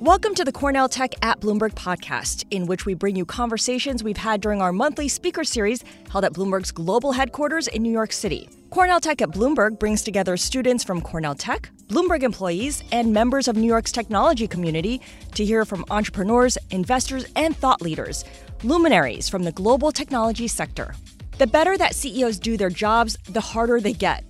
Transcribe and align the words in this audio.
Welcome 0.00 0.34
to 0.36 0.46
the 0.46 0.50
Cornell 0.50 0.88
Tech 0.88 1.14
at 1.20 1.40
Bloomberg 1.40 1.74
podcast, 1.74 2.46
in 2.50 2.64
which 2.64 2.86
we 2.86 2.94
bring 2.94 3.16
you 3.16 3.26
conversations 3.26 4.02
we've 4.02 4.16
had 4.16 4.40
during 4.40 4.62
our 4.62 4.72
monthly 4.72 5.08
speaker 5.08 5.44
series 5.44 5.84
held 6.10 6.24
at 6.24 6.32
Bloomberg's 6.32 6.70
global 6.70 7.12
headquarters 7.12 7.68
in 7.68 7.82
New 7.82 7.92
York 7.92 8.10
City. 8.10 8.48
Cornell 8.70 8.98
Tech 8.98 9.20
at 9.20 9.28
Bloomberg 9.28 9.78
brings 9.78 10.00
together 10.00 10.38
students 10.38 10.82
from 10.82 11.02
Cornell 11.02 11.34
Tech, 11.34 11.70
Bloomberg 11.88 12.22
employees, 12.22 12.82
and 12.92 13.12
members 13.12 13.46
of 13.46 13.56
New 13.56 13.66
York's 13.66 13.92
technology 13.92 14.48
community 14.48 15.02
to 15.34 15.44
hear 15.44 15.66
from 15.66 15.84
entrepreneurs, 15.90 16.56
investors, 16.70 17.26
and 17.36 17.54
thought 17.54 17.82
leaders, 17.82 18.24
luminaries 18.62 19.28
from 19.28 19.42
the 19.42 19.52
global 19.52 19.92
technology 19.92 20.48
sector. 20.48 20.94
The 21.36 21.46
better 21.46 21.76
that 21.76 21.94
CEOs 21.94 22.38
do 22.38 22.56
their 22.56 22.70
jobs, 22.70 23.18
the 23.28 23.42
harder 23.42 23.82
they 23.82 23.92
get. 23.92 24.24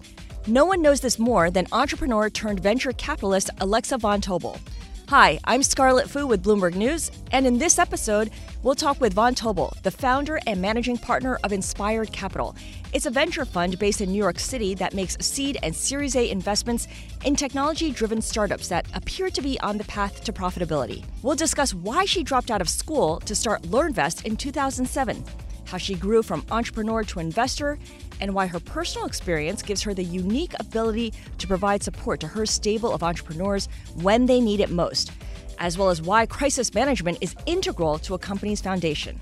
No 0.49 0.65
one 0.65 0.83
knows 0.83 1.01
this 1.01 1.21
more 1.21 1.49
than 1.49 1.69
entrepreneur 1.71 2.29
turned 2.29 2.59
venture 2.59 2.93
capitalist 2.93 3.51
Alexa 3.61 3.99
Von 3.99 4.21
Tobel. 4.21 4.59
Hi, 5.11 5.41
I'm 5.43 5.65
Scarlet 5.65 6.09
Fu 6.09 6.25
with 6.25 6.45
Bloomberg 6.45 6.77
News, 6.77 7.11
and 7.33 7.45
in 7.45 7.59
this 7.59 7.81
episode, 7.81 8.31
we'll 8.63 8.77
talk 8.77 9.01
with 9.01 9.13
Von 9.13 9.35
Tobel, 9.35 9.77
the 9.83 9.91
founder 9.91 10.39
and 10.47 10.63
managing 10.63 10.97
partner 10.99 11.37
of 11.43 11.53
Inspired 11.53 12.13
Capital. 12.13 12.55
It's 12.93 13.07
a 13.07 13.11
venture 13.11 13.45
fund 13.45 13.77
based 13.81 14.01
in 14.01 14.13
New 14.13 14.19
York 14.19 14.39
City 14.39 14.73
that 14.77 14.95
makes 14.95 15.17
seed 15.19 15.59
and 15.65 15.75
Series 15.75 16.15
A 16.15 16.31
investments 16.31 16.87
in 17.25 17.35
technology 17.35 17.91
driven 17.91 18.23
startups 18.23 18.69
that 18.69 18.87
appear 18.95 19.31
to 19.31 19.43
be 19.43 19.59
on 19.59 19.79
the 19.79 19.85
path 19.85 20.23
to 20.23 20.33
profitability. 20.33 21.05
We'll 21.23 21.35
discuss 21.35 21.75
why 21.75 22.05
she 22.05 22.23
dropped 22.23 22.53
out 22.53 22.61
of 22.61 22.69
school 22.69 23.19
to 23.19 23.35
start 23.35 23.63
LearnVest 23.63 24.25
in 24.27 24.37
2007 24.37 25.25
how 25.71 25.79
she 25.79 25.95
grew 25.95 26.23
from 26.23 26.45
entrepreneur 26.51 27.05
to 27.05 27.21
investor, 27.21 27.79
and 28.21 28.35
why 28.35 28.47
her 28.47 28.59
personal 28.59 29.07
experience 29.07 29.63
gives 29.63 29.83
her 29.83 29.95
the 29.95 30.03
unique 30.03 30.53
ability 30.59 31.15
to 31.39 31.47
provide 31.47 31.83
support 31.83 32.19
to 32.21 32.27
her 32.27 32.45
stable 32.45 32.93
of 32.93 33.03
entrepreneurs 33.03 33.69
when 33.95 34.27
they 34.27 34.41
need 34.41 34.61
it 34.61 34.71
most, 34.71 35.13
as 35.59 35.79
well 35.79 35.89
as 35.89 36.03
why 36.03 36.27
crisis 36.27 36.75
management 36.75 37.19
is 37.21 37.37
integral 37.47 37.99
to 37.99 38.15
a 38.15 38.19
company's 38.19 38.61
foundation. 38.61 39.21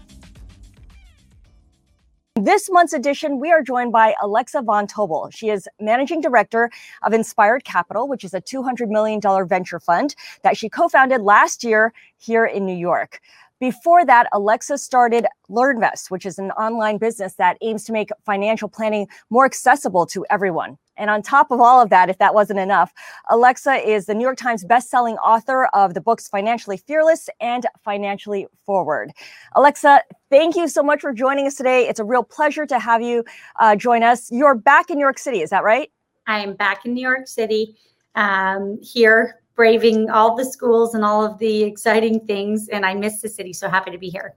This 2.40 2.70
month's 2.70 2.92
edition, 2.92 3.40
we 3.40 3.50
are 3.50 3.62
joined 3.62 3.90
by 3.90 4.14
Alexa 4.22 4.62
Von 4.62 4.86
Tobel. 4.86 5.28
She 5.32 5.50
is 5.50 5.68
managing 5.80 6.20
director 6.20 6.70
of 7.02 7.12
Inspired 7.12 7.64
Capital, 7.64 8.06
which 8.06 8.22
is 8.22 8.32
a 8.32 8.40
$200 8.40 8.88
million 8.88 9.20
venture 9.48 9.80
fund 9.80 10.14
that 10.42 10.56
she 10.56 10.68
co 10.68 10.88
founded 10.88 11.20
last 11.20 11.64
year 11.64 11.92
here 12.16 12.46
in 12.46 12.64
New 12.64 12.76
York. 12.76 13.20
Before 13.60 14.04
that, 14.04 14.28
Alexa 14.32 14.78
started 14.78 15.26
LearnVest, 15.50 16.10
which 16.10 16.24
is 16.24 16.38
an 16.38 16.52
online 16.52 16.98
business 16.98 17.34
that 17.34 17.56
aims 17.60 17.84
to 17.84 17.92
make 17.92 18.10
financial 18.24 18.68
planning 18.68 19.08
more 19.30 19.44
accessible 19.44 20.06
to 20.06 20.24
everyone. 20.30 20.78
And 20.96 21.10
on 21.10 21.22
top 21.22 21.50
of 21.50 21.60
all 21.60 21.80
of 21.80 21.90
that, 21.90 22.08
if 22.08 22.18
that 22.18 22.34
wasn't 22.34 22.60
enough, 22.60 22.92
Alexa 23.30 23.88
is 23.88 24.06
the 24.06 24.14
New 24.14 24.22
York 24.22 24.36
Times 24.36 24.64
bestselling 24.64 25.16
author 25.24 25.66
of 25.66 25.94
the 25.94 26.00
books 26.00 26.28
Financially 26.28 26.76
Fearless 26.76 27.28
and 27.40 27.66
Financially 27.84 28.46
Forward. 28.64 29.12
Alexa, 29.56 30.02
thank 30.30 30.54
you 30.54 30.68
so 30.68 30.82
much 30.82 31.00
for 31.00 31.12
joining 31.12 31.46
us 31.46 31.56
today. 31.56 31.88
It's 31.88 32.00
a 32.00 32.04
real 32.04 32.22
pleasure 32.22 32.66
to 32.66 32.78
have 32.78 33.02
you 33.02 33.24
uh, 33.60 33.74
join 33.74 34.02
us. 34.02 34.30
You're 34.30 34.54
back 34.54 34.90
in 34.90 34.96
New 34.98 35.04
York 35.04 35.18
City, 35.18 35.40
is 35.40 35.50
that 35.50 35.64
right? 35.64 35.90
I 36.26 36.40
am 36.40 36.54
back 36.54 36.84
in 36.84 36.94
New 36.94 37.00
York 37.00 37.26
City, 37.26 37.76
um, 38.14 38.78
here 38.82 39.40
braving 39.58 40.08
all 40.08 40.36
the 40.36 40.44
schools 40.44 40.94
and 40.94 41.04
all 41.04 41.22
of 41.22 41.36
the 41.38 41.64
exciting 41.64 42.20
things. 42.26 42.68
And 42.68 42.86
I 42.86 42.94
miss 42.94 43.20
the 43.20 43.28
city. 43.28 43.52
So 43.52 43.68
happy 43.68 43.90
to 43.90 43.98
be 43.98 44.08
here. 44.08 44.36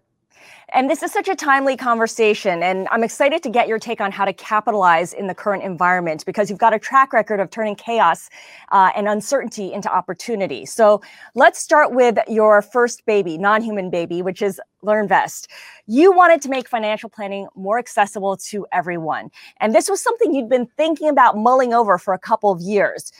And 0.74 0.90
this 0.90 1.04
is 1.04 1.12
such 1.12 1.28
a 1.28 1.36
timely 1.36 1.76
conversation. 1.78 2.64
And 2.64 2.88
I'm 2.92 3.04
excited 3.04 3.44
to 3.44 3.50
get 3.50 3.68
your 3.68 3.78
take 3.78 4.02
on 4.02 4.12
how 4.12 4.26
to 4.26 4.34
capitalize 4.34 5.14
in 5.14 5.28
the 5.28 5.36
current 5.36 5.64
environment 5.64 6.26
because 6.26 6.50
you've 6.50 6.60
got 6.60 6.74
a 6.74 6.80
track 6.80 7.14
record 7.14 7.40
of 7.40 7.52
turning 7.52 7.76
chaos 7.76 8.30
uh, 8.72 8.90
and 8.96 9.08
uncertainty 9.08 9.74
into 9.74 9.94
opportunity. 9.94 10.66
So 10.66 11.02
let's 11.36 11.60
start 11.60 11.94
with 11.94 12.18
your 12.28 12.62
first 12.62 13.06
baby, 13.06 13.38
non 13.38 13.62
human 13.62 13.90
baby, 13.90 14.22
which 14.22 14.42
is 14.42 14.60
LearnVest. 14.84 15.48
You 15.86 16.14
wanted 16.14 16.42
to 16.44 16.50
make 16.50 16.68
financial 16.68 17.10
planning 17.10 17.48
more 17.54 17.78
accessible 17.78 18.38
to 18.38 18.66
everyone. 18.72 19.30
And 19.60 19.76
this 19.76 19.88
was 19.90 20.02
something 20.02 20.34
you'd 20.34 20.50
been 20.50 20.68
thinking 20.78 21.10
about 21.10 21.38
mulling 21.38 21.74
over 21.74 21.98
for 21.98 22.14
a 22.14 22.20
couple 22.20 22.50
of 22.50 22.62
years 22.62 23.12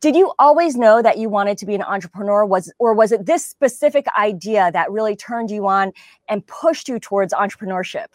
did 0.00 0.16
you 0.16 0.32
always 0.38 0.76
know 0.76 1.02
that 1.02 1.18
you 1.18 1.28
wanted 1.28 1.58
to 1.58 1.66
be 1.66 1.74
an 1.74 1.82
entrepreneur? 1.82 2.44
Was 2.44 2.72
or 2.78 2.92
was 2.94 3.12
it 3.12 3.26
this 3.26 3.44
specific 3.46 4.06
idea 4.18 4.70
that 4.72 4.90
really 4.90 5.16
turned 5.16 5.50
you 5.50 5.66
on 5.66 5.92
and 6.28 6.46
pushed 6.46 6.88
you 6.88 6.98
towards 6.98 7.32
entrepreneurship? 7.32 8.08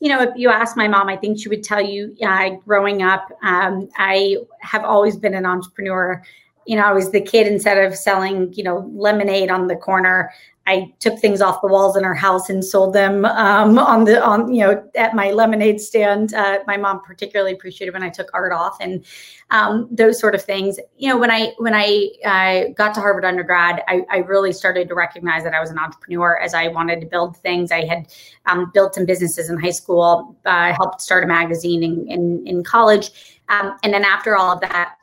You 0.00 0.10
know 0.10 0.22
if 0.22 0.30
you 0.36 0.50
ask 0.50 0.76
my 0.76 0.88
mom 0.88 1.08
i 1.08 1.16
think 1.16 1.38
she 1.40 1.48
would 1.48 1.62
tell 1.62 1.80
you 1.80 2.14
uh, 2.22 2.50
growing 2.66 3.02
up 3.02 3.30
um, 3.42 3.88
i 3.96 4.36
have 4.60 4.84
always 4.84 5.16
been 5.16 5.34
an 5.34 5.46
entrepreneur. 5.46 6.22
You 6.66 6.76
know 6.76 6.82
i 6.82 6.92
was 6.92 7.12
the 7.12 7.20
kid 7.20 7.46
instead 7.46 7.78
of 7.78 7.96
selling 7.96 8.52
you 8.52 8.64
know 8.64 8.90
lemonade 8.94 9.50
on 9.50 9.68
the 9.68 9.76
corner 9.76 10.32
I 10.66 10.92
took 10.98 11.18
things 11.20 11.40
off 11.40 11.60
the 11.60 11.68
walls 11.68 11.96
in 11.96 12.04
our 12.04 12.14
house 12.14 12.50
and 12.50 12.64
sold 12.64 12.92
them 12.92 13.24
um, 13.24 13.78
on 13.78 14.04
the 14.04 14.22
on 14.22 14.52
you 14.52 14.66
know 14.66 14.90
at 14.96 15.14
my 15.14 15.30
lemonade 15.30 15.80
stand. 15.80 16.34
Uh, 16.34 16.58
my 16.66 16.76
mom 16.76 17.02
particularly 17.02 17.52
appreciated 17.52 17.92
when 17.92 18.02
I 18.02 18.08
took 18.08 18.28
art 18.34 18.52
off 18.52 18.76
and 18.80 19.04
um, 19.50 19.88
those 19.90 20.18
sort 20.18 20.34
of 20.34 20.42
things. 20.42 20.78
You 20.96 21.08
know, 21.08 21.18
when 21.18 21.30
I 21.30 21.52
when 21.58 21.72
I 21.74 22.10
uh, 22.24 22.72
got 22.72 22.94
to 22.94 23.00
Harvard 23.00 23.24
undergrad, 23.24 23.82
I, 23.86 24.02
I, 24.10 24.18
really 24.18 24.52
started 24.52 24.88
to 24.88 24.94
recognize 24.94 25.44
that 25.44 25.54
I 25.54 25.60
was 25.60 25.70
an 25.70 25.78
entrepreneur 25.78 26.38
as 26.38 26.52
I 26.52 26.66
wanted 26.68 27.00
to 27.00 27.06
build 27.06 27.36
things. 27.36 27.70
I 27.70 27.84
had 27.84 28.08
um, 28.46 28.72
built 28.74 28.96
some 28.96 29.06
businesses 29.06 29.48
in 29.48 29.60
high 29.60 29.70
school, 29.70 30.36
uh, 30.46 30.72
helped 30.72 31.00
start 31.00 31.22
a 31.22 31.28
magazine 31.28 31.84
in 31.84 32.08
in, 32.08 32.46
in 32.46 32.64
college, 32.64 33.38
um, 33.48 33.76
and 33.84 33.94
then 33.94 34.04
after 34.04 34.36
all 34.36 34.52
of 34.52 34.60
that, 34.62 34.96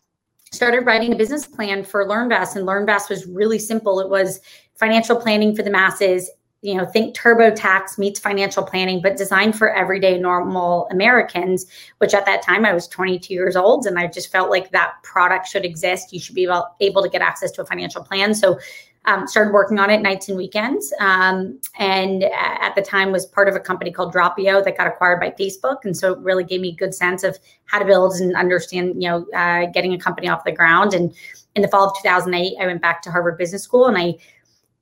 started 0.52 0.86
writing 0.86 1.14
a 1.14 1.16
business 1.16 1.48
plan 1.48 1.84
for 1.84 2.06
LearnVest, 2.06 2.56
and 2.56 2.68
LearnVest 2.68 3.10
was 3.10 3.26
really 3.26 3.60
simple. 3.60 4.00
It 4.00 4.10
was 4.10 4.40
financial 4.76 5.16
planning 5.16 5.56
for 5.56 5.64
the 5.64 5.70
masses. 5.70 6.30
You 6.62 6.76
know, 6.76 6.86
think 6.86 7.14
TurboTax 7.16 7.98
meets 7.98 8.22
financial 8.22 8.64
planning, 8.64 9.02
but 9.02 9.18
designed 9.18 9.58
for 9.58 9.74
everyday 9.74 10.18
normal 10.18 10.88
Americans. 10.92 11.66
Which 11.98 12.14
at 12.14 12.26
that 12.26 12.42
time 12.42 12.66
I 12.66 12.74
was 12.74 12.88
22 12.88 13.34
years 13.34 13.56
old, 13.56 13.86
and 13.86 14.00
I 14.00 14.08
just 14.08 14.32
felt 14.32 14.50
like 14.50 14.72
that 14.72 14.94
product 15.04 15.48
should 15.48 15.66
exist. 15.66 16.14
You 16.14 16.20
should 16.20 16.36
be 16.36 16.44
able, 16.44 16.68
able 16.80 17.04
to 17.04 17.10
get 17.10 17.22
access 17.22 17.52
to 17.52 17.62
a 17.64 17.66
financial 17.66 18.04
plan. 18.04 18.34
So 18.34 18.60
um, 19.06 19.28
started 19.28 19.54
working 19.54 19.80
on 19.80 19.90
it 19.90 20.02
nights 20.02 20.30
and 20.30 20.38
weekends 20.38 20.94
um, 21.00 21.60
and 21.78 22.24
at 22.24 22.74
the 22.76 22.82
time 22.82 23.12
was 23.12 23.26
part 23.26 23.50
of 23.50 23.56
a 23.56 23.60
company 23.60 23.92
called 23.92 24.12
drop.io 24.12 24.64
that 24.64 24.78
got 24.78 24.88
acquired 24.88 25.20
by 25.20 25.30
facebook 25.32 25.80
and 25.84 25.96
so 25.96 26.14
it 26.14 26.20
really 26.20 26.44
gave 26.44 26.62
me 26.62 26.70
a 26.70 26.76
good 26.76 26.94
sense 26.94 27.24
of 27.24 27.38
how 27.66 27.80
to 27.80 27.86
build 27.86 28.14
and 28.16 28.36
understand 28.36 29.02
you 29.02 29.10
know 29.10 29.26
uh, 29.36 29.66
getting 29.74 29.94
a 29.94 29.98
company 29.98 30.30
off 30.30 30.44
the 30.46 30.52
ground 30.52 30.94
and 30.94 31.14
in 31.56 31.62
the 31.62 31.68
fall 31.68 31.90
of 31.90 31.98
2008 32.02 32.56
i 32.62 32.66
went 32.66 32.82
back 32.82 33.02
to 33.02 33.12
harvard 33.12 33.38
business 33.38 33.64
school 33.64 33.88
and 33.88 33.98
i 33.98 34.14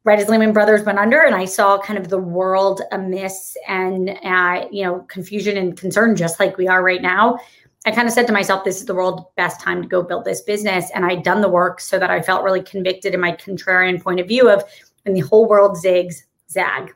right 0.03 0.19
as 0.19 0.29
lehman 0.29 0.53
brothers 0.53 0.83
went 0.83 0.99
under 0.99 1.21
and 1.21 1.35
i 1.35 1.45
saw 1.45 1.79
kind 1.79 1.99
of 1.99 2.09
the 2.09 2.17
world 2.17 2.81
amiss 2.91 3.55
and 3.67 4.09
uh, 4.23 4.65
you 4.71 4.83
know 4.83 4.99
confusion 5.09 5.57
and 5.57 5.77
concern 5.77 6.15
just 6.15 6.39
like 6.39 6.57
we 6.57 6.67
are 6.67 6.83
right 6.83 7.01
now 7.01 7.37
I 7.85 7.91
kind 7.91 8.07
of 8.07 8.13
said 8.13 8.27
to 8.27 8.33
myself, 8.33 8.63
this 8.63 8.79
is 8.79 8.85
the 8.85 8.93
world's 8.93 9.23
best 9.35 9.59
time 9.59 9.81
to 9.81 9.87
go 9.87 10.03
build 10.03 10.23
this 10.23 10.41
business. 10.41 10.91
And 10.93 11.03
I'd 11.03 11.23
done 11.23 11.41
the 11.41 11.49
work 11.49 11.79
so 11.79 11.97
that 11.97 12.11
I 12.11 12.21
felt 12.21 12.43
really 12.43 12.61
convicted 12.61 13.15
in 13.15 13.19
my 13.19 13.31
contrarian 13.31 14.01
point 14.01 14.19
of 14.19 14.27
view 14.27 14.49
of 14.49 14.63
when 15.03 15.15
the 15.15 15.21
whole 15.21 15.47
world 15.47 15.77
zigs, 15.77 16.23
zag. 16.49 16.93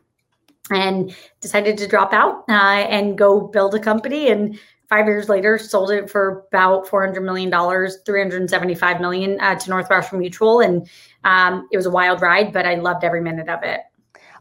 And 0.71 1.15
decided 1.41 1.77
to 1.77 1.87
drop 1.87 2.11
out 2.11 2.43
uh, 2.49 2.87
and 2.89 3.17
go 3.17 3.39
build 3.39 3.75
a 3.75 3.79
company. 3.79 4.29
And 4.29 4.59
five 4.89 5.05
years 5.05 5.29
later, 5.29 5.59
sold 5.59 5.91
it 5.91 6.09
for 6.09 6.45
about 6.51 6.87
$400 6.87 7.23
million, 7.23 7.51
375 7.51 8.99
million 8.99 9.39
uh, 9.41 9.55
to 9.55 9.69
Northwestern 9.69 10.19
Mutual. 10.19 10.61
And 10.61 10.89
um, 11.25 11.67
it 11.71 11.77
was 11.77 11.85
a 11.85 11.91
wild 11.91 12.21
ride, 12.21 12.53
but 12.53 12.65
I 12.65 12.75
loved 12.75 13.03
every 13.03 13.21
minute 13.21 13.49
of 13.49 13.63
it. 13.63 13.81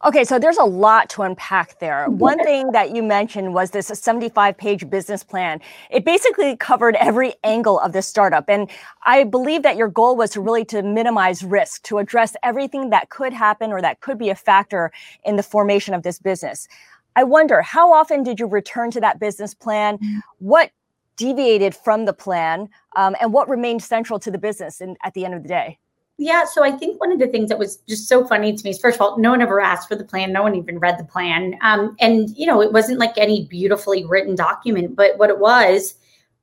Okay, 0.05 0.23
so 0.23 0.39
there's 0.39 0.59
a 0.59 0.65
lot 0.65 1.09
to 1.11 1.23
unpack 1.23 1.79
there. 1.79 2.11
One 2.11 2.39
thing 2.45 2.73
that 2.73 2.95
you 2.95 3.03
mentioned 3.03 3.55
was 3.55 3.71
this 3.71 3.87
75 3.87 4.55
page 4.59 4.91
business 4.91 5.25
plan. 5.25 5.63
It 5.89 6.05
basically 6.05 6.59
covered 6.59 6.95
every 6.97 7.33
angle 7.43 7.81
of 7.81 7.95
this 7.95 8.07
startup. 8.07 8.45
And 8.51 8.71
I 9.07 9.25
believe 9.25 9.63
that 9.63 9.77
your 9.77 9.89
goal 9.89 10.15
was 10.15 10.31
to 10.33 10.43
really 10.43 10.67
to 10.67 10.83
minimize 10.83 11.43
risk, 11.43 11.85
to 11.85 11.97
address 11.97 12.37
everything 12.43 12.91
that 12.91 13.09
could 13.09 13.33
happen 13.33 13.73
or 13.73 13.81
that 13.81 14.01
could 14.01 14.19
be 14.19 14.29
a 14.29 14.35
factor 14.35 14.93
in 15.25 15.37
the 15.37 15.43
formation 15.43 15.95
of 15.95 16.03
this 16.03 16.19
business. 16.19 16.69
I 17.17 17.25
wonder, 17.25 17.63
how 17.63 17.91
often 17.91 18.25
did 18.25 18.39
you 18.39 18.47
return 18.47 18.91
to 18.91 19.01
that 19.01 19.19
business 19.19 19.55
plan? 19.55 19.97
Mm-hmm. 19.97 20.19
What 20.39 20.71
deviated 21.17 21.75
from 21.75 22.05
the 22.05 22.13
plan? 22.13 22.69
Um, 22.95 23.17
and 23.23 23.33
what 23.33 23.49
remained 23.49 23.83
central 23.83 24.19
to 24.19 24.31
the 24.31 24.39
business 24.39 24.83
in, 24.83 24.97
at 25.03 25.15
the 25.15 25.25
end 25.25 25.33
of 25.33 25.43
the 25.43 25.49
day? 25.49 25.79
Yeah, 26.17 26.45
so 26.45 26.63
I 26.63 26.71
think 26.71 27.01
one 27.01 27.11
of 27.11 27.19
the 27.19 27.27
things 27.27 27.49
that 27.49 27.59
was 27.59 27.79
just 27.89 28.09
so 28.09 28.25
funny 28.25 28.55
to 28.55 28.65
me 28.65 28.71
is 28.71 28.79
first 28.79 28.97
of 28.97 29.03
all, 29.03 29.19
no 29.19 29.31
one 29.31 29.43
ever 29.43 29.61
asked 29.61 29.89
for 29.89 29.97
the 29.97 30.05
plan. 30.05 30.33
No 30.33 30.43
one 30.43 30.55
even 30.55 30.79
read 30.79 30.97
the 30.99 31.05
plan. 31.05 31.59
Um, 31.61 31.97
and 31.99 32.31
you 32.37 32.47
know, 32.47 32.63
it 32.63 32.73
wasn't 32.73 33.01
like 33.01 33.19
any 33.19 33.47
beautifully 33.47 34.05
written 34.05 34.37
document, 34.37 34.95
but 34.95 35.19
what 35.19 35.31
it 35.31 35.41
was 35.41 35.95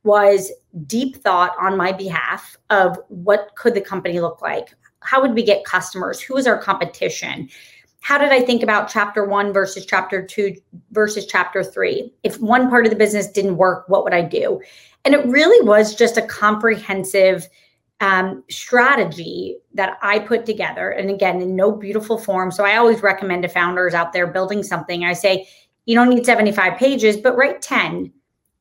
was 0.03 0.51
deep 0.87 1.17
thought 1.17 1.55
on 1.59 1.77
my 1.77 1.91
behalf 1.91 2.57
of 2.69 2.97
what 3.07 3.51
could 3.55 3.73
the 3.73 3.81
company 3.81 4.19
look 4.19 4.41
like? 4.41 4.75
How 5.01 5.21
would 5.21 5.35
we 5.35 5.43
get 5.43 5.63
customers? 5.63 6.19
Who 6.19 6.35
is 6.35 6.47
our 6.47 6.57
competition? 6.57 7.49
How 8.01 8.17
did 8.17 8.31
I 8.31 8.41
think 8.41 8.63
about 8.63 8.89
chapter 8.89 9.23
one 9.23 9.53
versus 9.53 9.85
chapter 9.85 10.25
two 10.25 10.55
versus 10.91 11.27
chapter 11.27 11.63
three? 11.63 12.13
If 12.23 12.41
one 12.41 12.69
part 12.69 12.85
of 12.85 12.89
the 12.89 12.97
business 12.97 13.31
didn't 13.31 13.57
work, 13.57 13.87
what 13.87 14.03
would 14.03 14.13
I 14.13 14.23
do? 14.23 14.59
And 15.05 15.13
it 15.13 15.25
really 15.27 15.65
was 15.65 15.95
just 15.95 16.17
a 16.17 16.23
comprehensive 16.23 17.47
um, 18.01 18.43
strategy 18.49 19.57
that 19.75 19.97
I 20.01 20.19
put 20.19 20.45
together. 20.45 20.89
And 20.89 21.09
again, 21.09 21.39
in 21.39 21.55
no 21.55 21.71
beautiful 21.71 22.17
form. 22.17 22.51
So 22.51 22.65
I 22.65 22.75
always 22.75 23.01
recommend 23.03 23.43
to 23.43 23.47
founders 23.47 23.93
out 23.93 24.11
there 24.11 24.27
building 24.27 24.63
something. 24.63 25.05
I 25.05 25.13
say, 25.13 25.47
you 25.85 25.95
don't 25.95 26.09
need 26.09 26.25
75 26.25 26.77
pages, 26.77 27.15
but 27.15 27.37
write 27.37 27.61
10. 27.61 28.11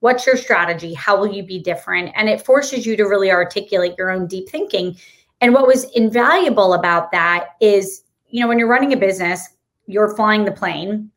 What's 0.01 0.27
your 0.27 0.37
strategy? 0.37 0.93
How 0.93 1.19
will 1.19 1.33
you 1.33 1.43
be 1.43 1.59
different? 1.59 2.13
And 2.15 2.29
it 2.29 2.45
forces 2.45 2.87
you 2.87 2.97
to 2.97 3.05
really 3.05 3.31
articulate 3.31 3.95
your 3.97 4.11
own 4.11 4.27
deep 4.27 4.49
thinking. 4.49 4.97
And 5.41 5.55
what 5.55 5.67
was 5.67 5.85
invaluable 5.93 6.75
about 6.75 7.11
that 7.13 7.49
is, 7.61 8.03
you 8.29 8.41
know, 8.41 8.49
when 8.49 8.59
you're 8.59 8.69
running 8.69 8.93
a 8.93 8.97
business, 8.97 9.49
you're 9.87 10.15
flying 10.15 10.45
the 10.45 10.53
plane 10.53 11.11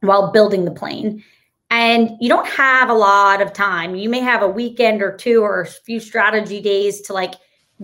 while 0.00 0.30
building 0.30 0.64
the 0.64 0.70
plane. 0.70 1.24
And 1.70 2.12
you 2.20 2.28
don't 2.28 2.46
have 2.46 2.88
a 2.88 2.94
lot 2.94 3.42
of 3.42 3.52
time. 3.52 3.96
You 3.96 4.08
may 4.08 4.20
have 4.20 4.42
a 4.42 4.48
weekend 4.48 5.02
or 5.02 5.16
two 5.16 5.42
or 5.42 5.60
a 5.60 5.66
few 5.66 6.00
strategy 6.00 6.60
days 6.60 7.00
to 7.02 7.12
like 7.12 7.34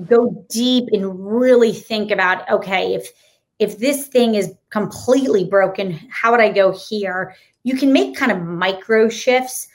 go 0.06 0.44
deep 0.48 0.88
and 0.92 1.26
really 1.26 1.72
think 1.72 2.10
about 2.10 2.48
okay, 2.50 2.94
if 2.94 3.10
if 3.58 3.78
this 3.78 4.08
thing 4.08 4.34
is 4.34 4.52
completely 4.70 5.44
broken, 5.44 5.92
how 6.10 6.30
would 6.32 6.40
I 6.40 6.50
go 6.50 6.72
here? 6.72 7.36
You 7.62 7.76
can 7.76 7.92
make 7.92 8.16
kind 8.16 8.32
of 8.32 8.42
micro 8.42 9.08
shifts, 9.08 9.68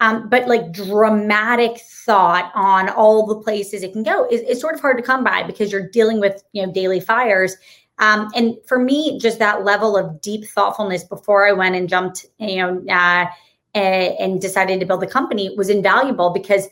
um, 0.00 0.28
but 0.28 0.48
like 0.48 0.72
dramatic 0.72 1.78
thought 1.78 2.50
on 2.54 2.88
all 2.88 3.26
the 3.26 3.36
places 3.36 3.82
it 3.82 3.92
can 3.92 4.02
go 4.02 4.26
is, 4.30 4.60
sort 4.60 4.74
of 4.74 4.80
hard 4.80 4.96
to 4.96 5.02
come 5.02 5.22
by 5.22 5.42
because 5.42 5.70
you're 5.70 5.88
dealing 5.90 6.20
with 6.20 6.42
you 6.52 6.64
know 6.64 6.72
daily 6.72 7.00
fires. 7.00 7.56
Um, 7.98 8.28
and 8.34 8.56
for 8.66 8.78
me, 8.78 9.18
just 9.18 9.38
that 9.38 9.64
level 9.64 9.96
of 9.96 10.20
deep 10.20 10.44
thoughtfulness 10.46 11.04
before 11.04 11.48
I 11.48 11.52
went 11.52 11.76
and 11.76 11.88
jumped, 11.88 12.26
you 12.38 12.56
know, 12.56 12.84
uh, 12.90 13.26
and, 13.74 14.14
and 14.18 14.40
decided 14.40 14.80
to 14.80 14.86
build 14.86 15.00
the 15.00 15.06
company 15.06 15.54
was 15.56 15.70
invaluable 15.70 16.30
because 16.30 16.68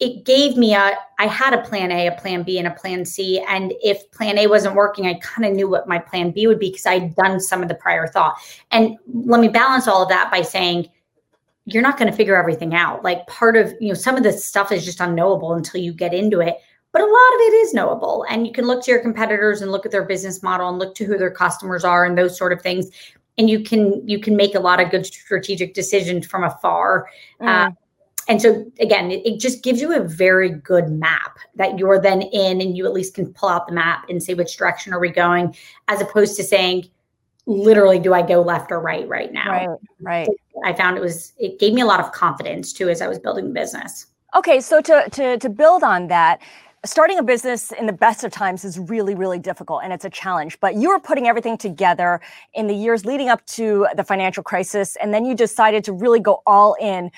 it 0.00 0.24
gave 0.24 0.56
me 0.56 0.74
a 0.74 0.96
i 1.18 1.26
had 1.26 1.54
a 1.54 1.62
plan 1.62 1.92
a 1.92 2.08
a 2.08 2.12
plan 2.12 2.42
b 2.42 2.58
and 2.58 2.66
a 2.66 2.72
plan 2.72 3.04
c. 3.04 3.40
And 3.48 3.72
if 3.82 4.10
plan 4.10 4.38
a 4.38 4.46
wasn't 4.46 4.74
working 4.74 5.06
i 5.06 5.14
kind 5.14 5.46
of 5.46 5.54
knew 5.54 5.68
what 5.68 5.88
my 5.88 5.98
plan 5.98 6.30
b 6.30 6.46
would 6.46 6.58
be 6.58 6.70
because 6.70 6.86
i'd 6.86 7.14
done 7.14 7.40
some 7.40 7.62
of 7.62 7.68
the 7.68 7.74
prior 7.74 8.06
thought. 8.06 8.36
And 8.70 8.96
let 9.06 9.40
me 9.40 9.48
balance 9.48 9.86
all 9.86 10.02
of 10.02 10.08
that 10.08 10.30
by 10.30 10.42
saying 10.42 10.88
you're 11.64 11.82
not 11.82 11.96
going 11.96 12.10
to 12.10 12.16
figure 12.16 12.34
everything 12.34 12.74
out. 12.74 13.04
Like 13.04 13.24
part 13.28 13.56
of 13.56 13.72
you 13.80 13.88
know 13.88 13.94
some 13.94 14.16
of 14.16 14.22
the 14.22 14.32
stuff 14.32 14.72
is 14.72 14.84
just 14.84 15.00
unknowable 15.00 15.54
until 15.54 15.80
you 15.80 15.92
get 15.92 16.12
into 16.12 16.40
it 16.40 16.56
but 16.92 17.00
a 17.00 17.06
lot 17.06 17.34
of 17.34 17.40
it 17.40 17.54
is 17.54 17.74
knowable. 17.74 18.24
And 18.28 18.46
you 18.46 18.52
can 18.52 18.66
look 18.66 18.84
to 18.84 18.90
your 18.90 19.00
competitors 19.00 19.62
and 19.62 19.72
look 19.72 19.86
at 19.86 19.92
their 19.92 20.04
business 20.04 20.42
model 20.42 20.68
and 20.68 20.78
look 20.78 20.94
to 20.96 21.04
who 21.04 21.16
their 21.16 21.30
customers 21.30 21.84
are 21.84 22.04
and 22.04 22.16
those 22.16 22.36
sort 22.36 22.52
of 22.52 22.60
things. 22.60 22.90
And 23.38 23.48
you 23.48 23.64
can 23.64 24.06
you 24.06 24.20
can 24.20 24.36
make 24.36 24.54
a 24.54 24.60
lot 24.60 24.78
of 24.78 24.90
good 24.90 25.06
strategic 25.06 25.72
decisions 25.72 26.26
from 26.26 26.44
afar 26.44 27.08
mm. 27.40 27.48
uh, 27.48 27.70
and 28.28 28.40
so 28.40 28.64
again 28.80 29.10
it, 29.10 29.24
it, 29.26 29.40
just 29.40 29.62
gives 29.62 29.80
you 29.80 29.94
a 29.94 30.00
very 30.00 30.50
good 30.50 30.90
map 30.90 31.38
that 31.54 31.78
you're 31.78 32.00
then 32.00 32.22
in 32.22 32.60
and 32.60 32.76
you 32.76 32.86
at 32.86 32.92
least 32.92 33.14
can 33.14 33.32
pull 33.32 33.48
out 33.48 33.66
the 33.66 33.72
map 33.72 34.04
and 34.08 34.22
say 34.22 34.34
which 34.34 34.56
direction 34.56 34.92
are 34.92 35.00
we 35.00 35.10
going 35.10 35.54
as 35.88 36.00
opposed 36.00 36.36
to 36.36 36.42
saying 36.42 36.88
literally 37.46 37.98
do 37.98 38.14
i 38.14 38.22
go 38.22 38.40
left 38.40 38.70
or 38.70 38.80
right 38.80 39.08
right 39.08 39.32
now 39.32 39.50
right 39.50 39.78
right 40.00 40.28
i 40.64 40.72
found 40.72 40.96
it 40.96 41.00
was 41.00 41.32
it 41.38 41.58
gave 41.58 41.72
me 41.72 41.80
a 41.80 41.86
lot 41.86 42.00
of 42.00 42.12
confidence 42.12 42.72
too 42.72 42.88
as 42.88 43.00
i 43.00 43.08
was 43.08 43.18
building 43.18 43.48
the 43.48 43.54
business 43.54 44.06
okay 44.36 44.60
so 44.60 44.80
to 44.80 45.08
to 45.10 45.38
to 45.38 45.48
build 45.48 45.82
on 45.82 46.06
that 46.06 46.40
starting 46.84 47.18
a 47.18 47.22
business 47.22 47.70
in 47.72 47.86
the 47.86 47.92
best 47.92 48.24
of 48.24 48.32
times 48.32 48.64
is 48.64 48.78
really, 48.78 49.14
really 49.14 49.38
difficult 49.38 49.82
and 49.84 49.92
it's 49.92 50.04
a 50.04 50.10
challenge. 50.10 50.58
But 50.60 50.74
you 50.74 50.88
were 50.88 50.98
putting 50.98 51.28
everything 51.28 51.56
together 51.56 52.20
in 52.54 52.66
the 52.66 52.74
years 52.74 53.04
leading 53.04 53.28
up 53.28 53.44
to 53.46 53.86
the 53.96 54.02
financial 54.02 54.42
crisis. 54.42 54.96
And 54.96 55.14
then 55.14 55.24
you 55.24 55.34
decided 55.34 55.84
to 55.84 55.92
really 55.92 56.18
go 56.18 56.42
all 56.46 56.74
in 56.80 57.10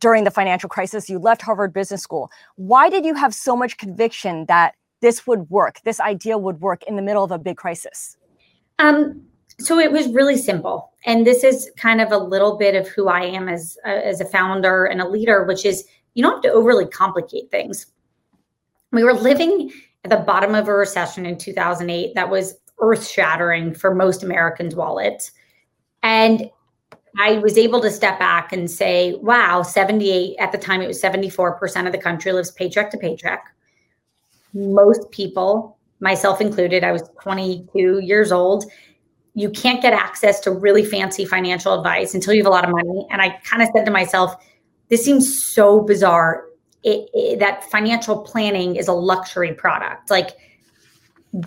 during 0.00 0.24
the 0.24 0.30
financial 0.30 0.68
crisis. 0.68 1.08
You 1.08 1.18
left 1.18 1.42
Harvard 1.42 1.72
Business 1.72 2.02
School. 2.02 2.30
Why 2.56 2.88
did 2.88 3.04
you 3.04 3.14
have 3.14 3.34
so 3.34 3.56
much 3.56 3.78
conviction 3.78 4.46
that 4.46 4.74
this 5.00 5.26
would 5.26 5.48
work, 5.50 5.80
this 5.84 6.00
idea 6.00 6.36
would 6.36 6.60
work 6.60 6.82
in 6.84 6.96
the 6.96 7.02
middle 7.02 7.24
of 7.24 7.30
a 7.30 7.38
big 7.38 7.56
crisis? 7.56 8.16
Um, 8.78 9.22
so 9.58 9.78
it 9.78 9.92
was 9.92 10.08
really 10.08 10.36
simple. 10.36 10.92
And 11.06 11.26
this 11.26 11.44
is 11.44 11.70
kind 11.76 12.00
of 12.00 12.12
a 12.12 12.18
little 12.18 12.56
bit 12.56 12.74
of 12.74 12.88
who 12.88 13.08
I 13.08 13.22
am 13.22 13.48
as, 13.48 13.78
uh, 13.86 13.90
as 13.90 14.20
a 14.20 14.24
founder 14.24 14.86
and 14.86 15.00
a 15.00 15.08
leader, 15.08 15.44
which 15.44 15.64
is 15.64 15.84
you 16.14 16.22
don't 16.22 16.34
have 16.34 16.42
to 16.42 16.52
overly 16.52 16.86
complicate 16.86 17.50
things 17.50 17.86
we 18.92 19.04
were 19.04 19.14
living 19.14 19.72
at 20.04 20.10
the 20.10 20.16
bottom 20.16 20.54
of 20.54 20.68
a 20.68 20.74
recession 20.74 21.26
in 21.26 21.38
2008 21.38 22.14
that 22.14 22.28
was 22.28 22.54
earth 22.80 23.06
shattering 23.06 23.74
for 23.74 23.94
most 23.94 24.22
Americans' 24.22 24.74
wallets. 24.74 25.32
And 26.02 26.50
I 27.18 27.38
was 27.38 27.58
able 27.58 27.80
to 27.80 27.90
step 27.90 28.18
back 28.18 28.52
and 28.52 28.70
say, 28.70 29.14
wow, 29.14 29.62
78, 29.62 30.36
at 30.38 30.52
the 30.52 30.58
time 30.58 30.80
it 30.80 30.86
was 30.86 31.00
74% 31.02 31.86
of 31.86 31.92
the 31.92 31.98
country 31.98 32.32
lives 32.32 32.50
paycheck 32.50 32.90
to 32.90 32.98
paycheck. 32.98 33.44
Most 34.54 35.10
people, 35.10 35.78
myself 36.00 36.40
included, 36.40 36.84
I 36.84 36.92
was 36.92 37.02
22 37.22 38.00
years 38.00 38.32
old. 38.32 38.64
You 39.34 39.50
can't 39.50 39.82
get 39.82 39.92
access 39.92 40.40
to 40.40 40.50
really 40.50 40.84
fancy 40.84 41.24
financial 41.24 41.76
advice 41.76 42.14
until 42.14 42.34
you 42.34 42.40
have 42.40 42.46
a 42.46 42.50
lot 42.50 42.64
of 42.64 42.70
money. 42.70 43.06
And 43.10 43.20
I 43.20 43.30
kind 43.44 43.62
of 43.62 43.68
said 43.74 43.84
to 43.86 43.90
myself, 43.90 44.34
this 44.88 45.04
seems 45.04 45.42
so 45.42 45.80
bizarre 45.80 46.44
it, 46.82 47.10
it, 47.12 47.38
that 47.40 47.64
financial 47.70 48.22
planning 48.22 48.76
is 48.76 48.88
a 48.88 48.92
luxury 48.92 49.52
product. 49.52 50.10
Like 50.10 50.30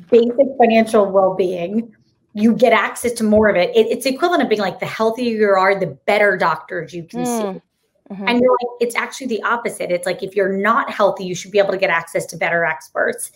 basic 0.09 0.47
financial 0.57 1.11
well-being, 1.11 1.95
you 2.33 2.53
get 2.53 2.73
access 2.73 3.11
to 3.13 3.23
more 3.23 3.49
of 3.49 3.55
it. 3.55 3.75
it. 3.75 3.87
It's 3.87 4.05
equivalent 4.05 4.43
of 4.43 4.49
being 4.49 4.61
like 4.61 4.79
the 4.79 4.85
healthier 4.85 5.37
you 5.37 5.49
are, 5.49 5.79
the 5.79 5.97
better 6.05 6.35
doctors 6.35 6.93
you 6.93 7.03
can 7.03 7.21
mm. 7.21 7.25
see. 7.25 7.61
Mm-hmm. 8.11 8.27
And 8.27 8.41
you're 8.41 8.51
like, 8.51 8.77
it's 8.81 8.95
actually 8.95 9.27
the 9.27 9.43
opposite. 9.43 9.91
It's 9.91 10.05
like 10.05 10.23
if 10.23 10.35
you're 10.35 10.51
not 10.51 10.89
healthy, 10.89 11.25
you 11.25 11.35
should 11.35 11.51
be 11.51 11.59
able 11.59 11.71
to 11.71 11.77
get 11.77 11.89
access 11.89 12.25
to 12.27 12.37
better 12.37 12.65
experts. 12.65 13.31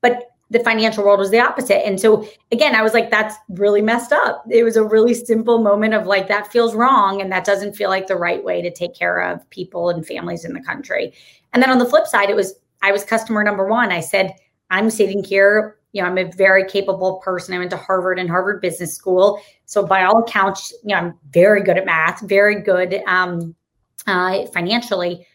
But 0.00 0.30
the 0.50 0.60
financial 0.60 1.04
world 1.04 1.18
was 1.18 1.30
the 1.30 1.40
opposite. 1.40 1.84
And 1.86 1.98
so 1.98 2.28
again, 2.52 2.74
I 2.74 2.82
was 2.82 2.92
like, 2.92 3.10
that's 3.10 3.34
really 3.48 3.80
messed 3.80 4.12
up. 4.12 4.44
It 4.50 4.62
was 4.62 4.76
a 4.76 4.84
really 4.84 5.14
simple 5.14 5.58
moment 5.58 5.94
of 5.94 6.06
like, 6.06 6.28
that 6.28 6.52
feels 6.52 6.74
wrong. 6.74 7.20
And 7.20 7.32
that 7.32 7.44
doesn't 7.44 7.74
feel 7.74 7.88
like 7.88 8.06
the 8.06 8.16
right 8.16 8.44
way 8.44 8.62
to 8.62 8.70
take 8.70 8.94
care 8.94 9.20
of 9.20 9.48
people 9.50 9.88
and 9.88 10.06
families 10.06 10.44
in 10.44 10.52
the 10.52 10.60
country. 10.60 11.12
And 11.52 11.62
then 11.62 11.70
on 11.70 11.78
the 11.78 11.86
flip 11.86 12.06
side, 12.06 12.30
it 12.30 12.36
was, 12.36 12.54
I 12.82 12.92
was 12.92 13.04
customer 13.04 13.42
number 13.42 13.66
one. 13.66 13.90
I 13.90 14.00
said, 14.00 14.34
I'm 14.70 14.90
sitting 14.90 15.24
here, 15.24 15.78
you 15.94 16.02
know, 16.02 16.08
I'm 16.08 16.18
a 16.18 16.30
very 16.30 16.68
capable 16.68 17.22
person. 17.24 17.54
I 17.54 17.58
went 17.58 17.70
to 17.70 17.78
Harvard 17.78 18.18
and 18.18 18.28
Harvard 18.28 18.60
Business 18.60 18.94
School. 18.94 19.40
So 19.64 19.86
by 19.86 20.04
all 20.04 20.22
accounts, 20.22 20.74
you 20.82 20.94
know, 20.94 20.96
I'm 20.96 21.14
very 21.30 21.62
good 21.62 21.78
at 21.78 21.86
math, 21.86 22.20
very 22.20 22.60
good 22.60 23.02
um, 23.06 23.54
uh, 24.06 24.44
financially 24.48 25.26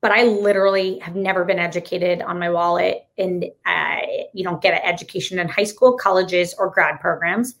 but 0.00 0.10
I 0.10 0.24
literally 0.24 0.98
have 0.98 1.14
never 1.14 1.44
been 1.44 1.58
educated 1.58 2.20
on 2.22 2.38
my 2.38 2.50
wallet. 2.50 3.06
And 3.18 3.44
uh, 3.66 4.00
you 4.32 4.42
don't 4.42 4.60
get 4.60 4.74
an 4.74 4.88
education 4.88 5.38
in 5.38 5.48
high 5.48 5.64
school, 5.64 5.96
colleges, 5.96 6.54
or 6.58 6.70
grad 6.70 7.00
programs. 7.00 7.54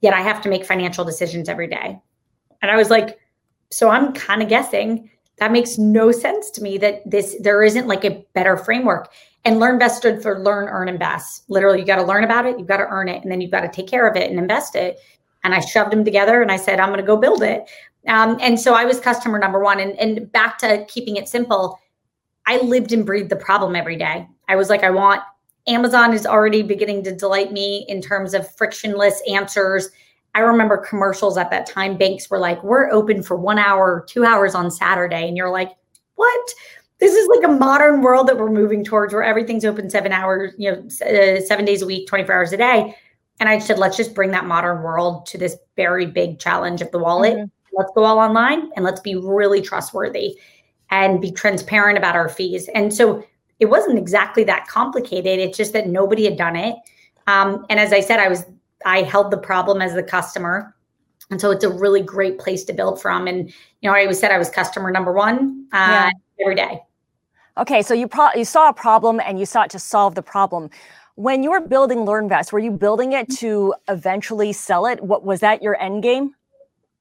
Yet 0.00 0.14
I 0.14 0.20
have 0.20 0.40
to 0.42 0.48
make 0.48 0.64
financial 0.64 1.04
decisions 1.04 1.48
every 1.48 1.66
day. 1.66 1.98
And 2.62 2.70
I 2.70 2.76
was 2.76 2.90
like, 2.90 3.18
so 3.70 3.88
I'm 3.88 4.12
kind 4.12 4.42
of 4.42 4.48
guessing 4.48 5.10
that 5.38 5.50
makes 5.50 5.78
no 5.78 6.12
sense 6.12 6.50
to 6.52 6.62
me 6.62 6.78
that 6.78 7.02
this 7.10 7.36
there 7.40 7.62
isn't 7.64 7.88
like 7.88 8.04
a 8.04 8.24
better 8.34 8.56
framework. 8.56 9.10
And 9.44 9.56
LearnVest 9.56 9.90
stood 9.90 10.22
for 10.22 10.38
learn, 10.38 10.68
earn, 10.68 10.88
invest. 10.88 11.44
Literally, 11.48 11.80
you 11.80 11.84
got 11.84 11.96
to 11.96 12.04
learn 12.04 12.24
about 12.24 12.46
it, 12.46 12.58
you've 12.58 12.68
got 12.68 12.78
to 12.78 12.86
earn 12.88 13.08
it, 13.08 13.22
and 13.22 13.30
then 13.30 13.40
you've 13.40 13.50
got 13.50 13.60
to 13.60 13.68
take 13.68 13.86
care 13.86 14.08
of 14.08 14.16
it 14.16 14.30
and 14.30 14.38
invest 14.38 14.74
it. 14.74 14.98
And 15.44 15.54
I 15.54 15.60
shoved 15.60 15.92
them 15.92 16.04
together 16.04 16.40
and 16.40 16.50
I 16.50 16.56
said, 16.56 16.80
I'm 16.80 16.88
going 16.88 17.00
to 17.00 17.06
go 17.06 17.18
build 17.18 17.42
it. 17.42 17.68
Um, 18.08 18.38
and 18.40 18.58
so 18.58 18.74
I 18.74 18.84
was 18.84 19.00
customer 19.00 19.38
number 19.38 19.60
one. 19.60 19.80
And, 19.80 19.98
and 19.98 20.30
back 20.32 20.58
to 20.58 20.84
keeping 20.88 21.16
it 21.16 21.28
simple, 21.28 21.78
I 22.46 22.58
lived 22.58 22.92
and 22.92 23.04
breathed 23.04 23.30
the 23.30 23.36
problem 23.36 23.76
every 23.76 23.96
day. 23.96 24.26
I 24.48 24.56
was 24.56 24.70
like, 24.70 24.82
I 24.82 24.90
want 24.90 25.22
Amazon 25.66 26.12
is 26.12 26.26
already 26.26 26.62
beginning 26.62 27.02
to 27.04 27.14
delight 27.14 27.52
me 27.52 27.86
in 27.88 28.02
terms 28.02 28.34
of 28.34 28.54
frictionless 28.56 29.22
answers. 29.30 29.90
I 30.34 30.40
remember 30.40 30.76
commercials 30.76 31.38
at 31.38 31.50
that 31.50 31.66
time. 31.66 31.96
Banks 31.96 32.28
were 32.28 32.38
like, 32.38 32.62
we're 32.62 32.90
open 32.90 33.22
for 33.22 33.36
one 33.36 33.58
hour, 33.58 34.04
two 34.08 34.24
hours 34.24 34.54
on 34.54 34.70
Saturday. 34.70 35.26
And 35.28 35.36
you're 35.36 35.50
like, 35.50 35.70
what? 36.16 36.54
This 37.04 37.16
is 37.16 37.28
like 37.28 37.44
a 37.44 37.52
modern 37.52 38.00
world 38.00 38.28
that 38.28 38.38
we're 38.38 38.50
moving 38.50 38.82
towards 38.82 39.12
where 39.12 39.22
everything's 39.22 39.66
open 39.66 39.90
seven 39.90 40.10
hours, 40.10 40.54
you 40.56 40.72
know, 40.72 40.78
uh, 41.06 41.38
seven 41.38 41.66
days 41.66 41.82
a 41.82 41.86
week, 41.86 42.08
24 42.08 42.34
hours 42.34 42.52
a 42.54 42.56
day. 42.56 42.96
And 43.40 43.46
I 43.46 43.58
said, 43.58 43.78
let's 43.78 43.98
just 43.98 44.14
bring 44.14 44.30
that 44.30 44.46
modern 44.46 44.82
world 44.82 45.26
to 45.26 45.36
this 45.36 45.54
very 45.76 46.06
big 46.06 46.38
challenge 46.38 46.80
of 46.80 46.90
the 46.92 46.98
wallet. 46.98 47.34
Mm-hmm. 47.34 47.76
Let's 47.76 47.90
go 47.94 48.04
all 48.04 48.18
online 48.18 48.70
and 48.74 48.86
let's 48.86 49.02
be 49.02 49.16
really 49.16 49.60
trustworthy 49.60 50.38
and 50.88 51.20
be 51.20 51.30
transparent 51.30 51.98
about 51.98 52.16
our 52.16 52.30
fees. 52.30 52.70
And 52.74 52.94
so 52.94 53.22
it 53.60 53.66
wasn't 53.66 53.98
exactly 53.98 54.42
that 54.44 54.66
complicated. 54.66 55.40
It's 55.40 55.58
just 55.58 55.74
that 55.74 55.86
nobody 55.86 56.24
had 56.24 56.38
done 56.38 56.56
it. 56.56 56.74
Um, 57.26 57.66
and 57.68 57.78
as 57.78 57.92
I 57.92 58.00
said, 58.00 58.18
I 58.18 58.28
was 58.28 58.46
I 58.86 59.02
held 59.02 59.30
the 59.30 59.36
problem 59.36 59.82
as 59.82 59.92
the 59.92 60.02
customer. 60.02 60.74
And 61.30 61.38
so 61.38 61.50
it's 61.50 61.64
a 61.64 61.70
really 61.70 62.00
great 62.00 62.38
place 62.38 62.64
to 62.64 62.72
build 62.72 62.98
from. 63.02 63.26
And 63.26 63.50
you 63.82 63.90
know, 63.90 63.94
I 63.94 64.00
always 64.00 64.18
said 64.18 64.30
I 64.30 64.38
was 64.38 64.48
customer 64.48 64.90
number 64.90 65.12
one 65.12 65.66
uh, 65.70 66.10
yeah. 66.10 66.10
every 66.40 66.54
day. 66.54 66.80
Okay, 67.56 67.82
so 67.82 67.94
you 67.94 68.08
pro- 68.08 68.32
you 68.34 68.44
saw 68.44 68.68
a 68.68 68.72
problem 68.72 69.20
and 69.20 69.38
you 69.38 69.46
sought 69.46 69.70
to 69.70 69.78
solve 69.78 70.14
the 70.14 70.22
problem. 70.22 70.70
When 71.14 71.44
you 71.44 71.50
were 71.50 71.60
building 71.60 71.98
LearnVest, 71.98 72.52
were 72.52 72.58
you 72.58 72.72
building 72.72 73.12
it 73.12 73.30
to 73.36 73.74
eventually 73.88 74.52
sell 74.52 74.86
it? 74.86 75.02
What 75.04 75.24
was 75.24 75.40
that 75.40 75.62
your 75.62 75.80
end 75.80 76.02
game? 76.02 76.34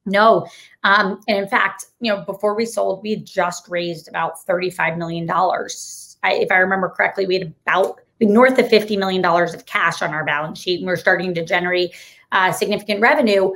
No. 0.06 0.48
Um, 0.84 1.20
and 1.28 1.38
in 1.38 1.48
fact, 1.48 1.86
you 2.00 2.14
know, 2.14 2.22
before 2.22 2.56
we 2.56 2.66
sold, 2.66 3.02
we 3.02 3.16
just 3.16 3.68
raised 3.70 4.08
about 4.08 4.46
$35 4.46 4.98
million. 4.98 5.28
I, 5.30 6.34
if 6.34 6.52
I 6.52 6.58
remember 6.58 6.90
correctly, 6.90 7.26
we 7.26 7.36
had 7.36 7.54
about 7.66 8.02
north 8.20 8.60
of 8.60 8.68
$50 8.68 8.98
million 8.98 9.26
of 9.26 9.66
cash 9.66 10.02
on 10.02 10.14
our 10.14 10.24
balance 10.24 10.60
sheet 10.60 10.80
and 10.80 10.88
we're 10.88 10.96
starting 10.96 11.34
to 11.34 11.44
generate 11.44 11.96
uh, 12.32 12.52
significant 12.52 13.02
revenue. 13.02 13.52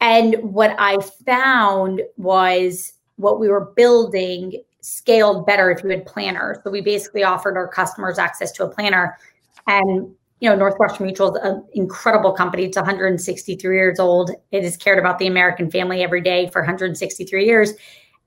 And 0.00 0.36
what 0.42 0.74
I 0.78 0.98
found 1.24 2.02
was 2.16 2.94
what 3.16 3.38
we 3.38 3.48
were 3.48 3.72
building 3.76 4.62
scaled 4.82 5.46
better 5.46 5.70
if 5.70 5.82
you 5.82 5.90
had 5.90 6.06
planners. 6.06 6.58
So 6.64 6.70
we 6.70 6.80
basically 6.80 7.22
offered 7.22 7.56
our 7.56 7.68
customers 7.68 8.18
access 8.18 8.52
to 8.52 8.64
a 8.64 8.68
planner. 8.68 9.16
And 9.66 10.14
you 10.40 10.48
know, 10.48 10.56
Northwestern 10.56 11.06
Mutual 11.06 11.36
is 11.36 11.42
an 11.42 11.64
incredible 11.74 12.32
company. 12.32 12.64
It's 12.64 12.76
163 12.76 13.76
years 13.76 13.98
old. 13.98 14.30
It 14.52 14.64
has 14.64 14.76
cared 14.76 14.98
about 14.98 15.18
the 15.18 15.26
American 15.26 15.70
family 15.70 16.02
every 16.02 16.22
day 16.22 16.48
for 16.48 16.62
163 16.62 17.44
years. 17.44 17.74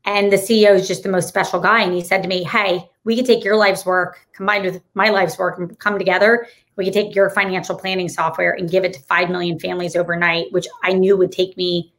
And 0.06 0.32
the 0.32 0.38
CEO 0.38 0.76
is 0.76 0.88
just 0.88 1.04
the 1.04 1.10
most 1.10 1.28
special 1.28 1.60
guy. 1.60 1.82
And 1.82 1.94
he 1.94 2.02
said 2.02 2.22
to 2.22 2.30
me, 2.30 2.44
Hey, 2.44 2.88
we 3.04 3.16
could 3.16 3.26
take 3.26 3.44
your 3.44 3.56
life's 3.56 3.86
work 3.86 4.20
combined 4.34 4.66
with 4.66 4.82
my 4.94 5.10
life's 5.10 5.38
work 5.38 5.58
and 5.58 5.78
come 5.80 5.98
together. 5.98 6.46
We 6.76 6.86
could 6.86 6.94
take 6.94 7.16
your 7.16 7.30
financial 7.30 7.76
planning 7.76 8.10
software 8.10 8.54
and 8.54 8.70
give 8.70 8.84
it 8.84 8.94
to 8.94 9.00
5 9.02 9.30
million 9.30 9.60
families 9.60 9.96
overnight, 9.96 10.52
which 10.52 10.68
I 10.84 10.94
knew 10.94 11.18
would 11.18 11.32
take 11.32 11.58
me 11.58 11.94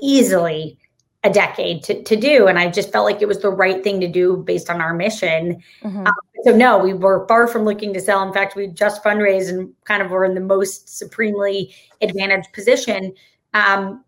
easily 0.00 0.78
a 1.24 1.30
decade 1.30 1.82
to, 1.82 2.02
to 2.02 2.16
do. 2.16 2.46
And 2.46 2.58
I 2.58 2.70
just 2.70 2.92
felt 2.92 3.06
like 3.06 3.22
it 3.22 3.28
was 3.28 3.40
the 3.40 3.50
right 3.50 3.82
thing 3.82 3.98
to 4.00 4.08
do 4.08 4.36
based 4.36 4.68
on 4.68 4.80
our 4.80 4.94
mission. 4.94 5.62
Mm-hmm. 5.82 6.06
Um, 6.06 6.14
so, 6.44 6.54
no, 6.54 6.76
we 6.76 6.92
were 6.92 7.26
far 7.26 7.48
from 7.48 7.64
looking 7.64 7.94
to 7.94 8.00
sell. 8.00 8.22
In 8.22 8.32
fact, 8.32 8.54
we 8.54 8.66
just 8.66 9.02
fundraised 9.02 9.48
and 9.48 9.72
kind 9.84 10.02
of 10.02 10.10
were 10.10 10.26
in 10.26 10.34
the 10.34 10.42
most 10.42 10.98
supremely 10.98 11.74
advantaged 12.02 12.52
position. 12.52 13.14
Um, 13.54 14.04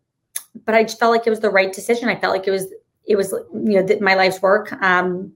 but 0.67 0.75
I 0.75 0.83
just 0.83 0.99
felt 0.99 1.13
like 1.13 1.27
it 1.27 1.31
was 1.31 1.41
the 1.41 1.51
right 1.51 1.73
decision. 1.73 2.11
I 2.11 2.21
felt 2.21 2.35
like 2.37 2.47
it 2.47 2.51
was, 2.51 2.67
it 3.07 3.17
was, 3.17 3.33
you 3.33 3.81
know, 3.81 3.87
th- 3.87 4.01
my 4.01 4.15
life's 4.15 4.43
work. 4.43 4.73
Um, 4.83 5.33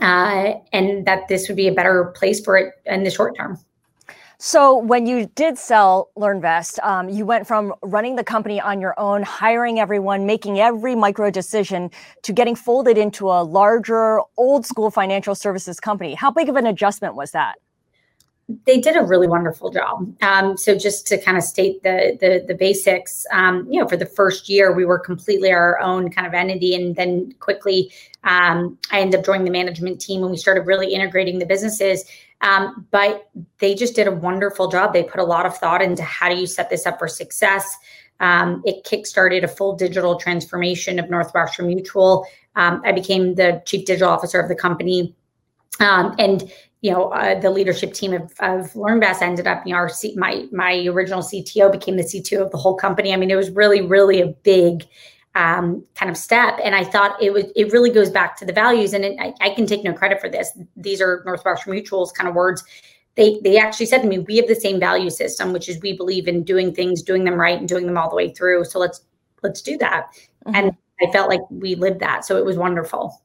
uh, 0.00 0.54
and 0.72 1.06
that 1.06 1.28
this 1.28 1.46
would 1.48 1.56
be 1.56 1.68
a 1.68 1.72
better 1.72 2.06
place 2.16 2.40
for 2.44 2.56
it 2.56 2.74
in 2.86 3.04
the 3.04 3.10
short 3.10 3.36
term. 3.36 3.58
So, 4.44 4.76
when 4.76 5.06
you 5.06 5.26
did 5.36 5.56
sell 5.56 6.10
LearnVest, 6.18 6.82
um, 6.82 7.08
you 7.08 7.24
went 7.24 7.46
from 7.46 7.72
running 7.80 8.16
the 8.16 8.24
company 8.24 8.60
on 8.60 8.80
your 8.80 8.98
own, 8.98 9.22
hiring 9.22 9.78
everyone, 9.78 10.26
making 10.26 10.58
every 10.58 10.96
micro 10.96 11.30
decision, 11.30 11.92
to 12.22 12.32
getting 12.32 12.56
folded 12.56 12.98
into 12.98 13.28
a 13.28 13.44
larger, 13.44 14.20
old 14.36 14.66
school 14.66 14.90
financial 14.90 15.36
services 15.36 15.78
company. 15.78 16.14
How 16.14 16.32
big 16.32 16.48
of 16.48 16.56
an 16.56 16.66
adjustment 16.66 17.14
was 17.14 17.30
that? 17.30 17.60
they 18.66 18.80
did 18.80 18.96
a 18.96 19.02
really 19.02 19.26
wonderful 19.26 19.70
job. 19.70 20.14
Um, 20.22 20.56
so 20.56 20.76
just 20.76 21.06
to 21.08 21.18
kind 21.18 21.36
of 21.36 21.44
state 21.44 21.82
the 21.82 22.16
the, 22.20 22.44
the 22.46 22.54
basics, 22.54 23.26
um, 23.32 23.66
you 23.70 23.80
know, 23.80 23.88
for 23.88 23.96
the 23.96 24.06
first 24.06 24.48
year 24.48 24.74
we 24.74 24.84
were 24.84 24.98
completely 24.98 25.52
our 25.52 25.78
own 25.80 26.10
kind 26.10 26.26
of 26.26 26.34
entity, 26.34 26.74
and 26.74 26.96
then 26.96 27.32
quickly 27.40 27.92
um, 28.24 28.78
I 28.90 29.00
ended 29.00 29.20
up 29.20 29.26
joining 29.26 29.44
the 29.44 29.50
management 29.50 30.00
team, 30.00 30.22
and 30.22 30.30
we 30.30 30.36
started 30.36 30.66
really 30.66 30.92
integrating 30.92 31.38
the 31.38 31.46
businesses. 31.46 32.04
Um, 32.42 32.86
but 32.90 33.30
they 33.58 33.74
just 33.74 33.94
did 33.94 34.06
a 34.06 34.12
wonderful 34.12 34.68
job. 34.68 34.92
They 34.92 35.04
put 35.04 35.20
a 35.20 35.24
lot 35.24 35.46
of 35.46 35.56
thought 35.56 35.80
into 35.80 36.02
how 36.02 36.28
do 36.28 36.34
you 36.34 36.46
set 36.46 36.70
this 36.70 36.86
up 36.86 36.98
for 36.98 37.08
success. 37.08 37.76
Um, 38.20 38.62
it 38.64 38.84
kickstarted 38.84 39.42
a 39.42 39.48
full 39.48 39.74
digital 39.76 40.16
transformation 40.16 40.98
of 40.98 41.08
Northwestern 41.08 41.66
Mutual. 41.66 42.26
Um, 42.56 42.82
I 42.84 42.92
became 42.92 43.36
the 43.36 43.62
chief 43.64 43.86
digital 43.86 44.10
officer 44.10 44.40
of 44.40 44.48
the 44.48 44.54
company. 44.54 45.14
Um, 45.80 46.14
and 46.18 46.52
you 46.82 46.90
know, 46.90 47.10
uh, 47.10 47.38
the 47.38 47.50
leadership 47.50 47.94
team 47.94 48.12
of, 48.12 48.22
of 48.40 48.72
LearnVest 48.72 49.22
ended 49.22 49.46
up, 49.46 49.64
you 49.64 49.72
know, 49.72 49.86
C- 49.86 50.16
my 50.16 50.46
my 50.50 50.84
original 50.86 51.22
CTO 51.22 51.70
became 51.70 51.96
the 51.96 52.02
CTO 52.02 52.42
of 52.42 52.50
the 52.50 52.58
whole 52.58 52.74
company. 52.74 53.12
I 53.12 53.16
mean, 53.16 53.30
it 53.30 53.36
was 53.36 53.50
really, 53.50 53.82
really 53.82 54.20
a 54.20 54.26
big 54.26 54.84
um, 55.34 55.84
kind 55.94 56.10
of 56.10 56.16
step. 56.16 56.58
And 56.62 56.74
I 56.74 56.84
thought 56.84 57.20
it 57.22 57.32
was 57.32 57.44
it 57.56 57.72
really 57.72 57.90
goes 57.90 58.10
back 58.10 58.36
to 58.38 58.44
the 58.44 58.52
values. 58.52 58.92
And 58.92 59.04
it, 59.04 59.16
I, 59.18 59.32
I, 59.40 59.54
can 59.54 59.66
take 59.66 59.82
no 59.82 59.92
credit 59.92 60.20
for 60.20 60.28
this. 60.28 60.56
These 60.76 61.00
are 61.00 61.22
Northwestern 61.24 61.72
Mutual's 61.72 62.12
kind 62.12 62.28
of 62.28 62.34
words. 62.34 62.62
They 63.14 63.40
they 63.42 63.58
actually 63.58 63.86
said 63.86 64.02
to 64.02 64.08
me, 64.08 64.18
we 64.18 64.36
have 64.36 64.48
the 64.48 64.54
same 64.54 64.78
value 64.78 65.10
system, 65.10 65.52
which 65.52 65.68
is 65.68 65.80
we 65.80 65.96
believe 65.96 66.28
in 66.28 66.44
doing 66.44 66.74
things, 66.74 67.02
doing 67.02 67.24
them 67.24 67.34
right, 67.34 67.58
and 67.58 67.68
doing 67.68 67.86
them 67.86 67.96
all 67.96 68.10
the 68.10 68.16
way 68.16 68.32
through. 68.32 68.64
So 68.64 68.78
let's 68.78 69.02
let's 69.42 69.62
do 69.62 69.78
that. 69.78 70.08
Mm-hmm. 70.46 70.54
And 70.54 70.72
I 71.00 71.10
felt 71.12 71.28
like 71.28 71.40
we 71.50 71.74
lived 71.74 72.00
that. 72.00 72.24
So 72.24 72.36
it 72.36 72.44
was 72.44 72.56
wonderful. 72.56 73.22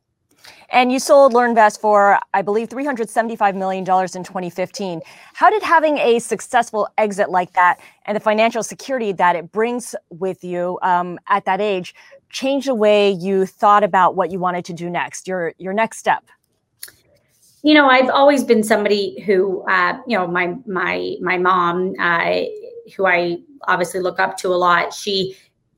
And 0.69 0.91
you 0.91 1.00
sold 1.00 1.33
LearnVest 1.33 1.79
for, 1.79 2.19
I 2.33 2.41
believe, 2.41 2.69
$375 2.69 3.55
million 3.55 3.79
in 3.79 3.86
2015. 3.86 5.01
How 5.33 5.50
did 5.50 5.63
having 5.63 5.97
a 5.97 6.19
successful 6.19 6.89
exit 6.97 7.29
like 7.29 7.53
that 7.53 7.79
and 8.05 8.15
the 8.15 8.19
financial 8.19 8.63
security 8.63 9.13
that 9.13 9.36
it 9.36 9.51
brings 9.51 9.95
with 10.09 10.43
you 10.43 10.77
um, 10.81 11.19
at 11.29 11.45
that 11.45 11.62
age 11.62 11.95
change 12.29 12.65
the 12.65 12.75
way 12.75 13.12
you 13.12 13.45
thought 13.45 13.83
about 13.83 14.15
what 14.15 14.29
you 14.29 14.39
wanted 14.39 14.65
to 14.65 14.74
do 14.74 14.89
next, 14.89 15.27
your, 15.27 15.53
your 15.57 15.71
next 15.71 16.00
step? 16.00 16.25
You 17.63 17.74
know, 17.74 17.88
I've 17.88 18.09
always 18.09 18.43
been 18.43 18.63
somebody 18.63 19.21
who, 19.21 19.62
uh, 19.63 20.00
you 20.05 20.17
know, 20.17 20.27
my 20.27 20.55
my 20.67 21.15
my 21.19 21.38
mom, 21.38 21.95
uh, 22.00 22.43
who 22.95 23.05
I 23.05 23.39
obviously 23.63 24.00
look 24.00 24.19
up 24.19 24.38
to 24.38 24.50
a 24.50 24.55
lot. 24.55 24.93
She 24.93 25.36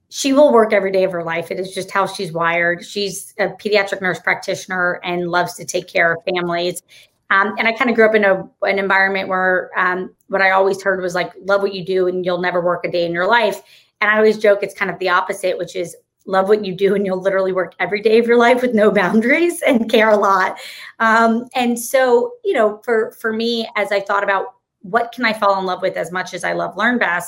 she 0.10 0.34
will 0.34 0.51
work 0.51 0.74
every 0.74 0.92
day 0.92 1.04
of 1.04 1.12
her 1.12 1.24
life. 1.24 1.51
It 1.51 1.60
is 1.60 1.74
just 1.74 1.92
how 1.92 2.08
she's 2.08 2.32
wired. 2.32 2.84
She's 2.84 3.34
a 3.38 3.48
pediatric 3.48 4.01
nurse 4.01 4.20
practitioner 4.20 5.00
and 5.04 5.30
loves 5.30 5.54
to 5.56 5.66
take 5.66 5.88
care 5.88 6.13
of 6.13 6.24
families. 6.24 6.82
Um, 7.30 7.54
and 7.60 7.68
I 7.68 7.74
kind 7.74 7.92
of 7.92 7.96
grew 7.96 8.06
up 8.06 8.16
in 8.16 8.24
a, 8.24 8.50
an 8.63 8.80
environment 8.80 9.30
where 9.30 9.70
um, 9.78 10.13
what 10.28 10.42
I 10.42 10.50
always 10.50 10.82
heard 10.82 11.00
was 11.00 11.13
like, 11.13 11.32
love 11.42 11.62
what 11.62 11.75
you 11.75 11.86
do 11.86 12.08
and 12.08 12.25
you'll 12.25 12.42
never 12.42 12.60
work 12.60 12.86
a 12.86 12.92
day 12.92 13.06
in 13.06 13.12
your 13.12 13.28
life. 13.28 13.62
And 14.01 14.10
I 14.10 14.18
always 14.18 14.39
joke 14.39 14.63
it's 14.63 14.74
kind 14.74 14.89
of 14.89 14.98
the 14.98 15.10
opposite, 15.10 15.58
which 15.58 15.75
is 15.75 15.96
love 16.25 16.50
what 16.50 16.66
you 16.66 16.74
do 16.74 16.96
and 16.96 17.06
you'll 17.06 17.22
literally 17.22 17.51
work 17.51 17.75
every 17.80 18.01
day 18.01 18.18
of 18.18 18.25
your 18.25 18.38
life 18.38 18.63
with 18.63 18.74
no 18.74 18.89
boundaries 19.01 19.62
and 19.62 19.92
care 19.92 20.10
a 20.10 20.18
lot. 20.18 20.58
Um, 21.00 21.48
and 21.54 21.80
so, 21.80 22.34
you 22.44 22.54
know, 22.54 22.82
for 22.84 23.12
for 23.12 23.32
me, 23.32 23.70
as 23.75 23.92
I 23.92 24.00
thought 24.00 24.24
about 24.24 24.56
what 24.82 25.12
can 25.12 25.25
I 25.25 25.34
fall 25.34 25.60
in 25.60 25.66
love 25.66 25.82
with 25.82 25.98
as 25.98 26.12
much 26.12 26.34
as 26.34 26.44
I 26.44 26.54
love 26.54 26.75
LearnVest, 26.75 27.28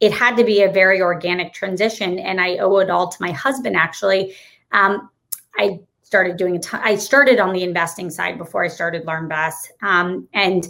it 0.00 0.12
had 0.12 0.36
to 0.36 0.44
be 0.44 0.62
a 0.62 0.70
very 0.70 1.00
organic 1.00 1.52
transition 1.52 2.18
and 2.18 2.40
i 2.40 2.56
owe 2.58 2.78
it 2.78 2.90
all 2.90 3.08
to 3.08 3.16
my 3.20 3.30
husband 3.30 3.76
actually. 3.76 4.34
Um, 4.72 5.10
i 5.58 5.80
started 6.02 6.36
doing 6.36 6.56
a 6.56 6.58
ton 6.58 6.80
i 6.84 6.96
started 6.96 7.40
on 7.40 7.52
the 7.52 7.62
investing 7.62 8.10
side 8.10 8.38
before 8.38 8.64
i 8.64 8.68
started 8.68 9.04
LearnVest 9.04 9.70
um, 9.82 10.28
and 10.34 10.68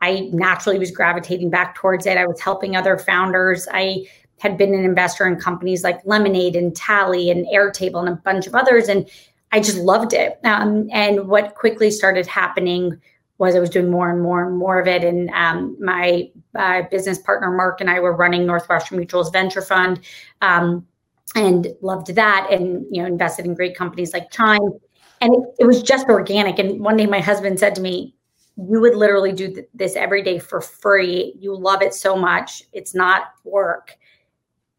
i 0.00 0.28
naturally 0.32 0.78
was 0.78 0.90
gravitating 0.90 1.50
back 1.50 1.74
towards 1.74 2.06
it. 2.06 2.18
I 2.18 2.26
was 2.26 2.40
helping 2.40 2.76
other 2.76 2.98
founders. 2.98 3.66
I 3.72 4.06
had 4.38 4.58
been 4.58 4.74
an 4.74 4.84
investor 4.84 5.26
in 5.26 5.36
companies 5.36 5.82
like 5.82 6.04
lemonade 6.04 6.56
and 6.56 6.76
tally 6.76 7.30
and 7.30 7.46
airtable 7.46 8.00
and 8.00 8.10
a 8.10 8.16
bunch 8.16 8.46
of 8.46 8.54
others 8.54 8.88
and 8.88 9.08
i 9.52 9.60
just 9.60 9.78
loved 9.78 10.12
it. 10.12 10.38
Um, 10.44 10.88
and 10.92 11.28
what 11.28 11.54
quickly 11.54 11.90
started 11.90 12.26
happening 12.26 13.00
was 13.38 13.54
I 13.54 13.58
was 13.60 13.70
doing 13.70 13.90
more 13.90 14.10
and 14.10 14.22
more 14.22 14.46
and 14.46 14.56
more 14.56 14.80
of 14.80 14.88
it. 14.88 15.04
And 15.04 15.28
um, 15.30 15.76
my 15.80 16.30
uh, 16.54 16.82
business 16.90 17.18
partner, 17.18 17.50
Mark, 17.50 17.80
and 17.80 17.90
I 17.90 18.00
were 18.00 18.16
running 18.16 18.46
Northwestern 18.46 18.98
Mutual's 18.98 19.30
venture 19.30 19.62
fund 19.62 20.00
um, 20.40 20.86
and 21.34 21.68
loved 21.82 22.14
that 22.14 22.48
and, 22.50 22.86
you 22.90 23.02
know, 23.02 23.06
invested 23.06 23.44
in 23.44 23.54
great 23.54 23.76
companies 23.76 24.12
like 24.12 24.30
Chime. 24.30 24.72
And 25.20 25.34
it, 25.34 25.40
it, 25.60 25.66
was 25.66 25.82
just 25.82 26.08
organic. 26.08 26.58
And 26.58 26.80
one 26.80 26.96
day 26.96 27.06
my 27.06 27.20
husband 27.20 27.58
said 27.58 27.74
to 27.74 27.80
me, 27.80 28.14
you 28.56 28.80
would 28.80 28.94
literally 28.94 29.32
do 29.32 29.48
th- 29.52 29.66
this 29.74 29.96
every 29.96 30.22
day 30.22 30.38
for 30.38 30.60
free. 30.60 31.34
You 31.38 31.54
love 31.56 31.82
it 31.82 31.92
so 31.92 32.16
much. 32.16 32.62
It's 32.72 32.94
not 32.94 33.24
work. 33.44 33.96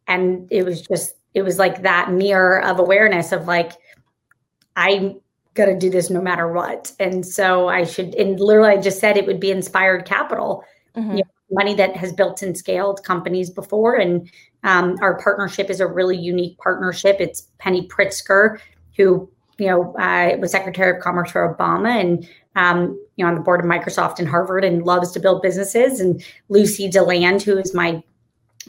And 0.07 0.47
it 0.51 0.63
was 0.63 0.81
just, 0.81 1.15
it 1.33 1.43
was 1.43 1.59
like 1.59 1.83
that 1.83 2.11
mirror 2.11 2.63
of 2.63 2.79
awareness 2.79 3.31
of 3.31 3.45
like, 3.45 3.73
I 4.75 5.15
going 5.57 5.69
to 5.69 5.77
do 5.77 5.89
this 5.89 6.09
no 6.09 6.21
matter 6.21 6.51
what. 6.51 6.91
And 6.99 7.25
so 7.25 7.67
I 7.67 7.83
should, 7.83 8.15
and 8.15 8.39
literally, 8.39 8.69
I 8.69 8.81
just 8.81 8.99
said 8.99 9.17
it 9.17 9.25
would 9.25 9.39
be 9.39 9.51
inspired 9.51 10.05
capital, 10.05 10.63
mm-hmm. 10.95 11.11
you 11.11 11.17
know, 11.17 11.31
money 11.51 11.73
that 11.75 11.95
has 11.95 12.13
built 12.13 12.41
and 12.41 12.57
scaled 12.57 13.03
companies 13.03 13.49
before. 13.49 13.95
And 13.95 14.29
um, 14.63 14.95
our 15.01 15.17
partnership 15.17 15.69
is 15.69 15.79
a 15.79 15.87
really 15.87 16.17
unique 16.17 16.57
partnership. 16.59 17.17
It's 17.19 17.47
Penny 17.57 17.87
Pritzker, 17.87 18.59
who, 18.95 19.29
you 19.57 19.67
know, 19.67 19.93
uh, 19.95 20.37
was 20.39 20.51
Secretary 20.51 20.95
of 20.95 21.01
Commerce 21.01 21.31
for 21.31 21.55
Obama 21.55 21.99
and, 21.99 22.29
um, 22.55 22.99
you 23.15 23.23
know, 23.23 23.29
on 23.29 23.35
the 23.35 23.41
board 23.41 23.59
of 23.59 23.65
Microsoft 23.65 24.19
and 24.19 24.27
Harvard 24.27 24.63
and 24.63 24.83
loves 24.83 25.11
to 25.11 25.19
build 25.19 25.41
businesses. 25.41 25.99
And 25.99 26.23
Lucy 26.49 26.89
DeLand, 26.89 27.41
who 27.41 27.57
is 27.57 27.73
my 27.73 28.03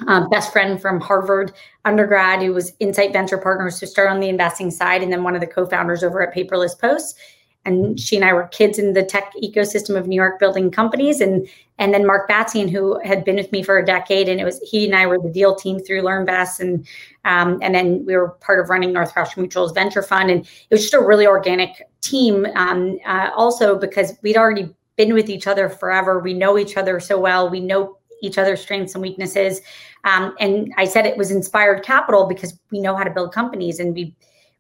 um, 0.07 0.29
best 0.29 0.53
friend 0.53 0.81
from 0.81 1.01
Harvard 1.01 1.53
undergrad 1.85 2.43
who 2.43 2.53
was 2.53 2.73
Insight 2.81 3.13
Venture 3.13 3.39
Partners 3.39 3.81
who 3.81 3.87
started 3.87 4.13
on 4.13 4.21
the 4.21 4.29
investing 4.29 4.71
side, 4.71 5.03
and 5.03 5.13
then 5.13 5.23
one 5.23 5.35
of 5.35 5.41
the 5.41 5.47
co-founders 5.47 6.03
over 6.03 6.23
at 6.23 6.35
Paperless 6.35 6.79
Post. 6.79 7.19
And 7.65 8.01
she 8.01 8.17
and 8.17 8.25
I 8.25 8.33
were 8.33 8.47
kids 8.47 8.79
in 8.79 8.95
the 8.95 9.03
tech 9.03 9.33
ecosystem 9.43 9.97
of 9.97 10.07
New 10.07 10.17
York 10.17 10.39
building 10.39 10.71
companies. 10.71 11.21
And 11.21 11.47
and 11.79 11.93
then 11.93 12.07
Mark 12.07 12.29
Batzian, 12.29 12.71
who 12.71 12.99
had 13.01 13.25
been 13.25 13.37
with 13.37 13.53
me 13.53 13.63
for 13.63 13.79
a 13.79 13.85
decade, 13.85 14.29
and 14.29 14.41
it 14.41 14.45
was 14.45 14.59
he 14.61 14.87
and 14.87 14.95
I 14.95 15.07
were 15.07 15.19
the 15.19 15.29
deal 15.31 15.55
team 15.55 15.79
through 15.79 16.03
LearnVest, 16.03 16.61
and 16.61 16.87
um, 17.25 17.59
and 17.61 17.75
then 17.75 18.05
we 18.07 18.17
were 18.17 18.31
part 18.41 18.61
of 18.61 18.71
running 18.71 18.93
Northwestern 18.93 19.43
Mutual's 19.43 19.73
venture 19.73 20.03
fund, 20.03 20.31
and 20.31 20.41
it 20.47 20.75
was 20.75 20.83
just 20.83 20.95
a 20.95 21.01
really 21.01 21.27
organic 21.27 21.89
team. 22.01 22.47
Um, 22.55 22.99
uh, 23.07 23.31
also 23.37 23.79
because 23.79 24.17
we'd 24.23 24.37
already 24.37 24.75
been 24.97 25.13
with 25.13 25.29
each 25.29 25.47
other 25.47 25.69
forever, 25.69 26.19
we 26.21 26.35
know 26.35 26.59
each 26.59 26.77
other 26.77 26.99
so 27.01 27.19
well, 27.21 27.51
we 27.51 27.61
know 27.61 27.98
each 28.23 28.39
other's 28.39 28.61
strengths 28.61 28.95
and 28.95 29.03
weaknesses. 29.03 29.61
Um, 30.05 30.35
and 30.41 30.73
I 30.77 30.85
said 30.85 31.07
it 31.07 31.17
was 31.17 31.31
inspired 31.31 31.85
capital 31.85 32.27
because 32.27 32.59
we 32.71 32.81
know 32.81 32.97
how 32.97 33.05
to 33.05 33.11
build 33.11 33.33
companies, 33.33 33.81
and 33.81 33.95
we 33.95 34.15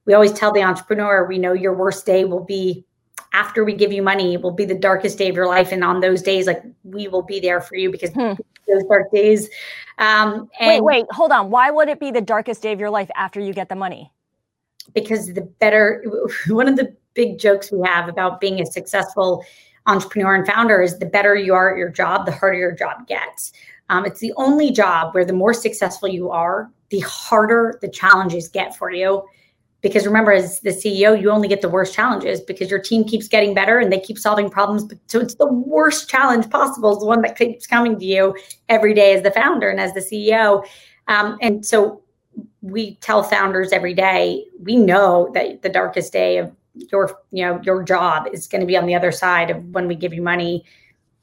we 0.09 0.15
always 0.15 0.33
tell 0.33 0.53
the 0.53 0.63
entrepreneur 0.63 1.27
we 1.27 1.39
know 1.39 1.53
your 1.53 1.75
worst 1.75 2.07
day 2.07 2.25
will 2.25 2.45
be 2.45 2.85
after 3.35 3.65
we 3.65 3.75
give 3.75 3.93
you 3.93 4.03
money 4.03 4.37
will 4.37 4.53
be 4.53 4.65
the 4.65 4.75
darkest 4.75 5.19
day 5.19 5.29
of 5.29 5.37
your 5.37 5.47
life 5.47 5.71
and 5.71 5.85
on 5.85 6.01
those 6.01 6.23
days 6.23 6.47
like 6.47 6.63
we 6.83 7.09
will 7.09 7.23
be 7.23 7.39
there 7.39 7.61
for 7.61 7.77
you 7.77 7.91
because 7.91 8.11
hmm. 8.11 8.33
those 8.67 8.85
dark 8.89 9.11
days 9.13 9.49
um 9.99 10.49
wait 10.61 10.83
wait 10.83 11.07
hold 11.11 11.31
on 11.31 11.51
why 11.51 11.71
would 11.71 11.89
it 11.89 12.01
be 12.01 12.11
the 12.11 12.21
darkest 12.21 12.63
day 12.63 12.73
of 12.73 12.81
your 12.81 12.91
life 12.91 13.11
after 13.15 13.39
you 13.39 13.53
get 13.53 13.69
the 13.69 13.77
money 13.77 14.11
because 14.95 15.33
the 15.35 15.43
better 15.43 16.03
one 16.49 16.69
of 16.69 16.77
the 16.77 16.95
big 17.15 17.39
jokes 17.39 17.71
we 17.71 17.87
have 17.87 18.09
about 18.09 18.41
being 18.41 18.61
a 18.61 18.67
successful 18.67 19.45
entrepreneur 19.87 20.35
and 20.35 20.47
founder 20.47 20.81
is 20.83 20.99
the 20.99 21.07
better 21.07 21.35
you 21.35 21.55
are 21.55 21.71
at 21.71 21.79
your 21.79 21.89
job 21.89 22.27
the 22.27 22.33
harder 22.33 22.59
your 22.59 22.73
job 22.73 23.07
gets. 23.07 23.53
Um, 23.91 24.05
it's 24.05 24.21
the 24.21 24.33
only 24.37 24.71
job 24.71 25.15
where 25.15 25.25
the 25.25 25.33
more 25.33 25.55
successful 25.55 26.09
you 26.09 26.31
are 26.31 26.71
the 26.91 27.01
harder 27.01 27.79
the 27.83 27.89
challenges 27.89 28.49
get 28.49 28.77
for 28.77 28.91
you. 28.91 29.27
Because 29.81 30.07
remember 30.07 30.33
as 30.33 30.61
the 30.61 30.71
ceo 30.71 31.21
you 31.21 31.31
only 31.31 31.49
get 31.49 31.61
the 31.61 31.69
worst 31.69 31.95
challenges 31.95 32.41
because 32.41 32.71
your 32.71 32.81
team 32.81 33.05
keeps 33.05 33.29
getting 33.29 33.55
better 33.55 33.79
and 33.79 33.93
they 33.93 34.01
keep 34.01 34.19
solving 34.19 34.51
problems. 34.51 34.91
So 35.07 35.21
it's 35.21 35.37
the 35.37 35.53
worst 35.53 36.11
challenge 36.11 36.51
possible 36.51 36.93
is 36.93 36.99
the 36.99 37.07
one 37.07 37.23
that 37.23 37.39
keeps 37.39 37.67
coming 37.67 37.99
to 37.99 38.05
you 38.05 38.37
every 38.69 38.93
day 38.93 39.15
as 39.15 39.23
the 39.23 39.31
founder 39.31 39.69
and 39.69 39.81
as 39.81 39.95
the 39.95 40.01
ceo 40.01 40.65
um, 41.07 41.39
and 41.41 41.65
so 41.65 42.03
we 42.61 42.97
tell 42.97 43.23
founders 43.23 43.73
every 43.73 43.95
day 43.95 44.45
we 44.61 44.77
know 44.77 45.31
that 45.35 45.63
the 45.63 45.69
darkest 45.69 46.13
day 46.13 46.39
of 46.39 46.53
your 46.91 47.21
you 47.31 47.45
know 47.45 47.61
your 47.63 47.83
job 47.83 48.29
is 48.33 48.47
going 48.47 48.61
to 48.61 48.67
be 48.67 48.77
on 48.77 48.87
the 48.87 48.95
other 48.95 49.13
side 49.13 49.51
of 49.51 49.65
when 49.67 49.89
we 49.89 49.95
give 49.95 50.13
you 50.13 50.23
money 50.23 50.65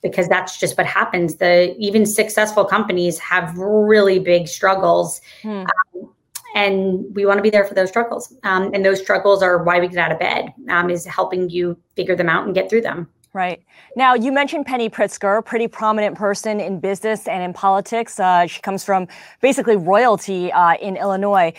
because 0.02 0.28
that's 0.28 0.60
just 0.60 0.78
what 0.78 0.86
happens 0.86 1.36
the 1.36 1.76
even 1.78 2.06
successful 2.06 2.66
companies 2.66 3.18
have 3.20 3.58
really 3.58 4.20
big 4.20 4.48
struggles 4.48 5.22
hmm. 5.42 5.64
um, 5.96 6.14
and 6.56 7.04
we 7.16 7.26
want 7.26 7.38
to 7.38 7.44
be 7.44 7.50
there 7.50 7.66
for 7.66 7.74
those 7.74 7.90
struggles 7.90 8.34
um, 8.44 8.72
and 8.74 8.86
those 8.86 9.02
struggles 9.02 9.42
are 9.42 9.64
why 9.64 9.80
we 9.80 9.88
get 9.88 9.98
out 9.98 10.12
of 10.12 10.20
bed 10.20 10.54
um, 10.70 10.90
is 10.90 11.06
helping 11.06 11.50
you 11.50 11.78
figure 11.96 12.16
them 12.16 12.30
out 12.30 12.46
and 12.46 12.54
get 12.54 12.70
through 12.70 12.82
them 12.82 13.08
Right. 13.36 13.62
Now, 13.98 14.14
you 14.14 14.32
mentioned 14.32 14.66
Penny 14.66 14.90
Pritzker, 14.90 15.40
a 15.40 15.42
pretty 15.44 15.68
prominent 15.68 16.16
person 16.16 16.62
in 16.62 16.80
business 16.80 17.28
and 17.28 17.44
in 17.44 17.52
politics. 17.52 18.18
Uh, 18.18 18.48
she 18.48 18.62
comes 18.62 18.86
from 18.86 19.10
basically 19.42 19.76
royalty 19.76 20.54
uh, 20.54 20.76
in 20.76 20.96
Illinois. 20.96 21.52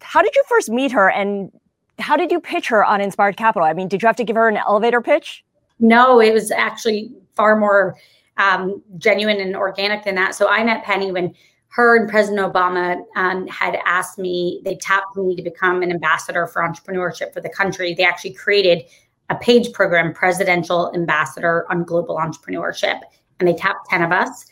How 0.00 0.22
did 0.22 0.34
you 0.34 0.42
first 0.48 0.70
meet 0.70 0.92
her 0.92 1.10
and 1.10 1.52
how 1.98 2.16
did 2.16 2.30
you 2.30 2.40
pitch 2.40 2.68
her 2.68 2.84
on 2.84 3.00
Inspired 3.00 3.36
Capital? 3.36 3.66
I 3.66 3.72
mean, 3.72 3.88
did 3.88 4.02
you 4.02 4.06
have 4.06 4.16
to 4.16 4.24
give 4.24 4.36
her 4.36 4.48
an 4.48 4.56
elevator 4.56 5.00
pitch? 5.00 5.44
No, 5.78 6.20
it 6.20 6.32
was 6.32 6.50
actually 6.50 7.12
far 7.34 7.56
more 7.56 7.96
um, 8.36 8.82
genuine 8.98 9.40
and 9.40 9.56
organic 9.56 10.04
than 10.04 10.14
that. 10.16 10.34
So 10.34 10.48
I 10.48 10.64
met 10.64 10.84
Penny 10.84 11.12
when 11.12 11.34
her 11.68 11.96
and 11.96 12.08
President 12.08 12.40
Obama 12.40 13.02
um, 13.16 13.46
had 13.48 13.78
asked 13.84 14.18
me, 14.18 14.60
they 14.64 14.76
tapped 14.76 15.16
me 15.16 15.34
to 15.34 15.42
become 15.42 15.82
an 15.82 15.90
ambassador 15.90 16.46
for 16.46 16.62
entrepreneurship 16.62 17.32
for 17.32 17.40
the 17.40 17.48
country. 17.48 17.94
They 17.94 18.04
actually 18.04 18.34
created 18.34 18.84
a 19.30 19.34
page 19.34 19.72
program, 19.72 20.12
Presidential 20.12 20.92
Ambassador 20.94 21.66
on 21.70 21.82
Global 21.82 22.16
Entrepreneurship. 22.16 23.00
And 23.40 23.48
they 23.48 23.54
tapped 23.54 23.90
10 23.90 24.02
of 24.02 24.12
us. 24.12 24.46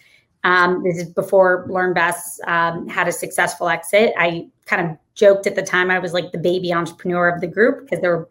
Um, 0.44 0.82
this 0.82 0.98
is 0.98 1.10
before 1.10 1.68
LearnVest 1.68 2.46
um, 2.48 2.88
had 2.88 3.06
a 3.06 3.12
successful 3.12 3.68
exit. 3.68 4.12
I 4.18 4.48
kind 4.66 4.90
of 4.90 4.98
joked 5.14 5.46
at 5.46 5.54
the 5.54 5.62
time 5.62 5.90
I 5.90 5.98
was 5.98 6.12
like 6.12 6.32
the 6.32 6.38
baby 6.38 6.72
entrepreneur 6.72 7.28
of 7.28 7.40
the 7.40 7.46
group 7.46 7.84
because 7.84 8.00
there 8.00 8.16
were 8.16 8.28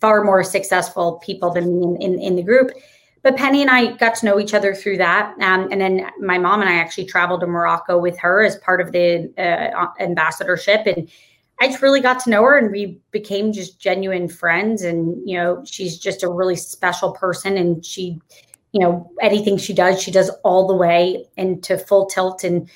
far 0.00 0.24
more 0.24 0.42
successful 0.42 1.20
people 1.24 1.50
than 1.52 1.78
me 1.78 1.84
in, 1.84 2.14
in, 2.14 2.20
in, 2.20 2.36
the 2.36 2.42
group. 2.42 2.70
But 3.22 3.36
Penny 3.36 3.60
and 3.60 3.70
I 3.70 3.92
got 3.92 4.14
to 4.16 4.26
know 4.26 4.40
each 4.40 4.54
other 4.54 4.74
through 4.74 4.96
that. 4.96 5.34
Um, 5.40 5.68
and 5.70 5.80
then 5.80 6.10
my 6.20 6.38
mom 6.38 6.60
and 6.60 6.68
I 6.68 6.74
actually 6.74 7.04
traveled 7.04 7.40
to 7.40 7.46
Morocco 7.46 7.98
with 7.98 8.18
her 8.18 8.42
as 8.42 8.56
part 8.58 8.80
of 8.80 8.92
the 8.92 9.32
uh, 9.38 9.86
ambassadorship. 10.02 10.86
And 10.86 11.08
I 11.60 11.68
just 11.68 11.82
really 11.82 12.00
got 12.00 12.18
to 12.20 12.30
know 12.30 12.42
her 12.42 12.58
and 12.58 12.72
we 12.72 12.98
became 13.10 13.52
just 13.52 13.78
genuine 13.78 14.28
friends. 14.28 14.82
And, 14.82 15.16
you 15.28 15.36
know, 15.36 15.62
she's 15.64 15.98
just 15.98 16.22
a 16.22 16.28
really 16.28 16.56
special 16.56 17.12
person. 17.12 17.56
And 17.56 17.84
she, 17.84 18.18
you 18.72 18.80
know, 18.80 19.08
anything 19.20 19.58
she 19.58 19.74
does, 19.74 20.02
she 20.02 20.10
does 20.10 20.30
all 20.42 20.66
the 20.66 20.74
way 20.74 21.24
into 21.36 21.78
full 21.78 22.06
tilt. 22.06 22.42
And, 22.42 22.68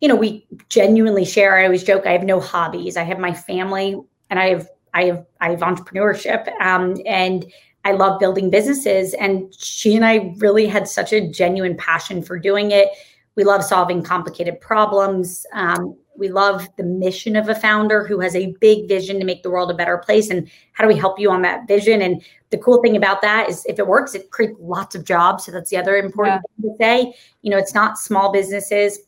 you 0.00 0.08
know, 0.08 0.16
we 0.16 0.46
genuinely 0.68 1.24
share. 1.24 1.58
I 1.58 1.64
always 1.64 1.82
joke, 1.82 2.06
I 2.06 2.12
have 2.12 2.24
no 2.24 2.40
hobbies. 2.40 2.96
I 2.96 3.02
have 3.02 3.18
my 3.18 3.32
family 3.32 4.00
and 4.30 4.38
I 4.38 4.50
have, 4.50 4.68
I 4.94 5.04
have, 5.04 5.26
I 5.40 5.50
have 5.50 5.60
entrepreneurship. 5.60 6.48
Um, 6.60 6.96
and 7.04 7.44
I 7.84 7.92
love 7.92 8.20
building 8.20 8.50
businesses. 8.50 9.14
And 9.14 9.52
she 9.54 9.96
and 9.96 10.04
I 10.04 10.34
really 10.38 10.66
had 10.66 10.88
such 10.88 11.12
a 11.12 11.28
genuine 11.28 11.76
passion 11.76 12.22
for 12.22 12.38
doing 12.38 12.70
it. 12.70 12.88
We 13.34 13.44
love 13.44 13.64
solving 13.64 14.02
complicated 14.02 14.60
problems. 14.60 15.46
Um, 15.52 15.96
we 16.16 16.28
love 16.28 16.68
the 16.76 16.82
mission 16.82 17.36
of 17.36 17.48
a 17.48 17.54
founder 17.54 18.04
who 18.04 18.18
has 18.20 18.34
a 18.34 18.54
big 18.60 18.88
vision 18.88 19.20
to 19.20 19.24
make 19.24 19.44
the 19.44 19.50
world 19.50 19.70
a 19.70 19.74
better 19.74 19.98
place. 19.98 20.30
And 20.30 20.50
how 20.72 20.82
do 20.82 20.88
we 20.88 20.98
help 20.98 21.18
you 21.20 21.30
on 21.30 21.42
that 21.42 21.68
vision? 21.68 22.02
And 22.02 22.22
the 22.50 22.58
cool 22.58 22.82
thing 22.82 22.96
about 22.96 23.22
that 23.22 23.48
is 23.48 23.64
if 23.66 23.78
it 23.78 23.86
works, 23.86 24.16
it 24.16 24.30
creates 24.32 24.56
lots 24.60 24.96
of 24.96 25.04
jobs. 25.04 25.44
So 25.44 25.52
that's 25.52 25.70
the 25.70 25.76
other 25.76 25.96
important 25.96 26.42
yeah. 26.58 26.62
thing 26.62 26.70
to 26.72 26.76
say. 26.78 27.14
You 27.42 27.50
know, 27.52 27.58
it's 27.58 27.74
not 27.74 27.98
small 27.98 28.32
businesses 28.32 28.98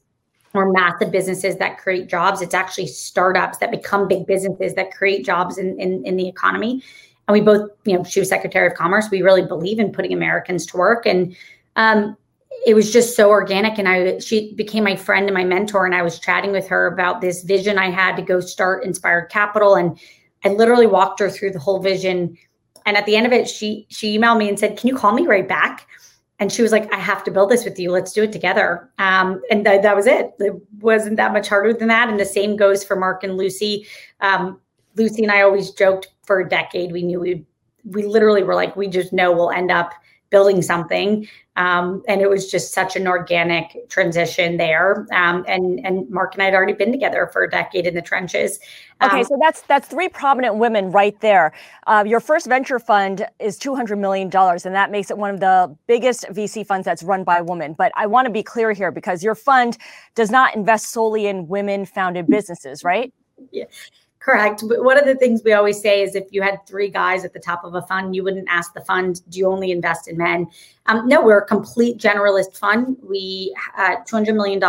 or 0.54 0.72
massive 0.72 1.10
businesses 1.10 1.56
that 1.56 1.78
create 1.78 2.08
jobs. 2.08 2.42
It's 2.42 2.54
actually 2.54 2.88
startups 2.88 3.58
that 3.58 3.70
become 3.70 4.08
big 4.08 4.26
businesses 4.26 4.74
that 4.74 4.90
create 4.92 5.24
jobs 5.24 5.58
in, 5.58 5.78
in, 5.80 6.04
in 6.04 6.16
the 6.16 6.28
economy. 6.28 6.82
And 7.28 7.32
we 7.32 7.40
both, 7.40 7.70
you 7.84 7.96
know, 7.96 8.02
she 8.02 8.20
was 8.20 8.28
Secretary 8.28 8.66
of 8.66 8.74
Commerce. 8.74 9.08
We 9.10 9.22
really 9.22 9.44
believe 9.44 9.78
in 9.78 9.92
putting 9.92 10.12
Americans 10.12 10.66
to 10.66 10.76
work. 10.76 11.06
And 11.06 11.36
um, 11.76 12.16
it 12.66 12.74
was 12.74 12.92
just 12.92 13.16
so 13.16 13.30
organic 13.30 13.78
and 13.78 13.88
i 13.88 14.18
she 14.18 14.54
became 14.54 14.84
my 14.84 14.96
friend 14.96 15.26
and 15.26 15.34
my 15.34 15.44
mentor 15.44 15.86
and 15.86 15.94
i 15.94 16.02
was 16.02 16.18
chatting 16.18 16.52
with 16.52 16.66
her 16.68 16.86
about 16.86 17.20
this 17.20 17.42
vision 17.42 17.78
i 17.78 17.90
had 17.90 18.16
to 18.16 18.22
go 18.22 18.40
start 18.40 18.84
inspired 18.84 19.30
capital 19.30 19.76
and 19.76 19.98
i 20.44 20.48
literally 20.48 20.86
walked 20.86 21.20
her 21.20 21.30
through 21.30 21.50
the 21.50 21.58
whole 21.58 21.80
vision 21.80 22.36
and 22.86 22.96
at 22.96 23.06
the 23.06 23.16
end 23.16 23.26
of 23.26 23.32
it 23.32 23.48
she 23.48 23.86
she 23.88 24.18
emailed 24.18 24.38
me 24.38 24.48
and 24.48 24.58
said 24.58 24.76
can 24.76 24.88
you 24.88 24.96
call 24.96 25.12
me 25.12 25.26
right 25.26 25.48
back 25.48 25.86
and 26.40 26.50
she 26.50 26.62
was 26.62 26.72
like 26.72 26.92
i 26.92 26.98
have 26.98 27.22
to 27.24 27.30
build 27.30 27.50
this 27.50 27.64
with 27.64 27.78
you. 27.78 27.92
Let's 27.92 28.12
do 28.12 28.24
it 28.24 28.32
together. 28.32 28.90
Um, 28.98 29.40
and 29.50 29.64
th- 29.64 29.82
that 29.82 29.94
was 29.94 30.06
it. 30.06 30.32
It 30.40 30.54
wasn't 30.80 31.16
that 31.18 31.32
much 31.32 31.48
harder 31.48 31.72
than 31.72 31.88
that. 31.88 32.08
And 32.08 32.18
the 32.18 32.24
same 32.24 32.56
goes 32.56 32.82
for 32.82 32.96
mark 32.96 33.22
and 33.22 33.36
lucy. 33.36 33.86
Um, 34.20 34.60
lucy 34.96 35.22
and 35.22 35.30
i 35.30 35.40
always 35.42 35.70
joked 35.70 36.08
for 36.24 36.40
a 36.40 36.48
decade 36.48 36.90
we 36.90 37.02
knew 37.02 37.20
we 37.20 37.46
we 37.84 38.04
literally 38.04 38.42
were 38.42 38.56
like 38.56 38.74
we 38.74 38.88
just 38.88 39.12
know 39.12 39.30
we'll 39.32 39.52
end 39.52 39.70
up 39.70 39.92
building 40.30 40.62
something. 40.62 41.28
Um, 41.60 42.02
and 42.08 42.22
it 42.22 42.30
was 42.30 42.50
just 42.50 42.72
such 42.72 42.96
an 42.96 43.06
organic 43.06 43.86
transition 43.90 44.56
there. 44.56 45.06
Um, 45.12 45.44
and 45.46 45.78
and 45.84 46.08
Mark 46.08 46.32
and 46.32 46.42
I 46.42 46.46
had 46.46 46.54
already 46.54 46.72
been 46.72 46.90
together 46.90 47.28
for 47.30 47.42
a 47.42 47.50
decade 47.50 47.86
in 47.86 47.94
the 47.94 48.00
trenches. 48.00 48.58
Um, 49.02 49.10
okay, 49.10 49.24
so 49.24 49.38
that's 49.38 49.60
that's 49.62 49.86
three 49.86 50.08
prominent 50.08 50.54
women 50.54 50.90
right 50.90 51.20
there. 51.20 51.52
Uh, 51.86 52.02
your 52.06 52.20
first 52.20 52.46
venture 52.46 52.78
fund 52.78 53.26
is 53.40 53.58
two 53.58 53.74
hundred 53.74 53.98
million 53.98 54.30
dollars, 54.30 54.64
and 54.64 54.74
that 54.74 54.90
makes 54.90 55.10
it 55.10 55.18
one 55.18 55.34
of 55.34 55.40
the 55.40 55.76
biggest 55.86 56.24
VC 56.30 56.66
funds 56.66 56.86
that's 56.86 57.02
run 57.02 57.24
by 57.24 57.42
women. 57.42 57.74
But 57.74 57.92
I 57.94 58.06
want 58.06 58.24
to 58.24 58.32
be 58.32 58.42
clear 58.42 58.72
here 58.72 58.90
because 58.90 59.22
your 59.22 59.34
fund 59.34 59.76
does 60.14 60.30
not 60.30 60.56
invest 60.56 60.88
solely 60.88 61.26
in 61.26 61.46
women-founded 61.46 62.26
businesses, 62.26 62.82
right? 62.84 63.12
Yeah. 63.52 63.64
Correct. 64.20 64.62
One 64.62 64.98
of 64.98 65.06
the 65.06 65.14
things 65.14 65.40
we 65.42 65.54
always 65.54 65.80
say 65.80 66.02
is 66.02 66.14
if 66.14 66.26
you 66.30 66.42
had 66.42 66.64
three 66.66 66.90
guys 66.90 67.24
at 67.24 67.32
the 67.32 67.40
top 67.40 67.64
of 67.64 67.74
a 67.74 67.80
fund, 67.80 68.14
you 68.14 68.22
wouldn't 68.22 68.48
ask 68.50 68.74
the 68.74 68.82
fund, 68.82 69.22
do 69.30 69.38
you 69.38 69.46
only 69.46 69.70
invest 69.70 70.08
in 70.08 70.18
men? 70.18 70.46
Um, 70.86 71.08
no, 71.08 71.24
we're 71.24 71.38
a 71.38 71.46
complete 71.46 71.96
generalist 71.96 72.58
fund. 72.58 72.98
We 73.02 73.56
uh, 73.78 73.96
$200 74.06 74.34
million. 74.36 74.60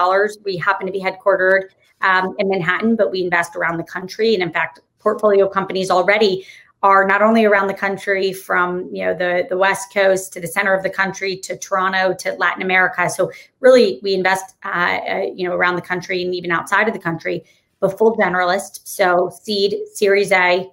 We 0.45 0.55
happen 0.55 0.85
to 0.87 0.91
be 0.93 1.01
headquartered 1.01 1.63
um, 1.99 2.33
in 2.39 2.47
Manhattan, 2.47 2.95
but 2.95 3.11
we 3.11 3.25
invest 3.25 3.57
around 3.57 3.75
the 3.77 3.83
country. 3.83 4.33
And 4.33 4.41
in 4.41 4.53
fact, 4.53 4.79
portfolio 4.99 5.49
companies 5.49 5.91
already 5.91 6.45
are 6.83 7.05
not 7.05 7.21
only 7.21 7.45
around 7.45 7.67
the 7.67 7.73
country 7.73 8.33
from 8.33 8.89
you 8.91 9.05
know 9.05 9.13
the 9.13 9.45
the 9.49 9.57
west 9.57 9.93
coast 9.93 10.33
to 10.33 10.41
the 10.41 10.47
center 10.47 10.73
of 10.73 10.81
the 10.81 10.89
country 10.89 11.37
to 11.37 11.55
toronto 11.57 12.11
to 12.11 12.33
latin 12.33 12.63
america 12.63 13.07
so 13.07 13.31
really 13.59 13.99
we 14.01 14.15
invest 14.15 14.55
uh, 14.65 14.97
uh, 15.07 15.17
you 15.35 15.47
know 15.47 15.55
around 15.55 15.75
the 15.75 15.81
country 15.81 16.23
and 16.23 16.33
even 16.33 16.51
outside 16.51 16.87
of 16.87 16.93
the 16.95 16.99
country 16.99 17.43
but 17.81 17.97
full 17.97 18.15
generalist. 18.15 18.79
So 18.85 19.29
seed, 19.41 19.75
Series 19.93 20.31
A. 20.31 20.71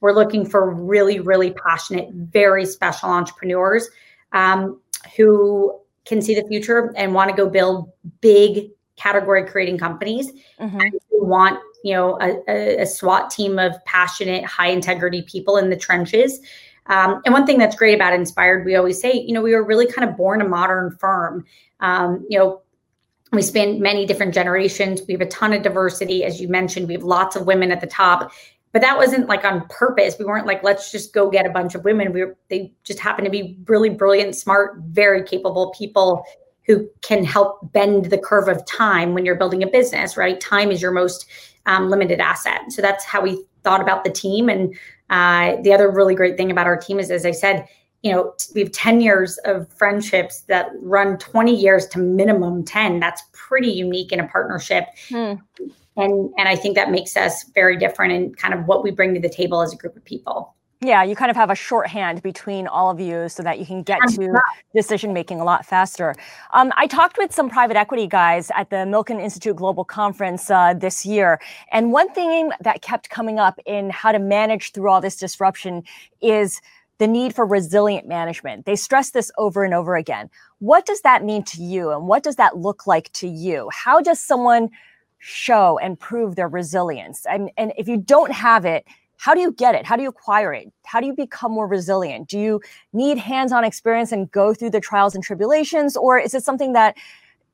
We're 0.00 0.12
looking 0.12 0.44
for 0.44 0.70
really, 0.70 1.18
really 1.18 1.52
passionate, 1.52 2.12
very 2.12 2.66
special 2.66 3.08
entrepreneurs 3.08 3.88
um, 4.32 4.80
who 5.16 5.80
can 6.04 6.20
see 6.20 6.34
the 6.34 6.46
future 6.48 6.92
and 6.96 7.14
want 7.14 7.30
to 7.30 7.36
go 7.36 7.48
build 7.48 7.90
big 8.20 8.70
category 8.96 9.44
creating 9.44 9.78
companies. 9.78 10.30
Mm-hmm. 10.60 10.80
want 11.12 11.58
you 11.84 11.94
know 11.94 12.18
a, 12.20 12.82
a, 12.82 12.86
SWAT 12.86 13.30
team 13.30 13.58
of 13.58 13.72
passionate, 13.84 14.44
high 14.44 14.68
integrity 14.68 15.22
people 15.22 15.56
in 15.56 15.70
the 15.70 15.76
trenches. 15.76 16.40
Um, 16.86 17.20
and 17.24 17.32
one 17.32 17.46
thing 17.46 17.58
that's 17.58 17.76
great 17.76 17.94
about 17.94 18.14
Inspired, 18.14 18.64
we 18.64 18.74
always 18.74 19.00
say, 19.00 19.12
you 19.12 19.32
know, 19.32 19.42
we 19.42 19.54
were 19.54 19.62
really 19.62 19.86
kind 19.86 20.08
of 20.08 20.16
born 20.16 20.40
a 20.40 20.48
modern 20.48 20.90
firm. 20.90 21.44
Um, 21.80 22.26
you 22.28 22.38
know, 22.38 22.62
we 23.32 23.42
span 23.42 23.80
many 23.80 24.06
different 24.06 24.34
generations. 24.34 25.02
We 25.06 25.14
have 25.14 25.20
a 25.20 25.26
ton 25.26 25.52
of 25.52 25.62
diversity. 25.62 26.24
As 26.24 26.40
you 26.40 26.48
mentioned, 26.48 26.88
we 26.88 26.94
have 26.94 27.02
lots 27.02 27.36
of 27.36 27.46
women 27.46 27.70
at 27.70 27.80
the 27.80 27.86
top. 27.86 28.32
But 28.72 28.82
that 28.82 28.96
wasn't 28.96 29.28
like 29.28 29.44
on 29.44 29.66
purpose. 29.68 30.16
We 30.18 30.24
weren't 30.24 30.46
like, 30.46 30.62
let's 30.62 30.92
just 30.92 31.12
go 31.12 31.30
get 31.30 31.46
a 31.46 31.50
bunch 31.50 31.74
of 31.74 31.84
women. 31.84 32.12
We 32.12 32.24
were, 32.24 32.36
they 32.48 32.72
just 32.84 32.98
happen 32.98 33.24
to 33.24 33.30
be 33.30 33.58
really 33.66 33.90
brilliant, 33.90 34.36
smart, 34.36 34.78
very 34.88 35.22
capable 35.22 35.72
people 35.76 36.24
who 36.66 36.88
can 37.00 37.24
help 37.24 37.72
bend 37.72 38.06
the 38.06 38.18
curve 38.18 38.46
of 38.46 38.64
time 38.66 39.14
when 39.14 39.24
you're 39.24 39.36
building 39.36 39.62
a 39.62 39.66
business, 39.66 40.18
right? 40.18 40.38
Time 40.38 40.70
is 40.70 40.82
your 40.82 40.92
most 40.92 41.26
um, 41.64 41.88
limited 41.88 42.20
asset. 42.20 42.60
So 42.70 42.82
that's 42.82 43.04
how 43.04 43.22
we 43.22 43.42
thought 43.64 43.80
about 43.80 44.04
the 44.04 44.10
team. 44.10 44.50
And 44.50 44.76
uh, 45.08 45.56
the 45.62 45.72
other 45.72 45.90
really 45.90 46.14
great 46.14 46.36
thing 46.36 46.50
about 46.50 46.66
our 46.66 46.76
team 46.76 47.00
is, 47.00 47.10
as 47.10 47.24
I 47.24 47.30
said, 47.30 47.66
you 48.02 48.12
know, 48.12 48.32
we 48.54 48.62
have 48.62 48.72
10 48.72 49.00
years 49.00 49.38
of 49.44 49.70
friendships 49.72 50.42
that 50.42 50.70
run 50.80 51.18
20 51.18 51.54
years 51.54 51.86
to 51.88 51.98
minimum 51.98 52.64
10. 52.64 53.00
That's 53.00 53.22
pretty 53.32 53.70
unique 53.70 54.12
in 54.12 54.20
a 54.20 54.28
partnership. 54.28 54.86
Hmm. 55.08 55.34
And, 55.96 56.30
and 56.38 56.48
I 56.48 56.54
think 56.54 56.76
that 56.76 56.92
makes 56.92 57.16
us 57.16 57.44
very 57.54 57.76
different 57.76 58.12
in 58.12 58.34
kind 58.34 58.54
of 58.54 58.66
what 58.66 58.84
we 58.84 58.92
bring 58.92 59.14
to 59.14 59.20
the 59.20 59.28
table 59.28 59.62
as 59.62 59.72
a 59.72 59.76
group 59.76 59.96
of 59.96 60.04
people. 60.04 60.54
Yeah, 60.80 61.02
you 61.02 61.16
kind 61.16 61.28
of 61.28 61.36
have 61.36 61.50
a 61.50 61.56
shorthand 61.56 62.22
between 62.22 62.68
all 62.68 62.88
of 62.88 63.00
you 63.00 63.28
so 63.28 63.42
that 63.42 63.58
you 63.58 63.66
can 63.66 63.82
get 63.82 63.98
to 64.10 64.40
decision 64.72 65.12
making 65.12 65.40
a 65.40 65.44
lot 65.44 65.66
faster. 65.66 66.14
Um, 66.52 66.72
I 66.76 66.86
talked 66.86 67.18
with 67.18 67.34
some 67.34 67.50
private 67.50 67.76
equity 67.76 68.06
guys 68.06 68.52
at 68.54 68.70
the 68.70 68.76
Milken 68.76 69.20
Institute 69.20 69.56
Global 69.56 69.84
Conference 69.84 70.48
uh, 70.52 70.74
this 70.74 71.04
year. 71.04 71.40
And 71.72 71.90
one 71.90 72.12
thing 72.14 72.52
that 72.60 72.80
kept 72.80 73.10
coming 73.10 73.40
up 73.40 73.58
in 73.66 73.90
how 73.90 74.12
to 74.12 74.20
manage 74.20 74.70
through 74.70 74.88
all 74.88 75.00
this 75.00 75.16
disruption 75.16 75.82
is 76.22 76.60
the 76.98 77.06
need 77.06 77.34
for 77.34 77.46
resilient 77.46 78.06
management. 78.06 78.66
They 78.66 78.76
stress 78.76 79.10
this 79.10 79.30
over 79.38 79.64
and 79.64 79.72
over 79.72 79.96
again. 79.96 80.30
What 80.58 80.84
does 80.84 81.00
that 81.02 81.24
mean 81.24 81.44
to 81.44 81.62
you? 81.62 81.90
And 81.90 82.06
what 82.06 82.22
does 82.22 82.36
that 82.36 82.56
look 82.56 82.86
like 82.86 83.12
to 83.14 83.28
you? 83.28 83.70
How 83.72 84.00
does 84.00 84.20
someone 84.20 84.68
show 85.18 85.78
and 85.78 85.98
prove 85.98 86.36
their 86.36 86.48
resilience? 86.48 87.24
and, 87.26 87.50
and 87.56 87.72
if 87.76 87.88
you 87.88 87.96
don't 87.96 88.32
have 88.32 88.64
it, 88.64 88.84
how 89.18 89.34
do 89.34 89.40
you 89.40 89.52
get 89.52 89.74
it? 89.74 89.84
How 89.84 89.96
do 89.96 90.02
you 90.02 90.08
acquire 90.08 90.52
it? 90.52 90.72
How 90.84 91.00
do 91.00 91.06
you 91.06 91.12
become 91.12 91.52
more 91.52 91.66
resilient? 91.66 92.28
Do 92.28 92.38
you 92.38 92.60
need 92.92 93.18
hands 93.18 93.52
on 93.52 93.64
experience 93.64 94.12
and 94.12 94.30
go 94.30 94.54
through 94.54 94.70
the 94.70 94.80
trials 94.80 95.14
and 95.14 95.24
tribulations? 95.24 95.96
Or 95.96 96.18
is 96.18 96.34
it 96.34 96.44
something 96.44 96.72
that 96.74 96.96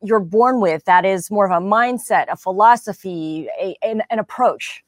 you're 0.03 0.21
born 0.21 0.61
with 0.61 0.85
that 0.85 1.07
is 1.07 1.31
more 1.31 1.51
of 1.51 1.63
a 1.63 1.65
mindset, 1.65 2.27
a 2.31 2.37
philosophy, 2.37 3.49
a, 3.59 3.75
an, 3.83 4.03
an 4.11 4.19
approach? 4.19 4.85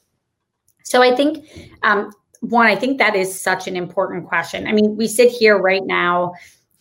So 0.85 1.03
I 1.03 1.17
think, 1.17 1.47
um, 1.83 2.13
one, 2.41 2.67
I 2.67 2.77
think 2.77 2.99
that 2.99 3.15
is 3.15 3.41
such 3.41 3.67
an 3.67 3.77
important 3.77 4.27
question. 4.27 4.67
I 4.67 4.73
mean, 4.73 4.97
we 4.97 5.09
sit 5.09 5.31
here 5.31 5.59
right 5.59 5.85
now, 5.85 6.35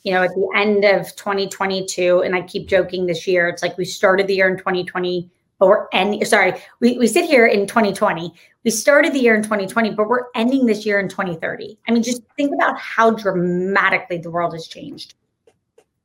you 0.04 0.12
know, 0.12 0.24
at 0.24 0.30
the 0.30 0.50
end 0.56 0.86
of 0.86 1.16
2022, 1.16 2.22
and 2.22 2.36
I 2.36 2.42
keep 2.42 2.68
joking 2.68 3.06
this 3.06 3.26
year, 3.28 3.48
it's 3.48 3.62
like 3.62 3.78
we 3.78 3.86
started 3.86 4.28
the 4.28 4.36
year 4.36 4.48
in 4.48 4.58
2020 4.58 5.30
but 5.60 5.68
we're 5.68 5.88
ending 5.94 6.24
sorry 6.26 6.54
we, 6.80 6.98
we 6.98 7.08
sit 7.08 7.26
here 7.26 7.46
in 7.46 7.68
2020 7.68 8.34
we 8.64 8.72
started 8.72 9.14
the 9.14 9.20
year 9.20 9.36
in 9.36 9.44
2020 9.44 9.92
but 9.92 10.08
we're 10.08 10.26
ending 10.36 10.66
this 10.66 10.86
year 10.86 11.00
in 11.00 11.08
2030 11.08 11.78
i 11.88 11.92
mean 11.92 12.04
just 12.04 12.22
think 12.36 12.54
about 12.54 12.78
how 12.78 13.12
dramatically 13.12 14.18
the 14.18 14.30
world 14.30 14.54
has 14.54 14.68
changed. 14.68 15.16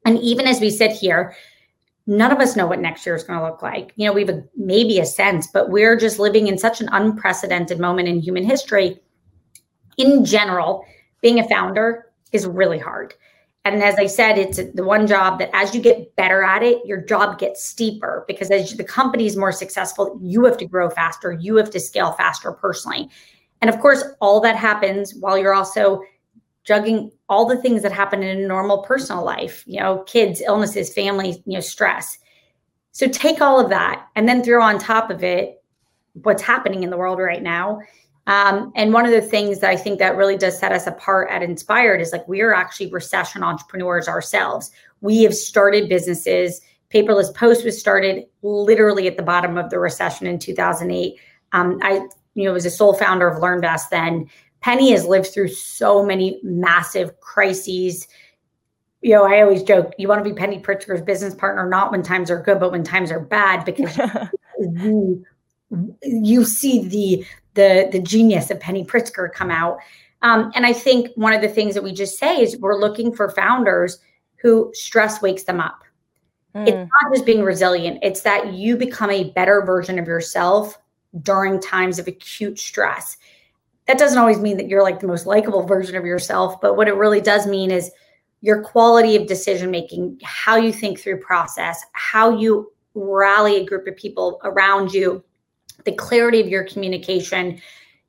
And 0.05 0.19
even 0.21 0.47
as 0.47 0.61
we 0.61 0.71
sit 0.71 0.93
here 0.93 1.35
none 2.07 2.33
of 2.33 2.39
us 2.39 2.57
know 2.57 2.67
what 2.67 2.81
next 2.81 3.07
year 3.07 3.15
is 3.15 3.23
going 3.23 3.39
to 3.39 3.45
look 3.45 3.63
like. 3.63 3.93
You 3.95 4.07
know 4.07 4.13
we 4.13 4.23
have 4.23 4.31
a, 4.31 4.43
maybe 4.57 4.99
a 4.99 5.07
sense 5.07 5.47
but 5.47 5.71
we're 5.71 5.97
just 5.97 6.19
living 6.19 6.47
in 6.47 6.59
such 6.59 6.81
an 6.81 6.89
unprecedented 6.93 7.79
moment 7.79 8.09
in 8.09 8.21
human 8.21 8.45
history 8.45 9.01
in 10.01 10.25
general 10.25 10.85
being 11.21 11.39
a 11.39 11.49
founder 11.49 12.07
is 12.33 12.47
really 12.47 12.79
hard 12.79 13.15
and 13.65 13.83
as 13.83 13.97
I 13.97 14.07
said, 14.07 14.39
it's 14.39 14.59
the 14.73 14.85
one 14.85 15.07
job 15.07 15.39
that 15.39 15.51
as 15.53 15.75
you 15.75 15.83
get 15.83 16.17
better 16.17 16.43
at 16.43 16.63
it, 16.63 16.85
your 16.87 17.03
job 17.03 17.39
gets 17.39 17.63
steeper 17.63 18.25
because 18.27 18.51
as 18.51 18.75
the 18.75 18.85
company 18.85 19.27
is 19.27 19.37
more 19.37 19.53
successful, 19.53 20.19
you 20.23 20.45
have 20.45 20.57
to 20.59 20.65
grow 20.65 20.89
faster, 20.89 21.33
you 21.33 21.57
have 21.57 21.71
to 21.71 21.81
scale 21.81 22.13
faster 22.13 22.53
personally. 22.53 23.11
And 23.61 23.69
of 23.69 23.79
course, 23.81 24.03
all 24.21 24.41
that 24.41 24.57
happens 24.57 25.15
while 25.15 25.37
you're 25.37 25.53
also 25.53 26.03
juggling 26.65 27.11
all 27.29 27.47
the 27.47 27.61
things 27.61 27.83
that 27.83 27.93
happen 27.93 28.23
in 28.23 28.41
a 28.41 28.47
normal 28.47 28.83
personal 28.83 29.25
life, 29.25 29.63
you 29.67 29.79
know, 29.79 30.05
kids, 30.07 30.41
illnesses, 30.41 30.93
family, 30.93 31.43
you 31.45 31.55
know, 31.55 31.61
stress. 31.61 32.19
So 32.93 33.09
take 33.09 33.43
all 33.43 33.61
of 33.61 33.69
that 33.69 34.07
and 34.17 34.27
then 34.27 34.43
throw 34.43 34.63
on 34.63 34.79
top 34.79 35.11
of 35.11 35.23
it 35.23 35.63
what's 36.15 36.43
happening 36.43 36.83
in 36.83 36.91
the 36.91 36.97
world 36.97 37.19
right 37.19 37.43
now 37.43 37.81
um, 38.27 38.73
and 38.77 38.93
one 38.93 39.07
of 39.07 39.13
the 39.13 39.23
things 39.23 39.61
that 39.61 39.71
I 39.71 39.77
think 39.77 39.99
that 39.99 40.17
really 40.17 40.37
does 40.37 40.59
set 40.59 40.73
us 40.73 40.87
apart 40.87 41.29
at 41.31 41.43
Inspired 41.43 42.01
is 42.01 42.13
like 42.13 42.27
we 42.29 42.41
are 42.43 42.55
actually 42.55 42.91
recession 42.91 43.43
entrepreneurs 43.43 44.09
ourselves. 44.09 44.71
We 45.01 45.23
have 45.23 45.35
started 45.35 45.89
businesses. 45.89 46.61
Paperless 46.93 47.35
Post 47.35 47.65
was 47.65 47.79
started 47.79 48.27
literally 48.43 49.07
at 49.07 49.17
the 49.17 49.23
bottom 49.23 49.57
of 49.57 49.71
the 49.71 49.79
recession 49.79 50.27
in 50.27 50.39
2008. 50.39 51.19
Um, 51.53 51.79
I, 51.83 52.07
you 52.35 52.45
know, 52.45 52.53
was 52.53 52.67
a 52.67 52.71
sole 52.71 52.95
founder 52.95 53.27
of 53.27 53.43
LearnVest 53.43 53.89
then. 53.91 54.29
Penny 54.61 54.91
has 54.93 55.07
lived 55.07 55.29
through 55.33 55.49
so 55.49 56.05
many 56.05 56.39
massive 56.43 57.19
crises. 57.21 58.07
You 59.01 59.15
know, 59.15 59.25
I 59.25 59.41
always 59.41 59.63
joke, 59.63 59.95
you 59.99 60.07
want 60.07 60.23
to 60.23 60.29
be 60.29 60.37
Penny 60.37 60.61
Pritzker's 60.61 61.01
business 61.01 61.35
partner, 61.35 61.67
not 61.69 61.91
when 61.91 62.03
times 62.03 62.31
are 62.31 62.43
good, 62.43 62.61
but 62.61 62.71
when 62.71 62.85
times 62.85 63.11
are 63.11 63.21
bad, 63.21 63.65
because 63.65 63.97
you, 64.59 65.25
you 66.03 66.45
see 66.45 66.87
the 66.87 67.25
the 67.55 67.89
the 67.93 68.01
genius 68.01 68.51
of 68.51 68.61
Penny 68.61 68.85
Pritzker 68.85 69.33
come 69.33 69.51
out. 69.51 69.79
Um, 70.23 70.53
and 70.55 70.67
I 70.67 70.73
think 70.73 71.09
one 71.15 71.33
of 71.33 71.41
the 71.41 71.49
things 71.49 71.75
that 71.75 71.83
we 71.83 71.93
just 71.93 72.19
say 72.19 72.43
is 72.43 72.59
we're 72.59 72.79
looking 72.79 73.13
for 73.13 73.31
founders 73.31 73.99
who 74.37 74.71
stress 74.75 75.23
wakes 75.23 75.45
them 75.45 75.61
up. 75.61 75.83
Mm. 76.55 76.69
It's 76.69 76.77
not 76.77 77.13
just 77.13 77.25
being 77.25 77.43
resilient, 77.43 77.99
it's 78.03 78.23
that 78.23 78.53
you 78.53 78.77
become 78.77 79.11
a 79.11 79.31
better 79.33 79.63
version 79.65 79.99
of 79.99 80.07
yourself 80.07 80.79
during 81.23 81.61
times 81.61 81.99
of 81.99 82.07
acute 82.07 82.59
stress. 82.59 83.17
That 83.87 83.99
doesn't 83.99 84.19
always 84.19 84.39
mean 84.39 84.57
that 84.59 84.69
you're 84.69 84.83
like 84.83 85.01
the 85.01 85.07
most 85.07 85.27
likable 85.27 85.67
version 85.67 85.97
of 85.97 86.05
yourself, 86.05 86.61
but 86.61 86.77
what 86.77 86.89
it 86.89 86.95
really 86.95 87.21
does 87.21 87.47
mean 87.47 87.71
is 87.71 87.91
your 88.41 88.63
quality 88.63 89.17
of 89.17 89.27
decision 89.27 89.71
making, 89.71 90.19
how 90.23 90.57
you 90.57 90.73
think 90.73 91.01
through 91.01 91.21
process, 91.21 91.85
how 91.93 92.39
you 92.39 92.73
rally 92.95 93.57
a 93.57 93.65
group 93.65 93.87
of 93.87 93.97
people 93.97 94.41
around 94.45 94.93
you 94.93 95.23
the 95.85 95.93
clarity 95.93 96.41
of 96.41 96.49
your 96.49 96.65
communication 96.65 97.61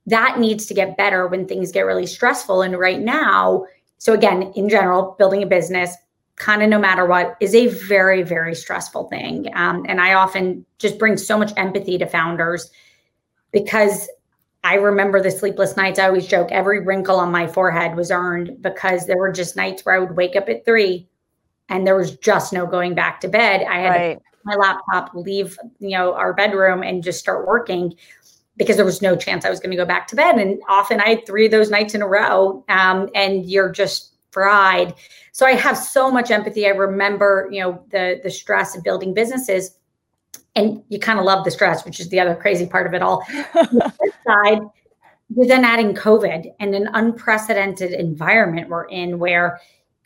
that 0.07 0.39
needs 0.39 0.65
to 0.65 0.73
get 0.73 0.97
better 0.97 1.27
when 1.27 1.47
things 1.47 1.71
get 1.71 1.85
really 1.85 2.07
stressful. 2.07 2.61
And 2.61 2.77
right 2.77 2.99
now 2.99 3.65
so 4.01 4.13
again 4.13 4.51
in 4.55 4.67
general 4.67 5.15
building 5.19 5.43
a 5.43 5.45
business 5.45 5.95
kind 6.35 6.63
of 6.63 6.69
no 6.69 6.79
matter 6.79 7.05
what 7.05 7.37
is 7.39 7.53
a 7.53 7.67
very 7.67 8.23
very 8.23 8.55
stressful 8.55 9.07
thing. 9.09 9.47
Um, 9.53 9.85
and 9.87 10.01
i 10.01 10.13
often 10.13 10.65
just 10.79 10.97
bring 10.97 11.17
so 11.17 11.37
much 11.37 11.51
empathy 11.55 11.99
to 11.99 12.07
founders 12.07 12.71
because 13.51 14.09
i 14.63 14.73
remember 14.73 15.21
the 15.21 15.29
sleepless 15.29 15.77
nights. 15.77 15.99
I 15.99 16.07
always 16.07 16.25
joke 16.25 16.51
every 16.51 16.83
wrinkle 16.83 17.17
on 17.17 17.31
my 17.31 17.45
forehead 17.45 17.95
was 17.95 18.09
earned 18.09 18.59
because 18.59 19.05
there 19.05 19.17
were 19.17 19.31
just 19.31 19.55
nights 19.55 19.85
where 19.85 19.95
i 19.95 19.99
would 19.99 20.17
wake 20.17 20.35
up 20.35 20.49
at 20.49 20.65
three 20.65 21.07
and 21.69 21.85
there 21.85 21.95
was 21.95 22.17
just 22.17 22.51
no 22.51 22.65
going 22.65 22.95
back 22.95 23.21
to 23.21 23.29
bed. 23.29 23.65
I 23.69 23.79
had 23.79 23.89
right. 23.89 24.19
My 24.45 24.55
laptop, 24.55 25.13
leave, 25.13 25.57
you 25.79 25.97
know, 25.97 26.13
our 26.13 26.33
bedroom 26.33 26.83
and 26.83 27.03
just 27.03 27.19
start 27.19 27.47
working 27.47 27.93
because 28.57 28.75
there 28.75 28.85
was 28.85 29.01
no 29.01 29.15
chance 29.15 29.45
I 29.45 29.49
was 29.49 29.59
going 29.59 29.71
to 29.71 29.77
go 29.77 29.85
back 29.85 30.07
to 30.07 30.15
bed. 30.15 30.35
And 30.35 30.61
often 30.69 30.99
I 31.01 31.09
had 31.09 31.25
three 31.25 31.45
of 31.45 31.51
those 31.51 31.71
nights 31.71 31.95
in 31.95 32.01
a 32.01 32.07
row. 32.07 32.63
Um, 32.69 33.09
and 33.15 33.49
you're 33.49 33.71
just 33.71 34.13
fried. 34.31 34.93
So 35.31 35.45
I 35.45 35.53
have 35.53 35.77
so 35.77 36.11
much 36.11 36.31
empathy. 36.31 36.65
I 36.65 36.69
remember, 36.69 37.47
you 37.51 37.61
know, 37.61 37.83
the 37.91 38.19
the 38.23 38.31
stress 38.31 38.75
of 38.75 38.83
building 38.83 39.13
businesses. 39.13 39.77
And 40.55 40.83
you 40.89 40.99
kind 40.99 41.17
of 41.17 41.23
love 41.23 41.45
the 41.45 41.51
stress, 41.51 41.85
which 41.85 42.01
is 42.01 42.09
the 42.09 42.19
other 42.19 42.35
crazy 42.35 42.65
part 42.65 42.85
of 42.85 42.93
it 42.93 43.01
all. 43.01 43.25
side, 44.27 44.59
you're 45.33 45.47
then 45.47 45.63
adding 45.63 45.93
COVID 45.93 46.51
and 46.59 46.75
an 46.75 46.89
unprecedented 46.93 47.93
environment 47.93 48.67
we're 48.67 48.85
in 48.85 49.17
where 49.17 49.61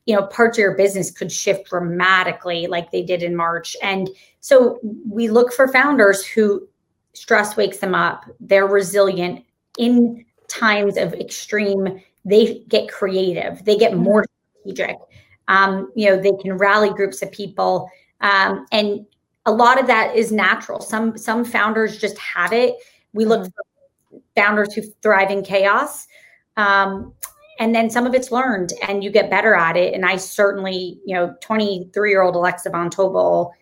you 0.05 0.15
know 0.15 0.27
parts 0.27 0.57
of 0.57 0.61
your 0.61 0.75
business 0.75 1.11
could 1.11 1.31
shift 1.31 1.69
dramatically 1.69 2.67
like 2.67 2.91
they 2.91 3.01
did 3.01 3.23
in 3.23 3.35
march. 3.35 3.75
And 3.81 4.09
so 4.39 4.79
we 5.09 5.29
look 5.29 5.51
for 5.51 5.67
founders 5.67 6.25
who 6.25 6.67
stress 7.13 7.57
wakes 7.57 7.77
them 7.77 7.95
up. 7.95 8.25
They're 8.39 8.67
resilient 8.67 9.43
in 9.77 10.25
times 10.47 10.97
of 10.97 11.13
extreme. 11.13 12.01
They 12.23 12.63
get 12.67 12.89
creative. 12.89 13.63
They 13.65 13.77
get 13.77 13.97
more 13.97 14.25
strategic. 14.61 14.97
Um, 15.47 15.91
you 15.95 16.09
know 16.09 16.21
they 16.21 16.33
can 16.41 16.57
rally 16.57 16.89
groups 16.89 17.21
of 17.21 17.31
people. 17.31 17.89
Um, 18.21 18.65
and 18.71 19.05
a 19.45 19.51
lot 19.51 19.79
of 19.79 19.87
that 19.87 20.15
is 20.15 20.31
natural. 20.31 20.81
Some 20.81 21.17
some 21.17 21.45
founders 21.45 21.97
just 21.97 22.17
have 22.17 22.53
it. 22.53 22.75
We 23.13 23.25
look 23.25 23.41
mm-hmm. 23.41 23.49
for 23.49 24.21
founders 24.35 24.73
who 24.73 24.81
thrive 25.01 25.31
in 25.31 25.43
chaos. 25.43 26.07
Um, 26.57 27.13
and 27.59 27.73
then 27.73 27.89
some 27.89 28.05
of 28.05 28.13
it's 28.13 28.31
learned 28.31 28.73
and 28.87 29.03
you 29.03 29.09
get 29.09 29.29
better 29.29 29.55
at 29.55 29.77
it. 29.77 29.93
And 29.93 30.05
i 30.05 30.15
certainly 30.15 30.99
you 31.05 31.15
know 31.15 31.35
23 31.41 32.09
year 32.09 32.21
old 32.21 32.35
alexa 32.35 32.69
von 32.69 32.89
tobel 32.89 33.53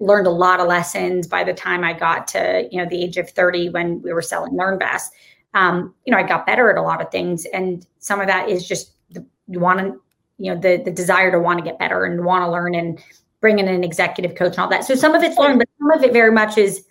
learned 0.00 0.26
a 0.26 0.30
lot 0.30 0.60
of 0.60 0.66
lessons 0.66 1.26
by 1.26 1.44
the 1.44 1.54
time 1.54 1.84
i 1.84 1.92
got 1.92 2.26
to 2.28 2.68
you 2.70 2.82
know 2.82 2.88
the 2.88 3.02
age 3.02 3.16
of 3.16 3.30
30 3.30 3.70
when 3.70 4.02
we 4.02 4.12
were 4.12 4.22
selling 4.22 4.52
LearnVest 4.52 5.08
um, 5.54 5.94
you 6.04 6.12
know 6.12 6.18
i 6.18 6.22
got 6.22 6.46
better 6.46 6.70
at 6.70 6.76
a 6.76 6.82
lot 6.82 7.00
of 7.00 7.10
things 7.10 7.46
and 7.46 7.86
some 7.98 8.20
of 8.20 8.26
that 8.26 8.48
is 8.48 8.66
just 8.66 8.92
the, 9.10 9.24
you 9.48 9.60
want 9.60 9.78
to 9.78 10.00
you 10.38 10.52
know 10.52 10.60
the 10.60 10.82
the 10.84 10.90
desire 10.90 11.30
to 11.30 11.38
want 11.38 11.58
to 11.58 11.64
get 11.64 11.78
better 11.78 12.04
and 12.04 12.24
want 12.24 12.42
to 12.42 12.50
learn 12.50 12.74
and 12.74 13.00
bring 13.44 13.58
in 13.58 13.68
an 13.68 13.84
executive 13.84 14.34
coach 14.36 14.52
and 14.52 14.60
all 14.60 14.68
that. 14.70 14.84
So 14.84 14.94
some 14.94 15.14
of 15.14 15.22
it's 15.22 15.36
learned 15.36 15.58
but 15.58 15.68
some 15.78 15.90
of 15.90 16.02
it 16.02 16.14
very 16.14 16.32
much 16.32 16.56
is 16.56 16.86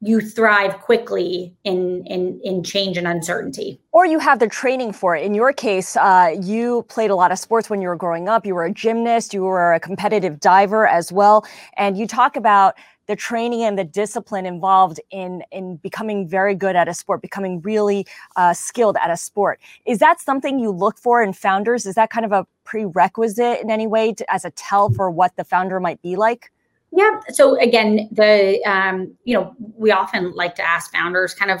you 0.00 0.20
thrive 0.20 0.80
quickly 0.80 1.54
in 1.64 2.04
in 2.06 2.40
in 2.42 2.62
change 2.62 2.96
and 2.96 3.06
uncertainty 3.06 3.78
or 3.92 4.06
you 4.06 4.18
have 4.18 4.38
the 4.38 4.48
training 4.48 4.92
for 4.92 5.14
it 5.14 5.24
in 5.24 5.34
your 5.34 5.52
case 5.52 5.96
uh, 5.96 6.34
you 6.40 6.84
played 6.88 7.10
a 7.10 7.14
lot 7.14 7.30
of 7.30 7.38
sports 7.38 7.68
when 7.68 7.82
you 7.82 7.88
were 7.88 7.96
growing 7.96 8.28
up 8.28 8.46
you 8.46 8.54
were 8.54 8.64
a 8.64 8.72
gymnast 8.72 9.34
you 9.34 9.42
were 9.42 9.74
a 9.74 9.80
competitive 9.80 10.40
diver 10.40 10.86
as 10.86 11.12
well 11.12 11.46
and 11.76 11.98
you 11.98 12.06
talk 12.06 12.36
about 12.36 12.74
the 13.10 13.16
training 13.16 13.62
and 13.62 13.76
the 13.76 13.82
discipline 13.82 14.46
involved 14.46 15.00
in 15.10 15.42
in 15.50 15.76
becoming 15.78 16.28
very 16.28 16.54
good 16.54 16.76
at 16.76 16.86
a 16.86 16.94
sport, 16.94 17.20
becoming 17.20 17.60
really 17.62 18.06
uh, 18.36 18.54
skilled 18.54 18.96
at 19.02 19.10
a 19.10 19.16
sport. 19.16 19.60
Is 19.84 19.98
that 19.98 20.20
something 20.20 20.60
you 20.60 20.70
look 20.70 20.96
for 20.96 21.20
in 21.20 21.32
founders? 21.32 21.86
Is 21.86 21.96
that 21.96 22.10
kind 22.10 22.24
of 22.24 22.30
a 22.30 22.46
prerequisite 22.62 23.60
in 23.60 23.68
any 23.68 23.88
way 23.88 24.14
to, 24.14 24.32
as 24.32 24.44
a 24.44 24.50
tell 24.52 24.90
for 24.90 25.10
what 25.10 25.34
the 25.34 25.42
founder 25.42 25.80
might 25.80 26.00
be 26.02 26.14
like? 26.14 26.52
Yeah. 26.92 27.20
So 27.32 27.58
again, 27.60 28.08
the 28.10 28.60
um, 28.64 29.14
you 29.24 29.34
know 29.34 29.54
we 29.76 29.90
often 29.90 30.32
like 30.32 30.54
to 30.56 30.68
ask 30.68 30.92
founders 30.92 31.34
kind 31.34 31.50
of 31.50 31.60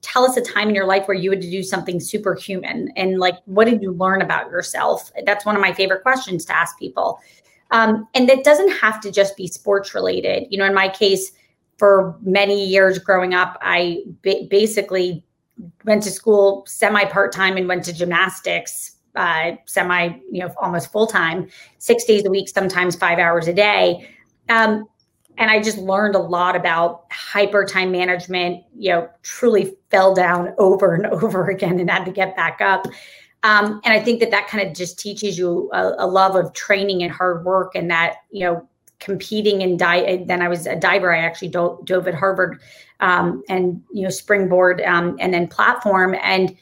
tell 0.00 0.24
us 0.24 0.36
a 0.36 0.42
time 0.42 0.68
in 0.68 0.74
your 0.74 0.86
life 0.86 1.08
where 1.08 1.16
you 1.16 1.30
had 1.30 1.40
to 1.40 1.50
do 1.50 1.62
something 1.62 1.98
superhuman 1.98 2.92
and 2.94 3.18
like 3.18 3.36
what 3.46 3.64
did 3.64 3.82
you 3.82 3.92
learn 3.92 4.20
about 4.20 4.50
yourself? 4.50 5.10
That's 5.24 5.46
one 5.46 5.56
of 5.56 5.62
my 5.62 5.72
favorite 5.72 6.02
questions 6.02 6.44
to 6.46 6.56
ask 6.56 6.78
people. 6.78 7.20
Um, 7.70 8.06
and 8.14 8.28
that 8.28 8.44
doesn't 8.44 8.70
have 8.70 9.00
to 9.00 9.10
just 9.10 9.36
be 9.36 9.46
sports 9.46 9.94
related. 9.94 10.46
You 10.50 10.58
know 10.58 10.66
in 10.66 10.74
my 10.74 10.88
case 10.88 11.32
for 11.78 12.16
many 12.22 12.64
years 12.64 12.98
growing 12.98 13.34
up 13.34 13.58
i 13.60 14.02
ba- 14.22 14.46
basically 14.48 15.24
went 15.84 16.02
to 16.02 16.10
school 16.10 16.64
semi 16.66 17.04
part-time 17.04 17.56
and 17.56 17.68
went 17.68 17.84
to 17.84 17.92
gymnastics 17.92 18.96
uh, 19.16 19.52
semi 19.66 20.08
you 20.30 20.40
know 20.40 20.52
almost 20.60 20.90
full-time 20.90 21.48
six 21.78 22.04
days 22.04 22.24
a 22.24 22.30
week 22.30 22.48
sometimes 22.48 22.96
five 22.96 23.18
hours 23.18 23.46
a 23.46 23.52
day 23.52 24.08
um, 24.48 24.88
and 25.38 25.50
I 25.50 25.60
just 25.60 25.78
learned 25.78 26.14
a 26.14 26.20
lot 26.20 26.54
about 26.54 27.06
hyper 27.10 27.64
time 27.64 27.90
management, 27.90 28.64
you 28.76 28.90
know, 28.90 29.08
truly 29.22 29.76
fell 29.90 30.14
down 30.14 30.54
over 30.58 30.94
and 30.94 31.06
over 31.22 31.48
again 31.48 31.80
and 31.80 31.90
had 31.90 32.04
to 32.04 32.12
get 32.12 32.36
back 32.36 32.60
up. 32.60 32.86
Um, 33.42 33.80
and 33.84 33.92
I 33.92 34.00
think 34.00 34.20
that 34.20 34.30
that 34.30 34.48
kind 34.48 34.66
of 34.66 34.74
just 34.74 34.98
teaches 34.98 35.36
you 35.36 35.70
a, 35.72 35.94
a, 35.98 36.06
love 36.06 36.34
of 36.34 36.54
training 36.54 37.02
and 37.02 37.12
hard 37.12 37.44
work 37.44 37.74
and 37.74 37.90
that, 37.90 38.16
you 38.30 38.40
know, 38.40 38.66
competing 39.00 39.62
and 39.62 39.78
dive. 39.78 40.26
Then 40.28 40.40
I 40.40 40.48
was 40.48 40.66
a 40.66 40.76
diver. 40.76 41.14
I 41.14 41.18
actually 41.18 41.48
dove, 41.48 41.84
dove 41.84 42.08
at 42.08 42.14
Harvard 42.14 42.62
um, 43.00 43.42
and, 43.50 43.82
you 43.92 44.02
know, 44.04 44.08
springboard 44.08 44.80
um, 44.80 45.18
and 45.20 45.34
then 45.34 45.46
platform. 45.46 46.16
And 46.22 46.56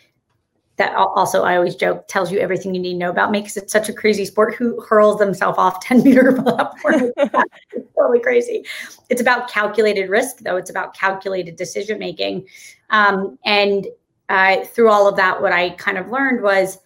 that 0.82 0.96
also 0.96 1.44
I 1.44 1.56
always 1.56 1.76
joke 1.76 2.08
tells 2.08 2.32
you 2.32 2.40
everything 2.40 2.74
you 2.74 2.80
need 2.80 2.94
to 2.94 2.98
know 2.98 3.10
about 3.10 3.30
me 3.30 3.40
because 3.40 3.56
it's 3.56 3.72
such 3.72 3.88
a 3.88 3.92
crazy 3.92 4.24
sport. 4.24 4.56
Who 4.56 4.80
hurls 4.80 5.18
themselves 5.18 5.56
off 5.56 5.80
10 5.80 6.02
meter 6.04 6.32
platform? 6.32 7.12
it's 7.16 7.94
totally 7.96 8.18
crazy. 8.20 8.64
It's 9.08 9.20
about 9.20 9.48
calculated 9.48 10.10
risk, 10.10 10.38
though. 10.38 10.56
It's 10.56 10.70
about 10.70 10.94
calculated 10.94 11.54
decision 11.54 12.00
making. 12.00 12.48
Um, 12.90 13.38
and 13.44 13.86
uh, 14.28 14.64
through 14.64 14.90
all 14.90 15.06
of 15.06 15.14
that, 15.16 15.40
what 15.40 15.52
I 15.52 15.70
kind 15.70 15.98
of 15.98 16.08
learned 16.10 16.42
was 16.42 16.78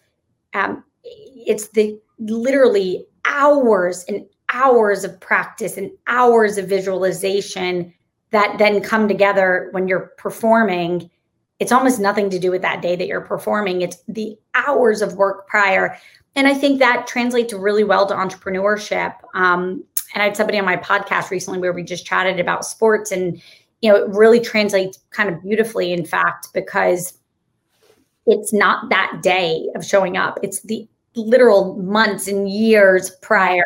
um, 0.53 0.83
it's 1.03 1.69
the 1.69 1.99
literally 2.19 3.07
hours 3.25 4.05
and 4.07 4.25
hours 4.53 5.03
of 5.03 5.19
practice 5.19 5.75
and 5.77 5.89
hours 6.05 6.57
of 6.57 6.69
visualization 6.69 7.93
that 8.29 8.57
then 8.59 8.81
come 8.81 9.07
together 9.07 9.69
when 9.71 9.87
you're 9.87 10.11
performing 10.17 11.09
it's 11.59 11.71
almost 11.71 11.99
nothing 11.99 12.29
to 12.29 12.39
do 12.39 12.51
with 12.51 12.61
that 12.61 12.81
day 12.81 12.95
that 12.95 13.07
you're 13.07 13.21
performing. 13.21 13.81
It's 13.81 13.97
the 14.07 14.37
hours 14.53 15.01
of 15.01 15.15
work 15.15 15.47
prior. 15.47 15.97
And 16.35 16.47
I 16.47 16.53
think 16.53 16.79
that 16.79 17.07
translates 17.07 17.51
really 17.51 17.83
well 17.83 18.05
to 18.07 18.13
entrepreneurship. 18.13 19.15
Um, 19.33 19.83
and 20.13 20.21
I 20.21 20.25
had 20.25 20.37
somebody 20.37 20.59
on 20.59 20.65
my 20.65 20.77
podcast 20.77 21.31
recently 21.31 21.59
where 21.59 21.73
we 21.73 21.83
just 21.83 22.05
chatted 22.05 22.39
about 22.39 22.65
sports, 22.65 23.11
and 23.11 23.41
you 23.81 23.91
know, 23.91 23.97
it 23.97 24.09
really 24.09 24.39
translates 24.39 24.99
kind 25.09 25.29
of 25.29 25.41
beautifully, 25.41 25.91
in 25.91 26.05
fact, 26.05 26.47
because 26.53 27.17
it's 28.25 28.53
not 28.53 28.89
that 28.89 29.19
day 29.21 29.67
of 29.75 29.85
showing 29.85 30.15
up; 30.15 30.39
it's 30.43 30.61
the 30.61 30.87
literal 31.15 31.75
months 31.77 32.27
and 32.27 32.49
years 32.49 33.09
prior. 33.21 33.65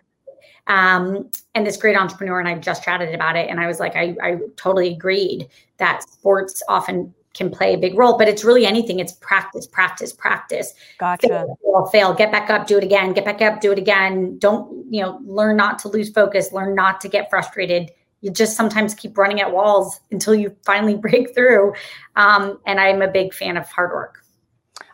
Um, 0.67 1.29
and 1.53 1.67
this 1.67 1.75
great 1.77 1.97
entrepreneur 1.97 2.39
and 2.39 2.47
I 2.47 2.55
just 2.55 2.83
chatted 2.83 3.13
about 3.13 3.35
it, 3.35 3.49
and 3.49 3.59
I 3.59 3.67
was 3.67 3.79
like, 3.79 3.95
I, 3.95 4.15
I 4.21 4.37
totally 4.55 4.93
agreed 4.93 5.47
that 5.77 6.03
sports 6.03 6.63
often 6.67 7.13
can 7.33 7.49
play 7.49 7.73
a 7.73 7.77
big 7.77 7.97
role, 7.97 8.17
but 8.17 8.27
it's 8.27 8.43
really 8.43 8.65
anything. 8.65 8.99
It's 8.99 9.13
practice, 9.13 9.65
practice, 9.65 10.11
practice. 10.11 10.73
Gotcha. 10.97 11.45
Fail, 11.63 11.85
fail, 11.91 12.13
get 12.13 12.31
back 12.31 12.49
up, 12.49 12.67
do 12.67 12.77
it 12.77 12.83
again, 12.83 13.13
get 13.13 13.25
back 13.25 13.41
up, 13.41 13.61
do 13.61 13.71
it 13.71 13.77
again. 13.77 14.37
Don't, 14.39 14.85
you 14.93 15.01
know, 15.01 15.19
learn 15.25 15.55
not 15.55 15.79
to 15.79 15.87
lose 15.87 16.09
focus, 16.09 16.51
learn 16.51 16.75
not 16.75 16.99
to 17.01 17.07
get 17.09 17.29
frustrated. 17.29 17.91
You 18.21 18.31
just 18.31 18.55
sometimes 18.55 18.93
keep 18.93 19.17
running 19.17 19.41
at 19.41 19.51
walls 19.51 19.99
until 20.11 20.35
you 20.35 20.55
finally 20.65 20.95
break 21.07 21.33
through. 21.33 21.73
Um, 22.15 22.59
and 22.65 22.79
I'm 22.79 23.01
a 23.01 23.07
big 23.07 23.33
fan 23.33 23.57
of 23.57 23.67
hard 23.69 23.91
work. 23.91 24.20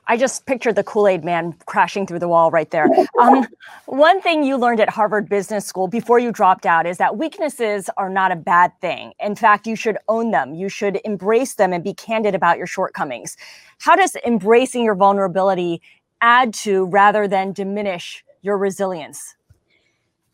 I 0.10 0.16
just 0.16 0.46
pictured 0.46 0.76
the 0.76 0.84
Kool 0.84 1.08
Aid 1.08 1.26
man 1.26 1.54
crashing 1.66 2.08
through 2.08 2.20
the 2.20 2.28
wall 2.30 2.50
right 2.50 2.72
there. 2.72 2.88
Um, 3.20 3.46
one 3.88 4.22
thing 4.22 4.44
you 4.44 4.56
learned 4.56 4.80
at 4.80 4.90
Harvard 4.90 5.28
Business 5.28 5.66
School 5.66 5.88
before 5.88 6.18
you 6.18 6.32
dropped 6.32 6.66
out 6.66 6.86
is 6.86 6.98
that 6.98 7.18
weaknesses 7.18 7.90
are 7.98 8.10
not 8.10 8.32
a 8.32 8.36
bad 8.38 8.72
thing. 8.80 9.12
In 9.20 9.36
fact, 9.36 9.68
you 9.68 9.76
should 9.76 9.98
own 10.08 10.32
them, 10.32 10.54
you 10.54 10.70
should 10.70 11.02
embrace 11.04 11.56
them 11.56 11.74
and 11.74 11.84
be 11.84 11.94
candid 11.94 12.36
about 12.36 12.58
your 12.58 12.68
shortcomings. 12.68 13.36
How 13.80 13.96
does 13.96 14.16
embracing 14.26 14.84
your 14.84 14.96
vulnerability 14.96 15.82
add 16.22 16.54
to 16.54 16.86
rather 16.86 17.28
than 17.28 17.52
diminish 17.52 18.24
your 18.42 18.58
resilience? 18.58 19.36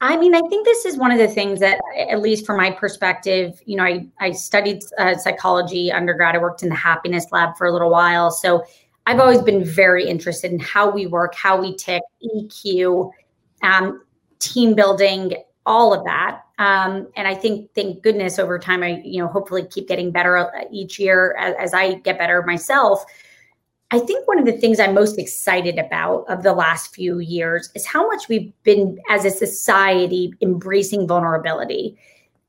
I 0.01 0.17
mean, 0.17 0.35
I 0.35 0.41
think 0.49 0.65
this 0.65 0.83
is 0.85 0.97
one 0.97 1.13
of 1.13 1.17
the 1.17 1.29
things 1.29 1.61
that, 1.61 1.79
at 2.09 2.19
least 2.19 2.45
from 2.45 2.57
my 2.57 2.71
perspective, 2.71 3.61
you 3.65 3.77
know, 3.77 3.85
I, 3.85 4.05
I 4.19 4.31
studied 4.33 4.83
uh, 4.99 5.15
psychology 5.15 5.93
undergrad. 5.93 6.35
I 6.35 6.39
worked 6.39 6.61
in 6.61 6.67
the 6.67 6.75
happiness 6.75 7.25
lab 7.31 7.55
for 7.57 7.67
a 7.67 7.71
little 7.71 7.89
while. 7.89 8.29
So 8.29 8.65
I've 9.05 9.19
always 9.19 9.41
been 9.41 9.63
very 9.63 10.07
interested 10.07 10.51
in 10.51 10.59
how 10.59 10.89
we 10.89 11.07
work, 11.07 11.35
how 11.35 11.59
we 11.59 11.75
tick, 11.75 12.03
EQ, 12.23 13.11
um, 13.61 14.01
team 14.39 14.75
building, 14.75 15.33
all 15.65 15.93
of 15.93 16.05
that. 16.05 16.41
Um, 16.59 17.07
and 17.15 17.27
I 17.27 17.35
think, 17.35 17.73
thank 17.73 18.03
goodness, 18.03 18.39
over 18.39 18.59
time, 18.59 18.83
I 18.83 19.01
you 19.03 19.21
know 19.21 19.27
hopefully 19.27 19.65
keep 19.69 19.87
getting 19.87 20.11
better 20.11 20.37
uh, 20.37 20.65
each 20.71 20.99
year 20.99 21.35
as, 21.37 21.55
as 21.59 21.73
I 21.73 21.95
get 21.95 22.17
better 22.17 22.41
myself. 22.43 23.03
I 23.91 23.99
think 23.99 24.27
one 24.27 24.39
of 24.39 24.45
the 24.45 24.53
things 24.53 24.79
I'm 24.79 24.95
most 24.95 25.19
excited 25.19 25.77
about 25.77 26.25
of 26.27 26.41
the 26.41 26.53
last 26.53 26.95
few 26.95 27.19
years 27.19 27.69
is 27.75 27.85
how 27.85 28.07
much 28.07 28.27
we've 28.27 28.51
been, 28.63 28.97
as 29.09 29.23
a 29.23 29.29
society, 29.29 30.33
embracing 30.41 31.07
vulnerability. 31.07 31.97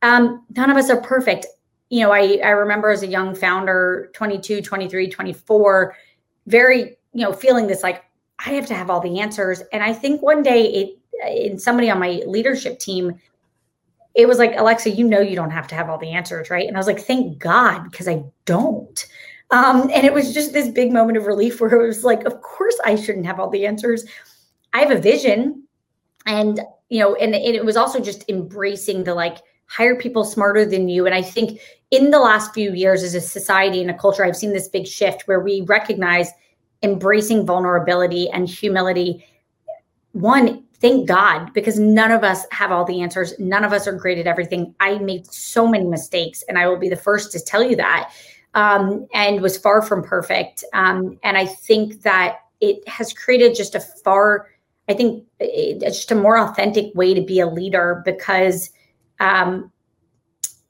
Um, 0.00 0.44
none 0.56 0.70
of 0.70 0.76
us 0.76 0.88
are 0.88 1.00
perfect. 1.00 1.46
You 1.90 2.00
know, 2.00 2.12
I, 2.12 2.40
I 2.42 2.50
remember 2.50 2.90
as 2.90 3.02
a 3.02 3.06
young 3.06 3.34
founder, 3.34 4.10
22, 4.14 4.62
23, 4.62 5.10
24, 5.10 5.96
very, 6.46 6.96
you 7.12 7.22
know, 7.22 7.32
feeling 7.32 7.66
this 7.66 7.82
like, 7.82 8.04
I 8.44 8.50
have 8.50 8.66
to 8.66 8.74
have 8.74 8.90
all 8.90 9.00
the 9.00 9.20
answers. 9.20 9.62
And 9.72 9.82
I 9.82 9.92
think 9.92 10.22
one 10.22 10.42
day 10.42 10.66
it, 10.66 10.98
in 11.48 11.58
somebody 11.58 11.90
on 11.90 11.98
my 11.98 12.22
leadership 12.26 12.78
team, 12.78 13.20
it 14.14 14.26
was 14.26 14.38
like, 14.38 14.54
Alexa, 14.56 14.90
you 14.90 15.04
know, 15.04 15.20
you 15.20 15.36
don't 15.36 15.50
have 15.50 15.66
to 15.68 15.74
have 15.74 15.88
all 15.88 15.98
the 15.98 16.10
answers, 16.10 16.50
right? 16.50 16.66
And 16.66 16.76
I 16.76 16.80
was 16.80 16.86
like, 16.86 17.00
thank 17.00 17.38
God, 17.38 17.90
because 17.90 18.08
I 18.08 18.22
don't. 18.44 19.06
Um, 19.50 19.90
and 19.92 20.04
it 20.04 20.12
was 20.12 20.34
just 20.34 20.52
this 20.52 20.68
big 20.68 20.92
moment 20.92 21.18
of 21.18 21.26
relief 21.26 21.60
where 21.60 21.70
it 21.70 21.86
was 21.86 22.04
like, 22.04 22.24
of 22.24 22.40
course 22.42 22.78
I 22.84 22.96
shouldn't 22.96 23.26
have 23.26 23.38
all 23.38 23.50
the 23.50 23.66
answers. 23.66 24.04
I 24.72 24.80
have 24.80 24.90
a 24.90 24.98
vision. 24.98 25.62
And, 26.26 26.60
you 26.88 27.00
know, 27.00 27.14
and, 27.16 27.34
and 27.34 27.54
it 27.54 27.64
was 27.64 27.76
also 27.76 28.00
just 28.00 28.28
embracing 28.28 29.04
the 29.04 29.14
like, 29.14 29.38
hire 29.66 29.96
people 29.96 30.24
smarter 30.24 30.64
than 30.64 30.88
you. 30.88 31.06
And 31.06 31.14
I 31.14 31.22
think 31.22 31.60
in 31.90 32.10
the 32.10 32.18
last 32.18 32.52
few 32.54 32.72
years 32.72 33.02
as 33.02 33.14
a 33.14 33.20
society 33.20 33.80
and 33.80 33.90
a 33.90 33.94
culture, 33.94 34.24
I've 34.24 34.36
seen 34.36 34.52
this 34.52 34.68
big 34.68 34.86
shift 34.86 35.22
where 35.26 35.40
we 35.40 35.62
recognize 35.62 36.30
embracing 36.82 37.46
vulnerability 37.46 38.28
and 38.30 38.48
humility. 38.48 39.24
One, 40.12 40.64
thank 40.74 41.08
God, 41.08 41.52
because 41.54 41.78
none 41.78 42.10
of 42.10 42.22
us 42.22 42.44
have 42.50 42.70
all 42.70 42.84
the 42.84 43.00
answers. 43.00 43.32
None 43.38 43.64
of 43.64 43.72
us 43.72 43.86
are 43.86 43.92
great 43.92 44.18
at 44.18 44.26
everything. 44.26 44.74
I 44.80 44.98
made 44.98 45.26
so 45.32 45.66
many 45.66 45.86
mistakes, 45.86 46.44
and 46.48 46.58
I 46.58 46.68
will 46.68 46.78
be 46.78 46.88
the 46.88 46.96
first 46.96 47.32
to 47.32 47.40
tell 47.40 47.62
you 47.62 47.74
that, 47.76 48.12
um, 48.54 49.06
and 49.14 49.40
was 49.40 49.56
far 49.56 49.80
from 49.80 50.02
perfect. 50.02 50.62
Um, 50.74 51.18
and 51.22 51.38
I 51.38 51.46
think 51.46 52.02
that 52.02 52.40
it 52.60 52.86
has 52.88 53.12
created 53.12 53.54
just 53.54 53.74
a 53.74 53.80
far, 53.80 54.48
I 54.88 54.94
think, 54.94 55.24
it's 55.40 55.96
just 55.96 56.12
a 56.12 56.16
more 56.16 56.38
authentic 56.38 56.94
way 56.94 57.14
to 57.14 57.22
be 57.22 57.40
a 57.40 57.46
leader 57.46 58.02
because 58.04 58.70
um, 59.20 59.70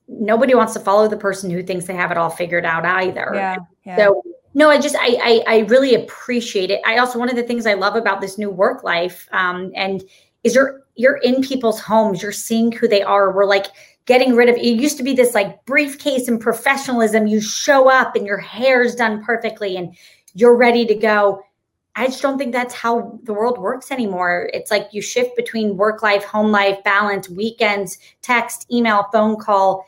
nobody 0.09 0.55
wants 0.55 0.73
to 0.75 0.81
follow 0.81 1.09
the 1.09 1.17
person 1.17 1.51
who 1.51 1.63
thinks 1.63 1.87
they 1.87 1.95
have 1.95 2.11
it 2.11 2.19
all 2.19 2.31
figured 2.31 2.65
out 2.65 2.85
either. 2.85 3.33
Yeah, 3.35 3.57
yeah. 3.85 3.97
So 3.97 4.23
no, 4.55 4.71
I 4.71 4.81
just 4.81 4.97
I, 4.97 5.19
I, 5.23 5.45
I 5.47 5.59
really 5.61 5.95
appreciate 5.95 6.71
it. 6.71 6.81
I 6.87 6.99
also 6.99 7.19
one 7.19 7.29
of 7.29 7.37
the 7.37 7.43
things 7.43 7.67
I 7.67 7.75
love 7.75 7.97
about 7.97 8.21
this 8.21 8.39
new 8.39 8.51
work 8.51 8.85
life 8.85 9.29
um, 9.33 9.73
and 9.75 10.05
is 10.45 10.55
you're 10.55 10.83
you're 10.95 11.17
in 11.19 11.43
people's 11.43 11.81
homes. 11.81 12.23
You're 12.23 12.33
seeing 12.33 12.71
who 12.71 12.87
they 12.87 13.03
are. 13.03 13.35
We're 13.35 13.47
like 13.47 13.67
getting 14.07 14.37
rid 14.37 14.49
of 14.49 14.57
it 14.57 14.65
used 14.65 14.97
to 14.99 15.03
be 15.03 15.15
this 15.15 15.35
like 15.35 15.65
briefcase 15.65 16.29
and 16.29 16.41
professionalism. 16.41 17.27
You 17.27 17.41
show 17.41 17.91
up 17.91 18.15
and 18.15 18.27
your 18.27 18.39
hair's 18.39 18.95
done 18.95 19.25
perfectly 19.25 19.77
and 19.77 19.97
you're 20.35 20.57
ready 20.57 20.87
to 20.87 20.95
go. 20.95 21.41
I 21.97 22.07
just 22.07 22.23
don't 22.23 22.39
think 22.39 22.53
that's 22.53 22.75
how 22.75 23.19
the 23.23 23.33
world 23.33 23.59
works 23.59 23.91
anymore. 23.91 24.51
It's 24.53 24.71
like 24.71 24.89
you 24.93 25.01
shift 25.01 25.37
between 25.37 25.77
work 25.77 26.03
life, 26.03 26.25
home 26.25 26.51
life, 26.51 26.83
balance, 26.83 27.29
weekends, 27.29 27.99
text, 28.21 28.67
email, 28.73 29.07
phone 29.13 29.37
call. 29.37 29.87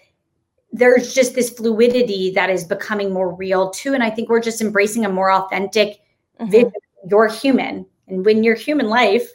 There's 0.72 1.14
just 1.14 1.34
this 1.34 1.50
fluidity 1.50 2.30
that 2.32 2.48
is 2.48 2.64
becoming 2.64 3.12
more 3.12 3.34
real 3.34 3.70
too. 3.70 3.94
And 3.94 4.04
I 4.04 4.10
think 4.10 4.28
we're 4.28 4.40
just 4.40 4.60
embracing 4.60 5.04
a 5.04 5.08
more 5.08 5.32
authentic 5.32 6.00
mm-hmm. 6.38 6.50
vision. 6.50 6.72
You're 7.08 7.28
human. 7.28 7.86
And 8.06 8.24
when 8.24 8.44
you're 8.44 8.54
human 8.54 8.88
life, 8.88 9.28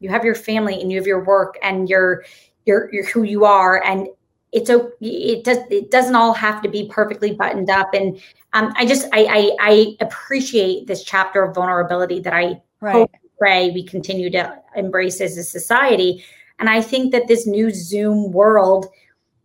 you 0.00 0.08
have 0.10 0.24
your 0.24 0.34
family 0.34 0.80
and 0.80 0.90
you 0.90 0.98
have 0.98 1.06
your 1.06 1.24
work 1.24 1.58
and 1.62 1.88
you're 1.88 2.24
you're, 2.66 2.92
you're 2.92 3.06
who 3.06 3.22
you 3.22 3.44
are. 3.44 3.82
And 3.84 4.08
it's 4.52 4.70
it 5.00 5.44
does 5.44 5.58
it 5.70 5.90
doesn't 5.90 6.14
all 6.14 6.32
have 6.32 6.62
to 6.62 6.68
be 6.68 6.88
perfectly 6.88 7.32
buttoned 7.32 7.70
up. 7.70 7.92
And 7.94 8.20
um, 8.52 8.72
i 8.76 8.86
just 8.86 9.06
I, 9.12 9.26
I, 9.28 9.56
I 9.60 9.96
appreciate 10.00 10.86
this 10.86 11.04
chapter 11.04 11.42
of 11.42 11.54
vulnerability 11.54 12.20
that 12.20 12.32
i 12.32 12.60
right. 12.80 12.92
hope 12.92 13.10
pray 13.38 13.70
we 13.70 13.84
continue 13.84 14.30
to 14.30 14.58
embrace 14.74 15.20
as 15.20 15.36
a 15.36 15.44
society. 15.44 16.24
And 16.58 16.70
i 16.70 16.80
think 16.80 17.12
that 17.12 17.28
this 17.28 17.46
new 17.46 17.70
zoom 17.70 18.32
world 18.32 18.86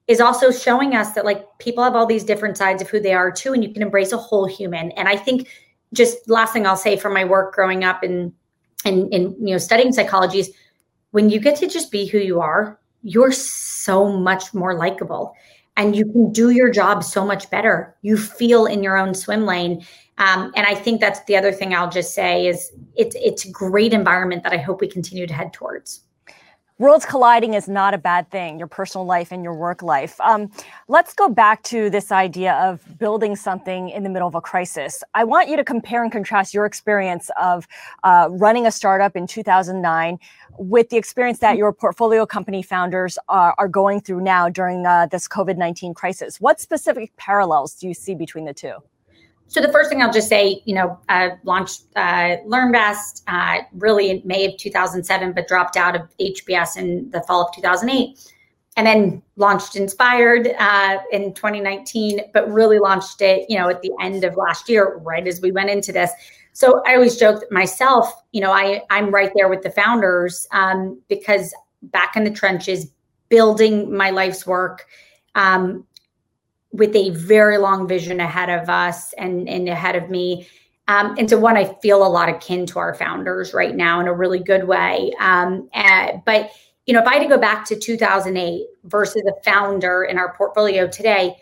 is 0.07 0.19
also 0.19 0.51
showing 0.51 0.95
us 0.95 1.13
that 1.13 1.25
like 1.25 1.45
people 1.59 1.83
have 1.83 1.95
all 1.95 2.05
these 2.05 2.23
different 2.23 2.57
sides 2.57 2.81
of 2.81 2.89
who 2.89 2.99
they 2.99 3.13
are 3.13 3.31
too 3.31 3.53
and 3.53 3.63
you 3.63 3.73
can 3.73 3.81
embrace 3.81 4.11
a 4.11 4.17
whole 4.17 4.45
human. 4.45 4.91
And 4.91 5.07
i 5.07 5.17
think 5.17 5.47
just 5.93 6.29
last 6.29 6.53
thing 6.53 6.65
i'll 6.65 6.77
say 6.77 6.95
from 6.95 7.13
my 7.13 7.25
work 7.25 7.53
growing 7.53 7.83
up 7.83 8.03
and 8.03 8.33
and, 8.85 9.13
and 9.13 9.35
you 9.39 9.53
know 9.53 9.57
studying 9.57 9.91
psychology 9.91 10.39
is 10.39 10.51
when 11.11 11.29
you 11.29 11.39
get 11.39 11.57
to 11.57 11.67
just 11.67 11.91
be 11.91 12.05
who 12.05 12.17
you 12.17 12.39
are 12.39 12.79
you're 13.03 13.31
so 13.31 14.11
much 14.11 14.53
more 14.53 14.75
likable 14.75 15.33
and 15.77 15.95
you 15.95 16.05
can 16.05 16.31
do 16.31 16.49
your 16.49 16.69
job 16.69 17.03
so 17.03 17.25
much 17.25 17.49
better. 17.49 17.95
You 18.01 18.17
feel 18.17 18.65
in 18.65 18.83
your 18.83 18.97
own 18.97 19.13
swim 19.13 19.45
lane. 19.45 19.85
Um, 20.17 20.51
and 20.55 20.65
I 20.67 20.75
think 20.75 20.99
that's 20.99 21.23
the 21.23 21.35
other 21.35 21.51
thing 21.51 21.73
I'll 21.73 21.89
just 21.89 22.13
say 22.13 22.45
is 22.45 22.71
it's 22.95 23.15
it's 23.19 23.45
a 23.45 23.51
great 23.51 23.93
environment 23.93 24.43
that 24.43 24.53
I 24.53 24.57
hope 24.57 24.81
we 24.81 24.87
continue 24.87 25.25
to 25.25 25.33
head 25.33 25.53
towards. 25.53 26.01
Worlds 26.81 27.05
colliding 27.05 27.53
is 27.53 27.69
not 27.69 27.93
a 27.93 27.99
bad 27.99 28.31
thing, 28.31 28.57
your 28.57 28.65
personal 28.65 29.05
life 29.05 29.31
and 29.31 29.43
your 29.43 29.53
work 29.53 29.83
life. 29.83 30.19
Um, 30.19 30.49
let's 30.87 31.13
go 31.13 31.29
back 31.29 31.61
to 31.65 31.91
this 31.91 32.11
idea 32.11 32.53
of 32.53 32.97
building 32.97 33.35
something 33.35 33.89
in 33.89 34.01
the 34.01 34.09
middle 34.09 34.27
of 34.27 34.33
a 34.33 34.41
crisis. 34.41 35.03
I 35.13 35.23
want 35.23 35.47
you 35.47 35.55
to 35.57 35.63
compare 35.63 36.01
and 36.01 36.11
contrast 36.11 36.55
your 36.55 36.65
experience 36.65 37.29
of 37.39 37.67
uh, 38.03 38.29
running 38.31 38.65
a 38.65 38.71
startup 38.71 39.15
in 39.15 39.27
2009 39.27 40.17
with 40.57 40.89
the 40.89 40.97
experience 40.97 41.37
that 41.37 41.55
your 41.55 41.71
portfolio 41.71 42.25
company 42.25 42.63
founders 42.63 43.19
are, 43.29 43.53
are 43.59 43.67
going 43.67 44.01
through 44.01 44.21
now 44.21 44.49
during 44.49 44.83
uh, 44.83 45.05
this 45.05 45.27
COVID 45.27 45.57
19 45.57 45.93
crisis. 45.93 46.41
What 46.41 46.59
specific 46.59 47.15
parallels 47.15 47.75
do 47.75 47.87
you 47.87 47.93
see 47.93 48.15
between 48.15 48.45
the 48.45 48.55
two? 48.55 48.77
So 49.51 49.59
the 49.59 49.69
first 49.69 49.89
thing 49.89 50.01
I'll 50.01 50.13
just 50.13 50.29
say, 50.29 50.61
you 50.63 50.73
know, 50.73 50.97
uh, 51.09 51.31
launched 51.43 51.81
uh, 51.97 52.37
LearnVest 52.47 53.23
uh, 53.27 53.63
really 53.73 54.09
in 54.09 54.21
May 54.23 54.45
of 54.45 54.55
2007, 54.55 55.33
but 55.33 55.45
dropped 55.49 55.75
out 55.75 55.93
of 55.93 56.03
HBS 56.21 56.77
in 56.77 57.09
the 57.09 57.21
fall 57.23 57.47
of 57.47 57.53
2008, 57.53 58.31
and 58.77 58.87
then 58.87 59.21
launched 59.35 59.75
Inspired 59.75 60.55
uh, 60.57 60.99
in 61.11 61.33
2019, 61.33 62.21
but 62.33 62.49
really 62.49 62.79
launched 62.79 63.21
it, 63.21 63.45
you 63.49 63.57
know, 63.57 63.67
at 63.67 63.81
the 63.81 63.91
end 63.99 64.23
of 64.23 64.37
last 64.37 64.69
year, 64.69 64.95
right 64.99 65.27
as 65.27 65.41
we 65.41 65.51
went 65.51 65.69
into 65.69 65.91
this. 65.91 66.11
So 66.53 66.81
I 66.87 66.95
always 66.95 67.17
joke 67.17 67.43
myself, 67.51 68.09
you 68.31 68.39
know, 68.39 68.53
I 68.53 68.83
I'm 68.89 69.11
right 69.11 69.33
there 69.35 69.49
with 69.49 69.63
the 69.63 69.71
founders 69.71 70.47
um, 70.53 70.97
because 71.09 71.53
back 71.83 72.15
in 72.15 72.23
the 72.23 72.31
trenches, 72.31 72.89
building 73.27 73.93
my 73.93 74.11
life's 74.11 74.47
work, 74.47 74.85
um, 75.35 75.85
with 76.73 76.95
a 76.95 77.09
very 77.11 77.57
long 77.57 77.87
vision 77.87 78.19
ahead 78.19 78.49
of 78.49 78.69
us 78.69 79.13
and 79.13 79.47
and 79.47 79.67
ahead 79.67 79.95
of 79.95 80.09
me. 80.09 80.47
Um, 80.87 81.15
and 81.17 81.29
so 81.29 81.37
one, 81.37 81.57
I 81.57 81.73
feel 81.81 82.05
a 82.05 82.07
lot 82.07 82.29
akin 82.29 82.65
to 82.67 82.79
our 82.79 82.93
founders 82.93 83.53
right 83.53 83.75
now 83.75 83.99
in 83.99 84.07
a 84.07 84.13
really 84.13 84.39
good 84.39 84.67
way. 84.67 85.11
Um, 85.19 85.69
uh, 85.73 86.13
but 86.25 86.51
you 86.85 86.93
know, 86.93 87.01
if 87.01 87.07
I 87.07 87.13
had 87.13 87.23
to 87.23 87.29
go 87.29 87.37
back 87.37 87.65
to 87.65 87.75
2008 87.75 88.65
versus 88.85 89.23
a 89.27 89.43
founder 89.43 90.03
in 90.03 90.17
our 90.17 90.33
portfolio 90.33 90.87
today, 90.87 91.37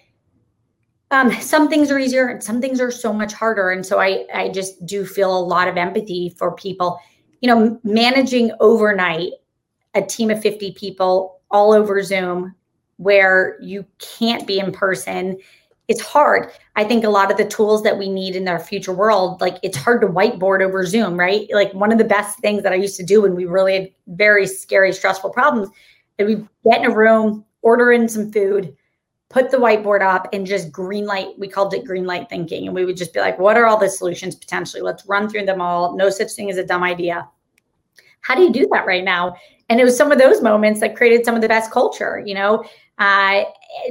um, 1.12 1.32
some 1.42 1.70
things 1.70 1.90
are 1.90 1.98
easier 1.98 2.28
and 2.28 2.44
some 2.44 2.62
things 2.62 2.80
are 2.80 2.92
so 2.92 3.12
much 3.12 3.34
harder. 3.34 3.72
And 3.72 3.86
so 3.86 4.00
I, 4.00 4.26
I 4.34 4.50
just 4.50 4.86
do 4.86 5.06
feel 5.06 5.36
a 5.36 5.40
lot 5.40 5.68
of 5.68 5.78
empathy 5.78 6.36
for 6.38 6.52
people. 6.52 7.00
You 7.42 7.48
know, 7.48 7.80
managing 7.84 8.52
overnight 8.60 9.32
a 9.96 10.02
team 10.02 10.30
of 10.30 10.42
50 10.42 10.74
people 10.74 11.40
all 11.50 11.72
over 11.72 12.04
Zoom 12.04 12.54
where 13.00 13.58
you 13.62 13.86
can't 13.98 14.46
be 14.46 14.60
in 14.60 14.72
person 14.72 15.38
it's 15.90 16.02
hard. 16.02 16.52
I 16.76 16.84
think 16.84 17.04
a 17.04 17.10
lot 17.10 17.32
of 17.32 17.38
the 17.38 17.46
tools 17.46 17.82
that 17.82 17.98
we 17.98 18.10
need 18.10 18.36
in 18.36 18.48
our 18.48 18.60
future 18.60 18.94
world, 18.94 19.42
like 19.42 19.58
it's 19.64 19.76
hard 19.76 20.02
to 20.02 20.08
whiteboard 20.08 20.62
over 20.62 20.86
Zoom, 20.86 21.20
right? 21.20 21.48
Like 21.52 21.74
one 21.74 21.92
of 21.92 21.98
the 21.98 22.04
best 22.04 22.38
things 22.40 22.62
that 22.62 22.72
I 22.72 22.76
used 22.76 22.96
to 22.98 23.04
do 23.04 23.24
when 23.24 23.36
we 23.36 23.46
really 23.46 23.74
had 23.74 23.90
very 24.06 24.46
scary, 24.46 24.94
stressful 24.94 25.32
problems, 25.32 25.70
that 26.18 26.28
we 26.28 26.46
get 26.64 26.84
in 26.84 26.92
a 26.92 26.96
room, 26.96 27.44
order 27.64 27.92
in 27.92 28.08
some 28.08 28.32
food, 28.32 28.76
put 29.30 29.50
the 29.50 29.58
whiteboard 29.58 30.02
up 30.02 30.28
and 30.32 30.46
just 30.46 30.72
green 30.72 31.06
light 31.06 31.30
we 31.40 31.48
called 31.48 31.74
it 31.74 31.86
green 31.86 32.06
light 32.06 32.30
thinking. 32.30 32.68
And 32.68 32.76
we 32.76 32.86
would 32.86 32.98
just 32.98 33.14
be 33.14 33.20
like 33.20 33.40
what 33.40 33.58
are 33.58 33.66
all 33.66 33.80
the 33.80 33.90
solutions 33.90 34.36
potentially? 34.36 34.84
Let's 34.84 35.08
run 35.08 35.28
through 35.28 35.46
them 35.46 35.60
all. 35.60 35.96
No 35.96 36.12
such 36.12 36.32
thing 36.34 36.52
as 36.52 36.58
a 36.58 36.66
dumb 36.66 36.84
idea. 36.84 37.28
How 38.22 38.36
do 38.36 38.44
you 38.44 38.54
do 38.54 38.68
that 38.72 38.86
right 38.86 39.04
now? 39.04 39.36
And 39.70 39.80
it 39.80 39.86
was 39.86 39.98
some 39.98 40.12
of 40.12 40.20
those 40.20 40.42
moments 40.42 40.82
that 40.82 40.96
created 40.96 41.26
some 41.26 41.36
of 41.36 41.42
the 41.42 41.48
best 41.48 41.72
culture 41.72 42.22
you 42.24 42.36
know 42.36 42.64
uh, 43.00 43.44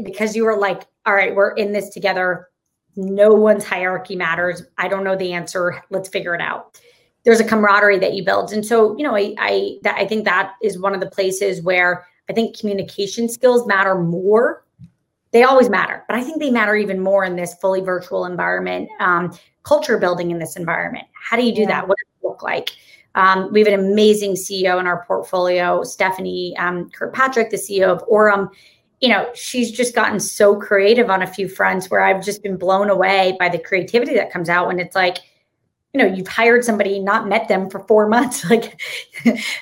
because 0.04 0.36
you 0.36 0.44
were 0.44 0.56
like 0.56 0.82
all 1.06 1.14
right 1.14 1.34
we're 1.34 1.52
in 1.52 1.72
this 1.72 1.88
together 1.90 2.48
no 2.96 3.28
one's 3.28 3.64
hierarchy 3.64 4.16
matters 4.16 4.62
i 4.76 4.88
don't 4.88 5.04
know 5.04 5.16
the 5.16 5.32
answer 5.32 5.82
let's 5.90 6.08
figure 6.08 6.34
it 6.34 6.40
out 6.40 6.80
there's 7.24 7.40
a 7.40 7.44
camaraderie 7.44 7.98
that 7.98 8.14
you 8.14 8.24
build 8.24 8.52
and 8.52 8.64
so 8.64 8.96
you 8.96 9.04
know 9.04 9.16
i 9.16 9.34
i 9.38 9.76
that, 9.82 9.96
i 9.96 10.06
think 10.06 10.24
that 10.24 10.54
is 10.62 10.78
one 10.78 10.94
of 10.94 11.00
the 11.00 11.10
places 11.10 11.62
where 11.62 12.06
i 12.28 12.32
think 12.32 12.58
communication 12.58 13.28
skills 13.28 13.66
matter 13.66 13.96
more 13.96 14.64
they 15.30 15.42
always 15.42 15.68
matter, 15.68 16.04
but 16.08 16.16
I 16.16 16.22
think 16.22 16.40
they 16.40 16.50
matter 16.50 16.74
even 16.74 17.00
more 17.00 17.24
in 17.24 17.36
this 17.36 17.54
fully 17.54 17.82
virtual 17.82 18.24
environment. 18.24 18.88
Um, 18.98 19.36
culture 19.62 19.98
building 19.98 20.30
in 20.30 20.38
this 20.38 20.56
environment. 20.56 21.06
How 21.12 21.36
do 21.36 21.44
you 21.44 21.54
do 21.54 21.62
yeah. 21.62 21.68
that? 21.68 21.88
What 21.88 21.98
does 21.98 22.08
it 22.08 22.26
look 22.26 22.42
like? 22.42 22.70
Um, 23.14 23.52
we 23.52 23.60
have 23.60 23.68
an 23.68 23.78
amazing 23.78 24.32
CEO 24.32 24.80
in 24.80 24.86
our 24.86 25.04
portfolio, 25.06 25.82
Stephanie 25.82 26.56
um, 26.56 26.88
Kirkpatrick, 26.90 27.50
the 27.50 27.56
CEO 27.56 27.88
of 27.88 28.02
Aurum. 28.08 28.48
You 29.00 29.10
know, 29.10 29.30
she's 29.34 29.70
just 29.70 29.94
gotten 29.94 30.18
so 30.18 30.56
creative 30.56 31.08
on 31.08 31.22
a 31.22 31.26
few 31.26 31.48
fronts 31.48 31.88
where 31.88 32.00
I've 32.00 32.24
just 32.24 32.42
been 32.42 32.56
blown 32.56 32.90
away 32.90 33.36
by 33.38 33.48
the 33.48 33.58
creativity 33.58 34.14
that 34.14 34.32
comes 34.32 34.48
out 34.48 34.66
when 34.66 34.80
it's 34.80 34.96
like, 34.96 35.18
you 35.94 36.02
know, 36.02 36.06
you've 36.06 36.28
hired 36.28 36.64
somebody, 36.64 36.98
not 36.98 37.28
met 37.28 37.48
them 37.48 37.70
for 37.70 37.80
four 37.86 38.08
months. 38.14 38.44
Like, 38.48 38.80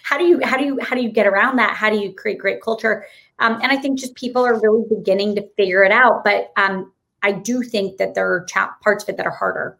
how 0.02 0.18
do 0.18 0.24
you, 0.24 0.40
how 0.42 0.56
do 0.56 0.64
you, 0.64 0.78
how 0.80 0.96
do 0.96 1.02
you 1.02 1.10
get 1.10 1.26
around 1.26 1.56
that? 1.56 1.76
How 1.76 1.90
do 1.90 1.98
you 1.98 2.12
create 2.12 2.38
great 2.38 2.62
culture? 2.62 3.06
Um, 3.38 3.60
and 3.62 3.70
I 3.70 3.76
think 3.76 3.98
just 3.98 4.14
people 4.14 4.44
are 4.44 4.58
really 4.60 4.84
beginning 4.88 5.34
to 5.36 5.46
figure 5.56 5.84
it 5.84 5.92
out. 5.92 6.24
But 6.24 6.52
um, 6.56 6.92
I 7.22 7.32
do 7.32 7.62
think 7.62 7.98
that 7.98 8.14
there 8.14 8.32
are 8.32 8.44
cha- 8.44 8.74
parts 8.82 9.04
of 9.04 9.10
it 9.10 9.16
that 9.18 9.26
are 9.26 9.32
harder. 9.32 9.78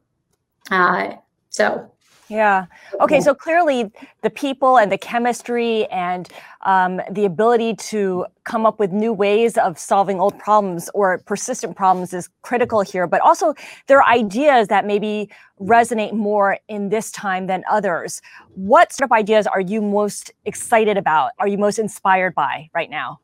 Uh, 0.71 1.14
so 1.49 1.90
yeah. 2.29 2.67
Okay. 3.01 3.21
So 3.21 3.35
clearly, 3.35 3.91
the 4.23 4.31
people 4.31 4.79
and 4.79 4.91
the 4.91 4.99
chemistry 4.99 5.87
and 5.87 6.29
um, 6.62 7.01
the 7.11 7.25
ability 7.25 7.75
to 7.75 8.27
come 8.45 8.67
up 8.67 8.81
with 8.81 8.93
new 8.93 9.12
ways 9.12 9.57
of 9.57 9.79
solving 9.79 10.19
old 10.19 10.39
problems 10.39 10.91
or 10.95 11.19
persistent 11.19 11.77
problems 11.77 12.12
is 12.12 12.29
critical 12.43 12.81
here. 12.81 13.07
But 13.07 13.21
also, 13.21 13.55
there 13.87 14.03
are 14.03 14.12
ideas 14.12 14.69
that 14.69 14.85
maybe 14.85 15.31
resonate 15.61 16.12
more 16.12 16.59
in 16.69 16.89
this 16.89 17.11
time 17.12 17.47
than 17.47 17.62
others. 17.71 18.21
What 18.55 18.93
sort 18.93 19.07
of 19.09 19.12
ideas 19.12 19.47
are 19.47 19.61
you 19.61 19.81
most 19.81 20.33
excited 20.45 20.97
about? 20.97 21.33
Are 21.39 21.49
you 21.49 21.59
most 21.59 21.79
inspired 21.79 22.35
by 22.35 22.69
right 22.75 22.91
now? 22.91 23.21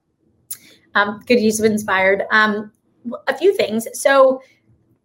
Um, 0.95 1.21
good 1.27 1.41
use 1.41 1.59
of 1.59 1.65
inspired. 1.65 2.25
Um, 2.31 2.71
a 3.27 3.37
few 3.37 3.57
things. 3.57 3.89
So, 3.95 4.41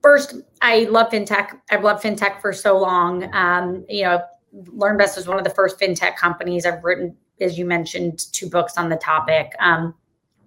first, 0.02 0.36
I 0.62 0.84
love 0.86 1.12
fintech. 1.12 1.60
I've 1.70 1.84
loved 1.84 2.04
fintech 2.04 2.42
for 2.42 2.54
so 2.54 2.78
long. 2.78 3.34
Um, 3.34 3.86
you 3.90 4.04
know, 4.04 4.22
LearnVest 4.56 5.16
was 5.16 5.28
one 5.28 5.38
of 5.38 5.44
the 5.44 5.50
first 5.50 5.80
fintech 5.80 6.16
companies. 6.16 6.66
I've 6.66 6.84
written, 6.84 7.16
as 7.42 7.58
you 7.58 7.66
mentioned, 7.66 8.32
two 8.32 8.50
books 8.50 8.78
on 8.78 8.90
the 8.90 8.96
topic. 8.98 9.54
Um, 9.60 9.94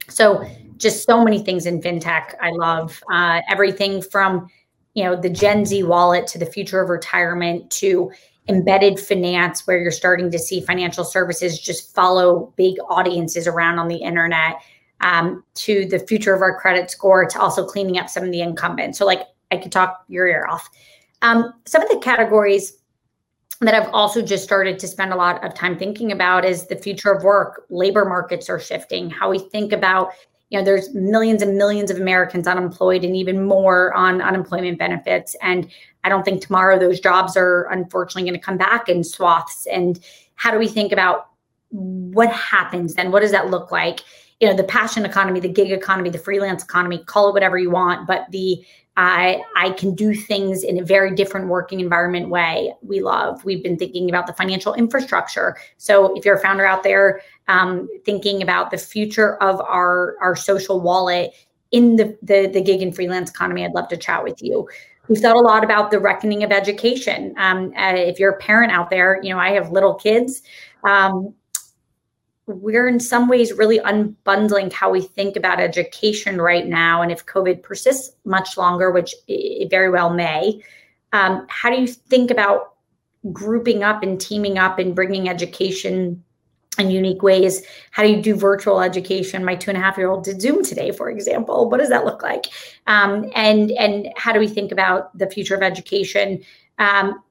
so, 0.08 0.44
just 0.76 1.04
so 1.04 1.22
many 1.22 1.38
things 1.40 1.66
in 1.66 1.80
fintech. 1.80 2.34
I 2.40 2.50
love 2.50 3.02
uh, 3.12 3.42
everything 3.48 4.02
from 4.02 4.48
you 4.94 5.04
know 5.04 5.14
the 5.14 5.30
Gen 5.30 5.64
Z 5.64 5.82
wallet 5.84 6.26
to 6.28 6.38
the 6.38 6.46
future 6.46 6.80
of 6.80 6.88
retirement 6.88 7.70
to 7.72 8.10
embedded 8.48 8.98
finance, 8.98 9.66
where 9.66 9.78
you're 9.78 9.92
starting 9.92 10.30
to 10.30 10.38
see 10.38 10.60
financial 10.60 11.04
services 11.04 11.60
just 11.60 11.94
follow 11.94 12.52
big 12.56 12.76
audiences 12.88 13.46
around 13.46 13.78
on 13.78 13.88
the 13.88 13.96
internet 13.96 14.60
um, 15.00 15.44
to 15.54 15.86
the 15.86 15.98
future 15.98 16.34
of 16.34 16.42
our 16.42 16.58
credit 16.58 16.90
score 16.90 17.24
to 17.26 17.40
also 17.40 17.64
cleaning 17.64 17.98
up 17.98 18.08
some 18.08 18.24
of 18.24 18.32
the 18.32 18.40
incumbents. 18.40 18.98
So, 18.98 19.06
like, 19.06 19.22
I 19.50 19.56
could 19.56 19.72
talk 19.72 20.04
your 20.08 20.26
ear 20.26 20.46
off. 20.48 20.68
Um, 21.22 21.52
some 21.66 21.82
of 21.82 21.88
the 21.88 21.98
categories 21.98 22.78
that 23.60 23.74
I've 23.74 23.92
also 23.92 24.22
just 24.22 24.42
started 24.42 24.78
to 24.78 24.88
spend 24.88 25.12
a 25.12 25.16
lot 25.16 25.44
of 25.44 25.54
time 25.54 25.78
thinking 25.78 26.12
about 26.12 26.44
is 26.44 26.66
the 26.66 26.76
future 26.76 27.12
of 27.12 27.22
work. 27.22 27.66
Labor 27.68 28.06
markets 28.06 28.48
are 28.48 28.58
shifting. 28.58 29.10
How 29.10 29.30
we 29.30 29.38
think 29.38 29.72
about, 29.72 30.12
you 30.48 30.58
know, 30.58 30.64
there's 30.64 30.94
millions 30.94 31.42
and 31.42 31.58
millions 31.58 31.90
of 31.90 31.98
Americans 31.98 32.46
unemployed 32.46 33.04
and 33.04 33.14
even 33.14 33.44
more 33.44 33.92
on 33.94 34.22
unemployment 34.22 34.78
benefits. 34.78 35.36
And 35.42 35.70
I 36.04 36.08
don't 36.08 36.24
think 36.24 36.40
tomorrow 36.40 36.78
those 36.78 37.00
jobs 37.00 37.36
are 37.36 37.64
unfortunately 37.70 38.22
going 38.22 38.40
to 38.40 38.44
come 38.44 38.56
back 38.56 38.88
in 38.88 39.04
swaths. 39.04 39.66
And 39.66 40.00
how 40.36 40.50
do 40.50 40.58
we 40.58 40.66
think 40.66 40.90
about 40.90 41.26
what 41.68 42.32
happens 42.32 42.94
then? 42.94 43.12
What 43.12 43.20
does 43.20 43.30
that 43.30 43.50
look 43.50 43.70
like? 43.70 44.00
You 44.40 44.48
know 44.48 44.54
the 44.54 44.64
passion 44.64 45.04
economy 45.04 45.40
the 45.40 45.48
gig 45.48 45.70
economy 45.70 46.10
the 46.10 46.18
freelance 46.18 46.64
economy 46.64 47.02
call 47.04 47.28
it 47.28 47.32
whatever 47.32 47.58
you 47.58 47.70
want 47.70 48.06
but 48.06 48.26
the 48.30 48.64
I 48.96 49.42
I 49.56 49.70
can 49.70 49.94
do 49.94 50.14
things 50.14 50.62
in 50.62 50.78
a 50.78 50.84
very 50.84 51.14
different 51.14 51.48
working 51.48 51.80
environment 51.80 52.28
way. 52.28 52.74
We 52.82 53.00
love. 53.00 53.44
We've 53.44 53.62
been 53.62 53.78
thinking 53.78 54.10
about 54.10 54.26
the 54.26 54.34
financial 54.34 54.74
infrastructure. 54.74 55.56
So 55.78 56.14
if 56.16 56.24
you're 56.24 56.36
a 56.36 56.40
founder 56.40 56.66
out 56.66 56.82
there 56.82 57.22
um, 57.48 57.88
thinking 58.04 58.42
about 58.42 58.70
the 58.70 58.78
future 58.78 59.36
of 59.42 59.60
our 59.60 60.16
our 60.20 60.36
social 60.36 60.80
wallet 60.80 61.32
in 61.70 61.96
the, 61.96 62.18
the 62.22 62.50
the 62.52 62.60
gig 62.60 62.82
and 62.82 62.94
freelance 62.94 63.30
economy, 63.30 63.64
I'd 63.64 63.72
love 63.72 63.88
to 63.88 63.96
chat 63.96 64.22
with 64.22 64.42
you. 64.42 64.68
We've 65.08 65.18
thought 65.18 65.36
a 65.36 65.40
lot 65.40 65.64
about 65.64 65.90
the 65.90 65.98
reckoning 65.98 66.44
of 66.44 66.52
education. 66.52 67.34
Um, 67.38 67.72
uh, 67.76 67.94
if 67.94 68.18
you're 68.18 68.32
a 68.32 68.38
parent 68.38 68.70
out 68.70 68.90
there, 68.90 69.18
you 69.22 69.30
know 69.32 69.38
I 69.38 69.50
have 69.52 69.72
little 69.72 69.94
kids. 69.94 70.42
Um, 70.84 71.34
we're 72.50 72.88
in 72.88 73.00
some 73.00 73.28
ways 73.28 73.52
really 73.52 73.78
unbundling 73.80 74.72
how 74.72 74.90
we 74.90 75.00
think 75.00 75.36
about 75.36 75.60
education 75.60 76.40
right 76.40 76.66
now. 76.66 77.02
And 77.02 77.12
if 77.12 77.26
COVID 77.26 77.62
persists 77.62 78.14
much 78.24 78.56
longer, 78.56 78.90
which 78.90 79.14
it 79.28 79.70
very 79.70 79.90
well 79.90 80.10
may, 80.10 80.62
um, 81.12 81.46
how 81.48 81.70
do 81.70 81.80
you 81.80 81.86
think 81.86 82.30
about 82.30 82.74
grouping 83.32 83.82
up 83.82 84.02
and 84.02 84.20
teaming 84.20 84.58
up 84.58 84.78
and 84.78 84.94
bringing 84.94 85.28
education 85.28 86.22
in 86.78 86.90
unique 86.90 87.22
ways? 87.22 87.62
How 87.90 88.02
do 88.02 88.10
you 88.10 88.22
do 88.22 88.34
virtual 88.34 88.80
education? 88.80 89.44
My 89.44 89.56
two 89.56 89.70
and 89.70 89.78
a 89.78 89.80
half 89.80 89.98
year 89.98 90.08
old 90.08 90.24
did 90.24 90.40
Zoom 90.40 90.64
today, 90.64 90.92
for 90.92 91.10
example. 91.10 91.68
What 91.68 91.80
does 91.80 91.90
that 91.90 92.04
look 92.04 92.22
like? 92.22 92.46
Um, 92.86 93.30
and 93.34 93.70
and 93.72 94.08
how 94.16 94.32
do 94.32 94.38
we 94.38 94.48
think 94.48 94.72
about 94.72 95.16
the 95.16 95.28
future 95.28 95.54
of 95.54 95.62
education? 95.62 96.42
Um, 96.78 97.22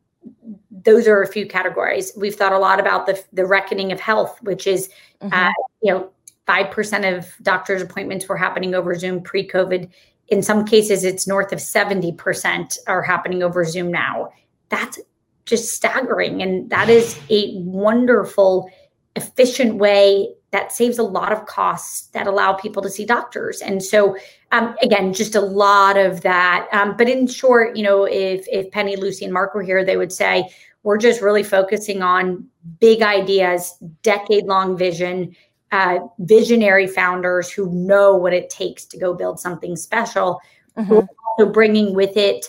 those 0.69 1.07
are 1.07 1.21
a 1.21 1.27
few 1.27 1.47
categories. 1.47 2.11
We've 2.15 2.35
thought 2.35 2.53
a 2.53 2.59
lot 2.59 2.79
about 2.79 3.05
the 3.05 3.23
the 3.33 3.45
reckoning 3.45 3.91
of 3.91 3.99
health, 3.99 4.37
which 4.41 4.67
is, 4.67 4.89
mm-hmm. 5.21 5.33
uh, 5.33 5.51
you 5.81 5.93
know, 5.93 6.09
five 6.45 6.71
percent 6.71 7.05
of 7.05 7.27
doctors' 7.41 7.81
appointments 7.81 8.27
were 8.27 8.37
happening 8.37 8.73
over 8.73 8.95
Zoom 8.95 9.21
pre-COVID. 9.21 9.89
In 10.29 10.41
some 10.41 10.65
cases, 10.65 11.03
it's 11.03 11.27
north 11.27 11.51
of 11.51 11.61
seventy 11.61 12.11
percent 12.11 12.77
are 12.87 13.01
happening 13.01 13.43
over 13.43 13.63
Zoom 13.65 13.91
now. 13.91 14.31
That's 14.69 14.99
just 15.45 15.73
staggering, 15.73 16.41
and 16.41 16.69
that 16.69 16.89
is 16.89 17.19
a 17.29 17.55
wonderful, 17.55 18.69
efficient 19.15 19.75
way 19.75 20.29
that 20.51 20.71
saves 20.71 20.97
a 20.97 21.03
lot 21.03 21.31
of 21.31 21.45
costs 21.45 22.07
that 22.07 22.25
allow 22.25 22.53
people 22.53 22.81
to 22.81 22.89
see 22.89 23.05
doctors. 23.05 23.61
And 23.61 23.83
so, 23.83 24.17
um, 24.51 24.75
again, 24.81 25.13
just 25.13 25.35
a 25.35 25.41
lot 25.41 25.95
of 25.95 26.21
that. 26.21 26.67
Um, 26.71 26.97
but 26.97 27.07
in 27.07 27.27
short, 27.27 27.75
you 27.77 27.83
know, 27.83 28.05
if 28.05 28.47
if 28.47 28.71
Penny, 28.71 28.95
Lucy, 28.95 29.25
and 29.25 29.33
Mark 29.33 29.53
were 29.53 29.63
here, 29.63 29.85
they 29.85 29.97
would 29.97 30.11
say 30.11 30.49
we're 30.83 30.97
just 30.97 31.21
really 31.21 31.43
focusing 31.43 32.01
on 32.01 32.47
big 32.79 33.01
ideas, 33.01 33.75
decade 34.01 34.45
long 34.45 34.77
vision, 34.77 35.35
uh, 35.71 35.99
visionary 36.19 36.87
founders 36.87 37.51
who 37.51 37.71
know 37.71 38.15
what 38.15 38.33
it 38.33 38.49
takes 38.49 38.85
to 38.85 38.97
go 38.97 39.13
build 39.13 39.39
something 39.39 39.75
special. 39.75 40.39
Mm-hmm. 40.77 40.93
Also 40.93 41.51
bringing 41.51 41.93
with 41.93 42.15
it 42.17 42.45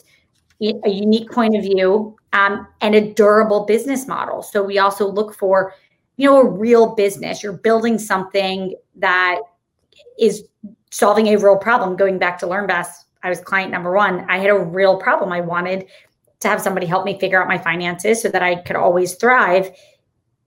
a 0.61 0.91
unique 0.91 1.31
point 1.31 1.57
of 1.57 1.63
view 1.63 2.17
um, 2.33 2.67
and 2.81 2.95
a 2.95 3.13
durable 3.15 3.65
business 3.65 4.07
model. 4.07 4.43
So 4.43 4.63
we 4.63 4.79
also 4.79 5.11
look 5.11 5.35
for 5.35 5.75
you 6.17 6.29
know, 6.29 6.41
a 6.41 6.45
real 6.45 6.95
business. 6.95 7.43
You're 7.43 7.55
building 7.55 7.99
something 7.99 8.75
that 8.97 9.41
is 10.19 10.45
solving 10.91 11.29
a 11.29 11.37
real 11.37 11.57
problem. 11.57 11.97
Going 11.97 12.19
back 12.19 12.39
to 12.41 12.47
LearnVest, 12.47 12.93
I 13.23 13.31
was 13.31 13.41
client 13.41 13.73
number 13.73 13.93
one. 13.93 14.27
I 14.29 14.39
had 14.39 14.51
a 14.51 14.59
real 14.59 14.99
problem. 14.99 15.33
I 15.33 15.41
wanted 15.41 15.87
to 16.41 16.49
have 16.49 16.61
somebody 16.61 16.87
help 16.87 17.05
me 17.05 17.19
figure 17.19 17.41
out 17.41 17.49
my 17.49 17.59
finances 17.59 18.23
so 18.23 18.29
that 18.29 18.43
I 18.43 18.57
could 18.57 18.77
always 18.77 19.15
thrive. 19.15 19.71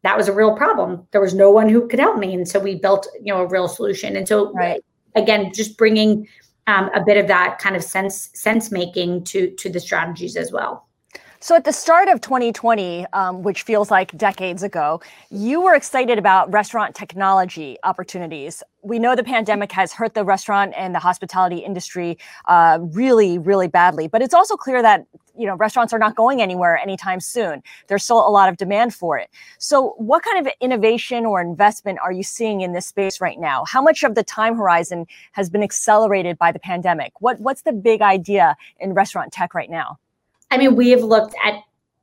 That 0.01 0.17
was 0.17 0.27
a 0.27 0.33
real 0.33 0.55
problem. 0.55 1.07
There 1.11 1.21
was 1.21 1.33
no 1.33 1.51
one 1.51 1.69
who 1.69 1.87
could 1.87 1.99
help 1.99 2.17
me, 2.17 2.33
and 2.33 2.47
so 2.47 2.59
we 2.59 2.75
built, 2.75 3.07
you 3.21 3.33
know, 3.33 3.41
a 3.41 3.47
real 3.47 3.67
solution. 3.67 4.15
And 4.17 4.27
so, 4.27 4.51
right. 4.53 4.83
again, 5.15 5.53
just 5.53 5.77
bringing 5.77 6.27
um, 6.67 6.89
a 6.93 7.03
bit 7.03 7.17
of 7.17 7.27
that 7.27 7.59
kind 7.59 7.75
of 7.75 7.83
sense 7.83 8.29
sense 8.33 8.71
making 8.71 9.23
to 9.25 9.51
to 9.51 9.69
the 9.69 9.79
strategies 9.79 10.35
as 10.35 10.51
well. 10.51 10.87
So, 11.43 11.57
at 11.57 11.65
the 11.65 11.73
start 11.73 12.07
of 12.07 12.21
2020, 12.21 13.05
um, 13.11 13.43
which 13.43 13.63
feels 13.63 13.91
like 13.91 14.15
decades 14.15 14.63
ago, 14.63 15.01
you 15.29 15.59
were 15.59 15.75
excited 15.75 16.17
about 16.17 16.49
restaurant 16.53 16.95
technology 16.95 17.75
opportunities. 17.83 18.63
We 18.81 18.97
know 18.97 19.13
the 19.13 19.25
pandemic 19.25 19.69
has 19.73 19.91
hurt 19.91 20.13
the 20.13 20.23
restaurant 20.23 20.73
and 20.77 20.95
the 20.95 20.99
hospitality 20.99 21.57
industry 21.57 22.17
uh, 22.45 22.79
really, 22.81 23.39
really 23.39 23.67
badly. 23.67 24.07
But 24.07 24.21
it's 24.21 24.33
also 24.33 24.55
clear 24.55 24.81
that 24.83 25.05
you 25.37 25.45
know 25.45 25.55
restaurants 25.55 25.91
are 25.91 25.99
not 25.99 26.15
going 26.15 26.41
anywhere 26.41 26.77
anytime 26.77 27.19
soon. 27.19 27.61
There's 27.89 28.05
still 28.05 28.25
a 28.25 28.31
lot 28.31 28.47
of 28.47 28.55
demand 28.55 28.95
for 28.95 29.17
it. 29.17 29.29
So, 29.57 29.95
what 29.97 30.23
kind 30.23 30.47
of 30.47 30.53
innovation 30.61 31.25
or 31.25 31.41
investment 31.41 31.99
are 32.01 32.13
you 32.13 32.23
seeing 32.23 32.61
in 32.61 32.71
this 32.71 32.87
space 32.87 33.19
right 33.19 33.37
now? 33.37 33.65
How 33.65 33.81
much 33.81 34.03
of 34.03 34.15
the 34.15 34.23
time 34.23 34.55
horizon 34.55 35.07
has 35.33 35.49
been 35.49 35.61
accelerated 35.61 36.37
by 36.37 36.53
the 36.53 36.59
pandemic? 36.59 37.11
What 37.19 37.41
What's 37.41 37.63
the 37.63 37.73
big 37.73 38.01
idea 38.01 38.55
in 38.79 38.93
restaurant 38.93 39.33
tech 39.33 39.53
right 39.53 39.69
now? 39.69 39.99
I 40.53 40.57
mean, 40.57 40.75
we 40.75 40.91
have 40.91 41.01
looked 41.01 41.33
at 41.43 41.55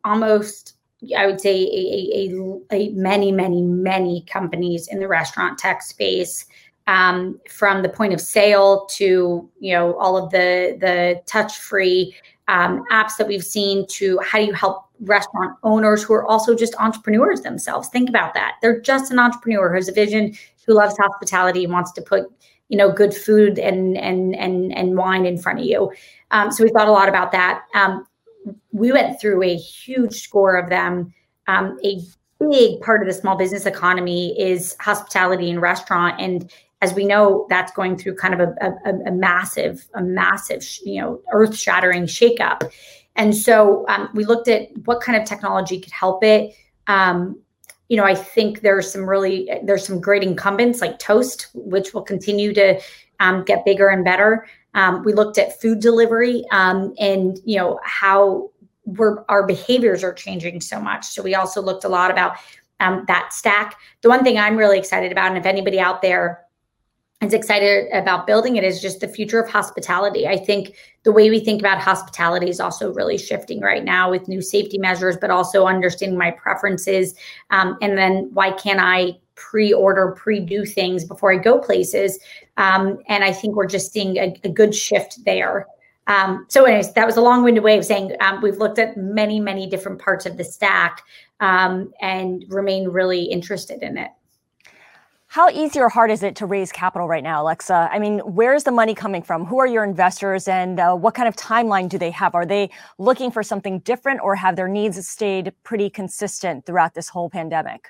almost, 0.04 0.74
I 1.16 1.24
would 1.24 1.40
say, 1.40 1.54
a, 1.54 2.28
a, 2.28 2.76
a 2.76 2.88
many, 2.90 3.30
many, 3.30 3.62
many 3.62 4.22
companies 4.22 4.88
in 4.88 4.98
the 4.98 5.06
restaurant 5.06 5.56
tech 5.56 5.82
space. 5.82 6.46
Um, 6.88 7.38
from 7.48 7.82
the 7.82 7.88
point 7.88 8.12
of 8.12 8.20
sale 8.20 8.86
to 8.96 9.48
you 9.60 9.72
know 9.72 9.94
all 9.98 10.16
of 10.16 10.30
the 10.32 10.76
the 10.80 11.22
touch 11.26 11.58
free 11.58 12.16
um, 12.48 12.82
apps 12.90 13.16
that 13.16 13.28
we've 13.28 13.44
seen 13.44 13.86
to 13.86 14.18
how 14.24 14.38
do 14.38 14.46
you 14.46 14.52
help 14.52 14.86
restaurant 15.02 15.56
owners 15.62 16.02
who 16.02 16.14
are 16.14 16.26
also 16.26 16.56
just 16.56 16.74
entrepreneurs 16.80 17.42
themselves. 17.42 17.88
Think 17.90 18.08
about 18.08 18.34
that. 18.34 18.56
They're 18.60 18.80
just 18.80 19.12
an 19.12 19.20
entrepreneur 19.20 19.68
who 19.68 19.76
has 19.76 19.88
a 19.88 19.92
vision 19.92 20.34
who 20.66 20.74
loves 20.74 20.96
hospitality 20.98 21.62
and 21.62 21.72
wants 21.72 21.92
to 21.92 22.02
put 22.02 22.24
you 22.68 22.76
know 22.76 22.90
good 22.90 23.14
food 23.14 23.60
and 23.60 23.96
and 23.96 24.34
and 24.34 24.76
and 24.76 24.96
wine 24.96 25.26
in 25.26 25.38
front 25.38 25.60
of 25.60 25.66
you. 25.66 25.92
Um, 26.32 26.50
so 26.50 26.64
we 26.64 26.70
thought 26.70 26.88
a 26.88 26.92
lot 26.92 27.08
about 27.08 27.30
that. 27.30 27.62
Um, 27.74 28.06
we 28.72 28.92
went 28.92 29.20
through 29.20 29.42
a 29.42 29.56
huge 29.56 30.14
score 30.22 30.56
of 30.56 30.70
them. 30.70 31.12
Um, 31.46 31.78
a 31.84 32.00
big 32.38 32.80
part 32.80 33.02
of 33.02 33.08
the 33.08 33.14
small 33.14 33.36
business 33.36 33.66
economy 33.66 34.38
is 34.40 34.76
hospitality 34.80 35.50
and 35.50 35.60
restaurant, 35.60 36.20
and 36.20 36.50
as 36.82 36.94
we 36.94 37.04
know, 37.04 37.46
that's 37.50 37.72
going 37.72 37.98
through 37.98 38.14
kind 38.14 38.32
of 38.32 38.40
a, 38.40 38.54
a, 38.86 38.94
a 39.08 39.12
massive, 39.12 39.86
a 39.94 40.02
massive, 40.02 40.66
you 40.82 40.98
know, 40.98 41.20
earth-shattering 41.30 42.04
shakeup. 42.04 42.70
And 43.16 43.36
so 43.36 43.84
um, 43.88 44.08
we 44.14 44.24
looked 44.24 44.48
at 44.48 44.68
what 44.86 45.02
kind 45.02 45.20
of 45.20 45.28
technology 45.28 45.78
could 45.78 45.92
help 45.92 46.24
it. 46.24 46.54
Um, 46.86 47.38
you 47.90 47.98
know, 47.98 48.04
I 48.04 48.14
think 48.14 48.62
there's 48.62 48.90
some 48.90 49.06
really 49.06 49.50
there's 49.62 49.84
some 49.84 50.00
great 50.00 50.22
incumbents 50.22 50.80
like 50.80 50.98
Toast, 50.98 51.48
which 51.52 51.92
will 51.92 52.02
continue 52.02 52.54
to 52.54 52.80
um, 53.18 53.44
get 53.44 53.64
bigger 53.66 53.88
and 53.88 54.02
better. 54.02 54.46
Um, 54.74 55.02
we 55.04 55.12
looked 55.12 55.38
at 55.38 55.60
food 55.60 55.80
delivery 55.80 56.44
um, 56.52 56.94
and 56.98 57.38
you 57.44 57.56
know 57.56 57.80
how 57.84 58.50
our 59.28 59.46
behaviors 59.46 60.02
are 60.02 60.12
changing 60.12 60.60
so 60.60 60.80
much. 60.80 61.06
So 61.06 61.22
we 61.22 61.34
also 61.34 61.60
looked 61.60 61.84
a 61.84 61.88
lot 61.88 62.10
about 62.10 62.36
um, 62.80 63.04
that 63.08 63.32
stack. 63.32 63.76
The 64.00 64.08
one 64.08 64.24
thing 64.24 64.38
I'm 64.38 64.56
really 64.56 64.78
excited 64.78 65.12
about, 65.12 65.28
and 65.28 65.38
if 65.38 65.46
anybody 65.46 65.78
out 65.78 66.02
there 66.02 66.44
is 67.20 67.34
excited 67.34 67.88
about 67.92 68.26
building 68.26 68.56
it, 68.56 68.64
is 68.64 68.80
just 68.80 69.00
the 69.00 69.08
future 69.08 69.38
of 69.38 69.50
hospitality. 69.50 70.26
I 70.26 70.38
think 70.38 70.74
the 71.02 71.12
way 71.12 71.28
we 71.28 71.40
think 71.40 71.60
about 71.60 71.80
hospitality 71.80 72.48
is 72.48 72.60
also 72.60 72.92
really 72.92 73.18
shifting 73.18 73.60
right 73.60 73.84
now 73.84 74.10
with 74.10 74.28
new 74.28 74.40
safety 74.40 74.78
measures, 74.78 75.16
but 75.20 75.30
also 75.30 75.66
understanding 75.66 76.18
my 76.18 76.30
preferences. 76.30 77.14
Um, 77.50 77.76
and 77.82 77.98
then 77.98 78.30
why 78.32 78.52
can't 78.52 78.80
I 78.80 79.18
pre-order, 79.40 80.12
pre-do 80.12 80.64
things 80.64 81.04
before 81.04 81.32
I 81.32 81.36
go 81.36 81.58
places. 81.58 82.18
Um, 82.56 82.98
and 83.08 83.24
I 83.24 83.32
think 83.32 83.56
we're 83.56 83.66
just 83.66 83.92
seeing 83.92 84.16
a, 84.18 84.36
a 84.44 84.48
good 84.60 84.74
shift 84.74 85.24
there. 85.24 85.66
Um, 86.06 86.46
so, 86.48 86.64
anyways, 86.64 86.92
that 86.94 87.06
was 87.06 87.16
a 87.16 87.20
long-winded 87.20 87.62
way 87.62 87.78
of 87.78 87.84
saying 87.84 88.16
um, 88.20 88.42
we've 88.42 88.56
looked 88.56 88.78
at 88.78 88.96
many, 88.96 89.38
many 89.40 89.68
different 89.68 90.00
parts 90.00 90.26
of 90.26 90.36
the 90.36 90.44
stack 90.44 91.02
um, 91.40 91.92
and 92.00 92.44
remain 92.48 92.88
really 92.88 93.22
interested 93.22 93.82
in 93.82 93.96
it. 93.96 94.10
How 95.28 95.48
easy 95.48 95.78
or 95.78 95.88
hard 95.88 96.10
is 96.10 96.24
it 96.24 96.34
to 96.36 96.46
raise 96.46 96.72
capital 96.72 97.06
right 97.06 97.22
now, 97.22 97.42
Alexa? 97.42 97.88
I 97.92 98.00
mean, 98.00 98.18
where's 98.18 98.64
the 98.64 98.72
money 98.72 98.96
coming 98.96 99.22
from? 99.22 99.46
Who 99.46 99.60
are 99.60 99.66
your 99.68 99.84
investors, 99.84 100.48
and 100.48 100.80
uh, 100.80 100.96
what 100.96 101.14
kind 101.14 101.28
of 101.28 101.36
timeline 101.36 101.88
do 101.88 101.98
they 101.98 102.10
have? 102.10 102.34
Are 102.34 102.44
they 102.44 102.70
looking 102.98 103.30
for 103.30 103.44
something 103.44 103.78
different, 103.80 104.20
or 104.24 104.34
have 104.34 104.56
their 104.56 104.66
needs 104.66 105.08
stayed 105.08 105.52
pretty 105.62 105.88
consistent 105.88 106.66
throughout 106.66 106.94
this 106.94 107.08
whole 107.08 107.30
pandemic? 107.30 107.86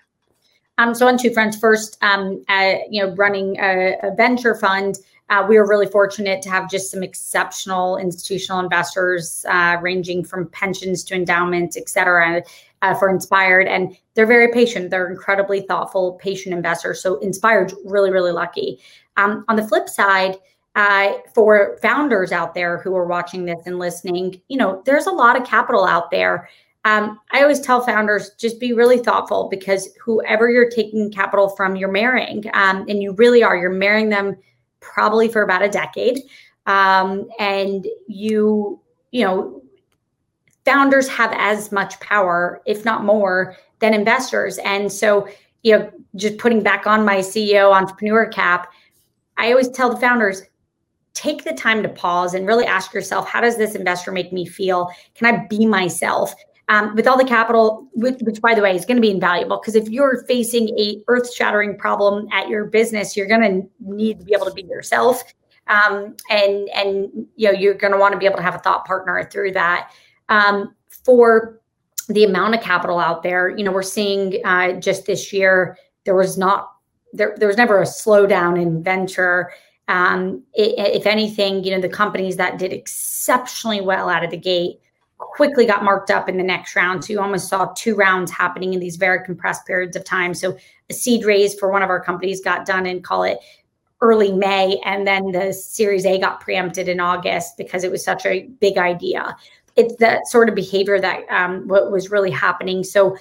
Um, 0.80 0.94
so 0.94 1.06
on 1.06 1.18
two 1.18 1.30
fronts. 1.30 1.58
First, 1.58 1.98
um, 2.00 2.42
uh, 2.48 2.76
you 2.88 3.04
know, 3.04 3.14
running 3.14 3.58
a, 3.60 3.98
a 4.02 4.14
venture 4.14 4.54
fund, 4.54 4.96
uh, 5.28 5.44
we 5.46 5.58
were 5.58 5.68
really 5.68 5.86
fortunate 5.86 6.40
to 6.40 6.48
have 6.48 6.70
just 6.70 6.90
some 6.90 7.02
exceptional 7.02 7.98
institutional 7.98 8.60
investors, 8.60 9.44
uh, 9.48 9.76
ranging 9.82 10.24
from 10.24 10.48
pensions 10.48 11.04
to 11.04 11.14
endowments, 11.14 11.76
et 11.76 11.88
cetera, 11.88 12.42
uh, 12.80 12.94
for 12.94 13.10
Inspired. 13.10 13.68
And 13.68 13.94
they're 14.14 14.26
very 14.26 14.50
patient. 14.52 14.88
They're 14.90 15.10
incredibly 15.10 15.60
thoughtful, 15.60 16.14
patient 16.14 16.54
investors. 16.54 17.02
So 17.02 17.18
Inspired's 17.20 17.74
really, 17.84 18.10
really 18.10 18.32
lucky. 18.32 18.78
Um, 19.18 19.44
on 19.48 19.56
the 19.56 19.68
flip 19.68 19.86
side, 19.88 20.36
uh, 20.76 21.12
for 21.34 21.78
founders 21.82 22.32
out 22.32 22.54
there 22.54 22.78
who 22.78 22.96
are 22.96 23.06
watching 23.06 23.44
this 23.44 23.60
and 23.66 23.78
listening, 23.78 24.40
you 24.48 24.56
know, 24.56 24.82
there's 24.86 25.06
a 25.06 25.12
lot 25.12 25.38
of 25.38 25.46
capital 25.46 25.84
out 25.84 26.10
there 26.10 26.48
um, 26.84 27.20
I 27.30 27.42
always 27.42 27.60
tell 27.60 27.82
founders 27.82 28.30
just 28.38 28.58
be 28.58 28.72
really 28.72 28.98
thoughtful 28.98 29.48
because 29.50 29.90
whoever 30.02 30.48
you're 30.48 30.70
taking 30.70 31.10
capital 31.10 31.50
from, 31.50 31.76
you're 31.76 31.90
marrying, 31.90 32.44
um, 32.54 32.86
and 32.88 33.02
you 33.02 33.12
really 33.12 33.42
are. 33.42 33.56
You're 33.56 33.70
marrying 33.70 34.08
them 34.08 34.36
probably 34.80 35.28
for 35.28 35.42
about 35.42 35.62
a 35.62 35.68
decade, 35.68 36.20
um, 36.66 37.28
and 37.38 37.86
you, 38.06 38.80
you 39.10 39.24
know, 39.24 39.62
founders 40.64 41.06
have 41.08 41.32
as 41.36 41.70
much 41.70 42.00
power, 42.00 42.62
if 42.64 42.84
not 42.84 43.04
more, 43.04 43.56
than 43.80 43.92
investors. 43.92 44.58
And 44.58 44.90
so, 44.90 45.28
you 45.62 45.78
know, 45.78 45.90
just 46.16 46.38
putting 46.38 46.62
back 46.62 46.86
on 46.86 47.04
my 47.04 47.18
CEO 47.18 47.72
entrepreneur 47.72 48.26
cap, 48.26 48.72
I 49.36 49.50
always 49.50 49.68
tell 49.68 49.90
the 49.90 50.00
founders 50.00 50.42
take 51.12 51.44
the 51.44 51.52
time 51.52 51.82
to 51.82 51.88
pause 51.88 52.34
and 52.34 52.46
really 52.46 52.64
ask 52.64 52.94
yourself 52.94 53.28
how 53.28 53.40
does 53.40 53.56
this 53.58 53.74
investor 53.74 54.12
make 54.12 54.32
me 54.32 54.46
feel 54.46 54.88
can 55.14 55.34
i 55.34 55.44
be 55.48 55.66
myself 55.66 56.32
um, 56.70 56.94
with 56.94 57.08
all 57.08 57.18
the 57.18 57.24
capital, 57.24 57.88
which, 57.94 58.20
which, 58.20 58.40
by 58.40 58.54
the 58.54 58.62
way 58.62 58.74
is 58.74 58.86
going 58.86 58.96
to 58.96 59.02
be 59.02 59.10
invaluable 59.10 59.58
because 59.58 59.74
if 59.74 59.88
you're 59.88 60.24
facing 60.26 60.68
a 60.78 61.02
earth-shattering 61.08 61.76
problem 61.76 62.28
at 62.32 62.48
your 62.48 62.64
business, 62.64 63.16
you're 63.16 63.26
going 63.26 63.42
to 63.42 63.68
need 63.80 64.20
to 64.20 64.24
be 64.24 64.32
able 64.32 64.46
to 64.46 64.52
be 64.52 64.62
yourself, 64.62 65.22
um, 65.66 66.14
and 66.30 66.68
and 66.70 67.26
you 67.34 67.50
know 67.50 67.58
you're 67.58 67.74
going 67.74 67.92
to 67.92 67.98
want 67.98 68.12
to 68.12 68.18
be 68.18 68.24
able 68.24 68.36
to 68.36 68.42
have 68.42 68.54
a 68.54 68.60
thought 68.60 68.86
partner 68.86 69.28
through 69.30 69.50
that. 69.52 69.90
Um, 70.28 70.74
for 71.04 71.60
the 72.08 72.22
amount 72.24 72.54
of 72.54 72.60
capital 72.60 73.00
out 73.00 73.24
there, 73.24 73.48
you 73.48 73.64
know, 73.64 73.72
we're 73.72 73.82
seeing 73.82 74.40
uh, 74.44 74.72
just 74.74 75.06
this 75.06 75.32
year 75.32 75.76
there 76.04 76.14
was 76.14 76.38
not 76.38 76.70
there 77.12 77.34
there 77.36 77.48
was 77.48 77.56
never 77.56 77.82
a 77.82 77.84
slowdown 77.84 78.60
in 78.60 78.80
venture. 78.80 79.50
Um, 79.88 80.44
it, 80.54 80.78
if 80.94 81.04
anything, 81.04 81.64
you 81.64 81.72
know, 81.72 81.80
the 81.80 81.88
companies 81.88 82.36
that 82.36 82.58
did 82.58 82.72
exceptionally 82.72 83.80
well 83.80 84.08
out 84.08 84.22
of 84.22 84.30
the 84.30 84.36
gate 84.36 84.78
quickly 85.20 85.66
got 85.66 85.84
marked 85.84 86.10
up 86.10 86.28
in 86.28 86.36
the 86.36 86.42
next 86.42 86.74
round. 86.74 87.04
So 87.04 87.12
you 87.12 87.20
almost 87.20 87.48
saw 87.48 87.72
two 87.76 87.94
rounds 87.94 88.30
happening 88.30 88.74
in 88.74 88.80
these 88.80 88.96
very 88.96 89.24
compressed 89.24 89.66
periods 89.66 89.96
of 89.96 90.04
time. 90.04 90.34
So 90.34 90.56
a 90.88 90.94
seed 90.94 91.24
raise 91.24 91.58
for 91.58 91.70
one 91.70 91.82
of 91.82 91.90
our 91.90 92.02
companies 92.02 92.40
got 92.40 92.66
done 92.66 92.86
in 92.86 93.02
call 93.02 93.22
it 93.24 93.38
early 94.00 94.32
May, 94.32 94.80
and 94.84 95.06
then 95.06 95.32
the 95.32 95.52
Series 95.52 96.06
A 96.06 96.18
got 96.18 96.40
preempted 96.40 96.88
in 96.88 97.00
August 97.00 97.56
because 97.58 97.84
it 97.84 97.90
was 97.90 98.02
such 98.02 98.24
a 98.24 98.44
big 98.60 98.78
idea. 98.78 99.36
It's 99.76 99.94
that 99.96 100.26
sort 100.26 100.48
of 100.48 100.54
behavior 100.54 100.98
that 101.00 101.28
um, 101.30 101.68
what 101.68 101.92
was 101.92 102.10
really 102.10 102.30
happening. 102.30 102.82
So 102.82 103.16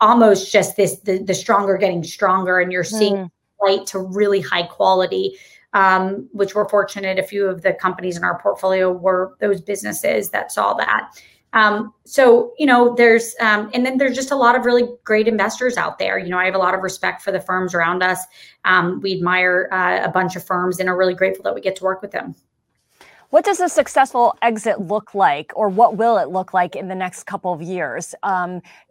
almost 0.00 0.52
just 0.52 0.76
this 0.76 0.98
the, 1.00 1.18
the 1.18 1.34
stronger 1.34 1.76
getting 1.76 2.04
stronger, 2.04 2.60
and 2.60 2.70
you're 2.70 2.84
seeing 2.84 3.14
mm. 3.14 3.30
flight 3.58 3.86
to 3.88 4.00
really 4.00 4.40
high 4.40 4.64
quality. 4.64 5.36
Um, 5.74 6.30
which 6.32 6.54
we're 6.54 6.66
fortunate 6.66 7.18
a 7.18 7.22
few 7.22 7.44
of 7.44 7.60
the 7.60 7.74
companies 7.74 8.16
in 8.16 8.24
our 8.24 8.40
portfolio 8.40 8.90
were 8.90 9.34
those 9.38 9.60
businesses 9.60 10.30
that 10.30 10.50
saw 10.50 10.72
that. 10.72 11.10
Um, 11.52 11.94
so, 12.04 12.52
you 12.58 12.66
know, 12.66 12.94
there's, 12.94 13.34
um, 13.40 13.70
and 13.72 13.84
then 13.84 13.98
there's 13.98 14.14
just 14.14 14.30
a 14.30 14.36
lot 14.36 14.54
of 14.54 14.66
really 14.66 14.88
great 15.04 15.26
investors 15.26 15.76
out 15.76 15.98
there. 15.98 16.18
You 16.18 16.28
know, 16.28 16.38
I 16.38 16.44
have 16.44 16.54
a 16.54 16.58
lot 16.58 16.74
of 16.74 16.82
respect 16.82 17.22
for 17.22 17.32
the 17.32 17.40
firms 17.40 17.74
around 17.74 18.02
us. 18.02 18.20
Um, 18.64 19.00
we 19.00 19.14
admire 19.14 19.68
uh, 19.72 20.00
a 20.04 20.10
bunch 20.10 20.36
of 20.36 20.44
firms 20.44 20.78
and 20.78 20.88
are 20.88 20.96
really 20.96 21.14
grateful 21.14 21.42
that 21.44 21.54
we 21.54 21.60
get 21.60 21.76
to 21.76 21.84
work 21.84 22.02
with 22.02 22.10
them. 22.10 22.34
What 23.30 23.44
does 23.44 23.60
a 23.60 23.68
successful 23.68 24.34
exit 24.40 24.80
look 24.80 25.14
like, 25.14 25.52
or 25.54 25.68
what 25.68 25.96
will 25.96 26.16
it 26.16 26.30
look 26.30 26.54
like 26.54 26.74
in 26.74 26.88
the 26.88 26.94
next 26.94 27.24
couple 27.24 27.52
of 27.52 27.60
years? 27.60 28.14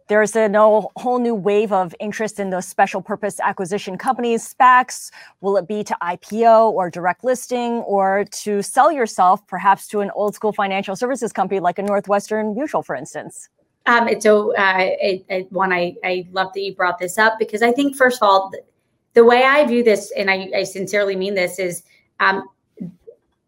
There's 0.08 0.34
a 0.34 0.48
whole 0.96 1.18
new 1.18 1.34
wave 1.34 1.70
of 1.70 1.94
interest 2.00 2.40
in 2.40 2.48
those 2.48 2.66
special 2.66 3.02
purpose 3.02 3.38
acquisition 3.40 3.98
companies, 3.98 4.54
SPACs. 4.54 5.10
Will 5.42 5.58
it 5.58 5.68
be 5.68 5.84
to 5.84 5.94
IPO 6.00 6.72
or 6.72 6.88
direct 6.88 7.24
listing, 7.24 7.80
or 7.80 8.24
to 8.42 8.62
sell 8.62 8.90
yourself 8.90 9.46
perhaps 9.46 9.86
to 9.88 10.00
an 10.00 10.10
old 10.14 10.34
school 10.34 10.52
financial 10.52 10.96
services 10.96 11.30
company 11.30 11.60
like 11.60 11.78
a 11.78 11.82
Northwestern 11.82 12.54
Mutual, 12.54 12.82
for 12.82 12.96
instance? 12.96 13.50
Um, 13.84 14.08
it's 14.08 14.24
so 14.24 14.54
uh, 14.56 14.90
one 15.50 15.72
I, 15.74 15.94
I 16.02 16.26
love 16.32 16.54
that 16.54 16.60
you 16.60 16.74
brought 16.74 16.98
this 16.98 17.18
up 17.18 17.38
because 17.38 17.62
I 17.62 17.72
think 17.72 17.94
first 17.94 18.22
of 18.22 18.26
all, 18.26 18.48
the, 18.48 18.62
the 19.12 19.24
way 19.24 19.44
I 19.44 19.66
view 19.66 19.84
this, 19.84 20.10
and 20.16 20.30
I, 20.30 20.50
I 20.56 20.62
sincerely 20.64 21.16
mean 21.16 21.34
this, 21.34 21.58
is 21.58 21.82
um, 22.20 22.48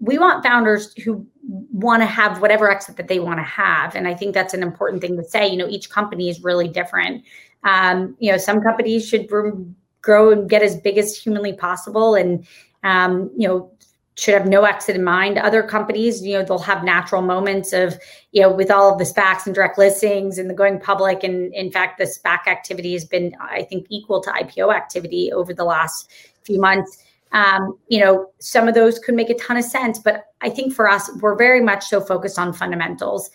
we 0.01 0.19
want 0.19 0.43
founders 0.43 0.95
who 1.05 1.27
want 1.73 2.03
to 2.03 2.07
have 2.07 2.41
whatever 2.41 2.71
exit 2.71 2.97
that 2.97 3.09
they 3.09 3.21
want 3.21 3.39
to 3.39 3.45
have 3.45 3.95
and 3.95 4.09
i 4.09 4.15
think 4.15 4.35
that's 4.35 4.55
an 4.55 4.63
important 4.63 5.01
thing 5.01 5.17
to 5.17 5.25
say 5.25 5.47
you 5.47 5.57
know 5.57 5.69
each 5.69 5.91
company 5.91 6.29
is 6.29 6.43
really 6.43 6.69
different. 6.69 7.25
Um, 7.63 8.17
you 8.19 8.33
know 8.33 8.39
some 8.39 8.63
companies 8.63 9.07
should 9.07 9.29
grow 9.29 10.31
and 10.31 10.49
get 10.49 10.63
as 10.63 10.77
big 10.77 10.97
as 10.97 11.17
humanly 11.17 11.53
possible 11.53 12.15
and 12.15 12.47
um, 12.85 13.31
you 13.37 13.47
know 13.47 13.71
should 14.17 14.35
have 14.35 14.47
no 14.47 14.65
exit 14.65 14.97
in 14.97 15.05
mind. 15.05 15.39
Other 15.39 15.63
companies 15.63 16.23
you 16.23 16.35
know 16.35 16.45
they'll 16.45 16.59
have 16.59 16.85
natural 16.85 17.23
moments 17.23 17.73
of 17.73 17.99
you 18.33 18.41
know 18.41 18.51
with 18.51 18.71
all 18.71 18.93
of 18.93 18.99
the 18.99 19.05
spacs 19.05 19.45
and 19.47 19.55
direct 19.55 19.77
listings 19.77 20.39
and 20.39 20.49
the 20.49 20.55
going 20.55 20.81
public 20.81 21.23
and 21.23 21.53
in 21.55 21.71
fact 21.71 21.99
the 21.99 22.05
spac 22.05 22.47
activity 22.47 22.93
has 22.93 23.05
been 23.05 23.35
i 23.41 23.63
think 23.63 23.87
equal 23.91 24.21
to 24.23 24.31
ipo 24.31 24.75
activity 24.75 25.33
over 25.33 25.53
the 25.53 25.65
last 25.65 26.11
few 26.45 26.61
months 26.61 26.99
um, 27.33 27.79
you 27.89 28.01
know, 28.01 28.31
some 28.39 28.69
of 28.69 28.75
those 28.75 28.99
could 28.99 29.15
make 29.15 29.31
a 29.31 29.35
ton 29.35 29.57
of 29.57 29.65
sense. 29.65 29.99
But 29.99 30.25
I 30.41 30.51
think 30.51 30.75
for 30.75 30.89
us, 30.89 31.11
we're 31.21 31.37
very 31.37 31.61
much 31.61 31.87
so 31.87 32.01
focused 32.01 32.39
on 32.39 32.53
fundamentals 32.53 33.31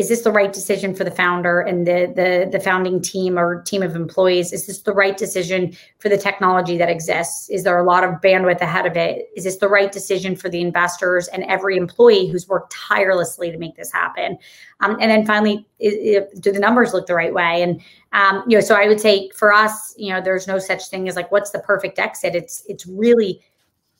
is 0.00 0.08
this 0.08 0.22
the 0.22 0.32
right 0.32 0.50
decision 0.50 0.94
for 0.94 1.04
the 1.04 1.10
founder 1.10 1.60
and 1.60 1.86
the, 1.86 2.10
the 2.16 2.48
the 2.50 2.58
founding 2.58 3.02
team 3.02 3.38
or 3.38 3.60
team 3.64 3.82
of 3.82 3.94
employees? 3.94 4.50
Is 4.50 4.66
this 4.66 4.80
the 4.80 4.94
right 4.94 5.14
decision 5.14 5.76
for 5.98 6.08
the 6.08 6.16
technology 6.16 6.78
that 6.78 6.88
exists? 6.88 7.50
Is 7.50 7.64
there 7.64 7.76
a 7.76 7.84
lot 7.84 8.02
of 8.02 8.12
bandwidth 8.22 8.62
ahead 8.62 8.86
of 8.86 8.96
it? 8.96 9.28
Is 9.36 9.44
this 9.44 9.58
the 9.58 9.68
right 9.68 9.92
decision 9.92 10.36
for 10.36 10.48
the 10.48 10.62
investors 10.62 11.28
and 11.28 11.44
every 11.44 11.76
employee 11.76 12.28
who's 12.28 12.48
worked 12.48 12.72
tirelessly 12.72 13.50
to 13.50 13.58
make 13.58 13.76
this 13.76 13.92
happen? 13.92 14.38
Um, 14.80 14.96
and 15.02 15.10
then 15.10 15.26
finally 15.26 15.66
do 15.78 16.50
the 16.50 16.58
numbers 16.58 16.94
look 16.94 17.06
the 17.06 17.14
right 17.14 17.34
way? 17.34 17.62
And 17.62 17.82
um, 18.12 18.42
you 18.48 18.56
know 18.56 18.64
so 18.64 18.74
i 18.74 18.88
would 18.88 19.00
say 19.00 19.28
for 19.36 19.52
us 19.52 19.94
you 19.96 20.12
know 20.12 20.20
there's 20.20 20.48
no 20.48 20.58
such 20.58 20.88
thing 20.88 21.08
as 21.08 21.14
like 21.14 21.30
what's 21.30 21.50
the 21.50 21.60
perfect 21.60 21.98
exit? 21.98 22.34
It's 22.34 22.64
it's 22.68 22.86
really 22.86 23.42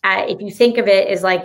uh, 0.02 0.24
if 0.26 0.40
you 0.40 0.50
think 0.50 0.78
of 0.78 0.88
it 0.88 1.08
as 1.08 1.22
like 1.22 1.44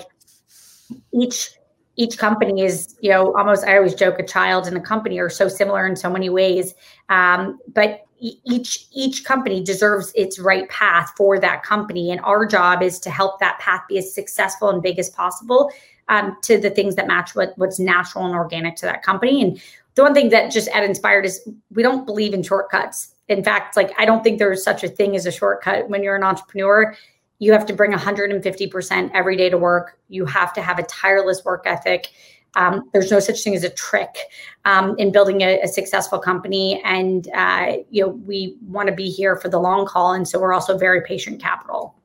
each 1.13 1.57
each 1.97 2.17
company 2.17 2.61
is, 2.61 2.97
you 3.01 3.09
know, 3.09 3.35
almost, 3.35 3.65
I 3.65 3.77
always 3.77 3.95
joke 3.95 4.19
a 4.19 4.23
child 4.23 4.67
and 4.67 4.75
a 4.75 4.81
company 4.81 5.19
are 5.19 5.29
so 5.29 5.47
similar 5.47 5.87
in 5.87 5.95
so 5.95 6.09
many 6.09 6.29
ways. 6.29 6.73
Um, 7.09 7.59
but 7.73 8.01
each 8.19 8.87
each 8.93 9.25
company 9.25 9.61
deserves 9.61 10.11
its 10.15 10.39
right 10.39 10.67
path 10.69 11.11
for 11.17 11.39
that 11.39 11.63
company. 11.63 12.11
And 12.11 12.21
our 12.21 12.45
job 12.45 12.81
is 12.81 12.97
to 12.99 13.09
help 13.09 13.39
that 13.39 13.59
path 13.59 13.81
be 13.89 13.97
as 13.97 14.13
successful 14.13 14.69
and 14.69 14.81
big 14.81 14.97
as 14.99 15.09
possible 15.09 15.71
um, 16.07 16.37
to 16.43 16.57
the 16.57 16.69
things 16.69 16.95
that 16.95 17.07
match 17.07 17.35
what 17.35 17.53
what's 17.57 17.79
natural 17.79 18.25
and 18.25 18.33
organic 18.33 18.75
to 18.77 18.85
that 18.85 19.03
company. 19.03 19.41
And 19.41 19.61
the 19.95 20.03
one 20.03 20.13
thing 20.13 20.29
that 20.29 20.51
just 20.51 20.67
at 20.69 20.83
inspired 20.83 21.25
is 21.25 21.47
we 21.71 21.83
don't 21.83 22.05
believe 22.05 22.33
in 22.33 22.41
shortcuts. 22.41 23.11
In 23.27 23.43
fact 23.43 23.75
like 23.75 23.91
i 23.97 24.05
don't 24.05 24.23
think 24.23 24.37
there's 24.37 24.63
such 24.63 24.83
a 24.83 24.87
thing 24.87 25.15
as 25.15 25.25
a 25.25 25.31
shortcut 25.31 25.89
when 25.89 26.03
you're 26.03 26.15
an 26.15 26.23
entrepreneur 26.23 26.95
you 27.39 27.51
have 27.51 27.65
to 27.65 27.73
bring 27.73 27.91
150% 27.91 29.11
every 29.13 29.35
day 29.35 29.49
to 29.49 29.57
work. 29.57 29.99
You 30.09 30.25
have 30.25 30.53
to 30.53 30.61
have 30.61 30.79
a 30.79 30.83
tireless 30.83 31.43
work 31.43 31.63
ethic. 31.65 32.09
Um, 32.55 32.89
there's 32.93 33.11
no 33.11 33.19
such 33.19 33.43
thing 33.43 33.53
as 33.55 33.63
a 33.63 33.69
trick 33.69 34.15
um, 34.63 34.95
in 34.97 35.11
building 35.11 35.41
a, 35.41 35.59
a, 35.61 35.67
successful 35.67 36.19
company, 36.19 36.81
and 36.85 37.27
uh, 37.35 37.77
you 37.89 38.01
know 38.01 38.09
we 38.09 38.55
want 38.61 38.87
to 38.87 38.95
be 38.95 39.09
here 39.09 39.35
for 39.35 39.49
the 39.49 39.59
long 39.59 39.85
haul, 39.87 40.13
and 40.13 40.25
so 40.25 40.39
we're 40.39 40.53
also 40.53 40.77
very 40.77 41.01
patient 41.01 41.41
capital. 41.41 41.95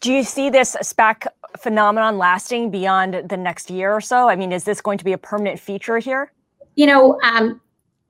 Do 0.00 0.12
you 0.12 0.22
see 0.22 0.48
this 0.48 0.76
SPAC 0.80 1.26
phenomenon 1.58 2.18
lasting 2.18 2.70
beyond 2.70 3.28
the 3.28 3.36
next 3.36 3.68
year 3.68 3.92
or 3.92 4.00
so? 4.00 4.28
I 4.28 4.36
mean, 4.36 4.52
is 4.52 4.62
this 4.62 4.80
going 4.80 4.98
to 4.98 5.04
be 5.04 5.12
a 5.12 5.18
permanent 5.18 5.58
feature 5.58 5.98
here? 5.98 6.32
You 6.76 6.86
know, 6.86 7.18
um, 7.24 7.60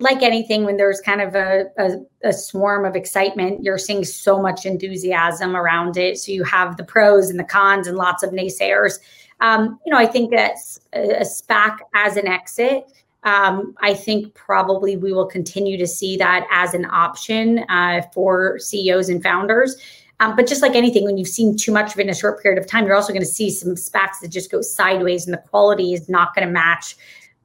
like 0.00 0.22
anything, 0.22 0.64
when 0.64 0.76
there's 0.76 1.00
kind 1.00 1.20
of 1.20 1.34
a, 1.34 1.66
a, 1.76 2.28
a, 2.28 2.32
swarm 2.32 2.84
of 2.84 2.94
excitement, 2.94 3.64
you're 3.64 3.78
seeing 3.78 4.04
so 4.04 4.40
much 4.40 4.64
enthusiasm 4.64 5.56
around 5.56 5.96
it. 5.96 6.18
So 6.18 6.30
you 6.30 6.44
have 6.44 6.76
the 6.76 6.84
pros 6.84 7.30
and 7.30 7.38
the 7.38 7.44
cons 7.44 7.88
and 7.88 7.96
lots 7.96 8.22
of 8.22 8.30
naysayers. 8.30 9.00
Um, 9.40 9.78
you 9.84 9.92
know, 9.92 9.98
I 9.98 10.06
think 10.06 10.30
that 10.30 10.54
a, 10.92 11.24
SPAC 11.24 11.78
as 11.94 12.16
an 12.16 12.28
exit, 12.28 12.84
um, 13.24 13.74
I 13.80 13.92
think 13.92 14.34
probably 14.34 14.96
we 14.96 15.12
will 15.12 15.26
continue 15.26 15.76
to 15.78 15.86
see 15.86 16.16
that 16.18 16.46
as 16.52 16.74
an 16.74 16.84
option 16.86 17.60
uh, 17.68 18.02
for 18.14 18.58
CEOs 18.60 19.08
and 19.08 19.20
founders. 19.20 19.76
Um, 20.20 20.34
but 20.34 20.46
just 20.46 20.62
like 20.62 20.74
anything, 20.74 21.04
when 21.04 21.16
you've 21.16 21.28
seen 21.28 21.56
too 21.56 21.72
much 21.72 21.92
of 21.92 21.98
it 21.98 22.02
in 22.02 22.10
a 22.10 22.14
short 22.14 22.42
period 22.42 22.60
of 22.60 22.68
time, 22.68 22.86
you're 22.86 22.96
also 22.96 23.12
going 23.12 23.22
to 23.22 23.26
see 23.26 23.50
some 23.50 23.74
SPACs 23.74 24.20
that 24.22 24.28
just 24.28 24.50
go 24.50 24.60
sideways 24.60 25.26
and 25.26 25.34
the 25.34 25.38
quality 25.38 25.92
is 25.92 26.08
not 26.08 26.34
going 26.34 26.46
to 26.46 26.52
match 26.52 26.96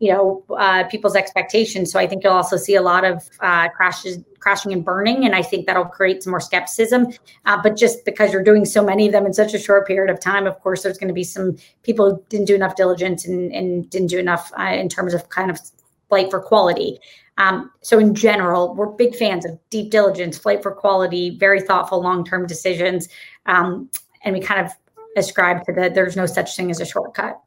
you 0.03 0.11
know 0.11 0.43
uh, 0.57 0.83
people's 0.89 1.15
expectations. 1.15 1.89
So 1.89 1.97
I 1.97 2.05
think 2.07 2.25
you'll 2.25 2.33
also 2.33 2.57
see 2.57 2.75
a 2.75 2.81
lot 2.81 3.05
of 3.05 3.29
uh, 3.39 3.69
crashes, 3.69 4.19
crashing 4.39 4.73
and 4.73 4.83
burning, 4.83 5.23
and 5.23 5.33
I 5.33 5.41
think 5.41 5.65
that'll 5.65 5.85
create 5.85 6.23
some 6.23 6.31
more 6.31 6.41
skepticism. 6.41 7.07
Uh, 7.45 7.57
but 7.63 7.77
just 7.77 8.03
because 8.03 8.33
you're 8.33 8.43
doing 8.43 8.65
so 8.65 8.83
many 8.83 9.05
of 9.05 9.13
them 9.13 9.25
in 9.25 9.33
such 9.33 9.53
a 9.53 9.59
short 9.59 9.87
period 9.87 10.11
of 10.11 10.19
time, 10.19 10.45
of 10.45 10.59
course, 10.59 10.83
there's 10.83 10.97
going 10.97 11.07
to 11.07 11.13
be 11.13 11.23
some 11.23 11.55
people 11.83 12.21
didn't 12.27 12.47
do 12.47 12.53
enough 12.53 12.75
diligence 12.75 13.25
and, 13.25 13.53
and 13.53 13.89
didn't 13.89 14.07
do 14.07 14.19
enough 14.19 14.51
uh, 14.59 14.63
in 14.63 14.89
terms 14.89 15.13
of 15.13 15.29
kind 15.29 15.49
of 15.49 15.57
flight 16.09 16.29
for 16.29 16.41
quality. 16.41 16.99
Um, 17.37 17.71
so 17.81 17.97
in 17.97 18.13
general, 18.13 18.75
we're 18.75 18.87
big 18.87 19.15
fans 19.15 19.45
of 19.45 19.57
deep 19.69 19.89
diligence, 19.89 20.37
flight 20.37 20.61
for 20.61 20.73
quality, 20.73 21.37
very 21.37 21.61
thoughtful 21.61 22.01
long-term 22.01 22.45
decisions, 22.45 23.07
um, 23.45 23.89
and 24.25 24.35
we 24.35 24.41
kind 24.41 24.65
of 24.65 24.71
ascribe 25.15 25.65
to 25.65 25.73
that 25.73 25.95
there's 25.95 26.17
no 26.17 26.25
such 26.25 26.57
thing 26.57 26.69
as 26.71 26.81
a 26.81 26.85
shortcut. 26.85 27.42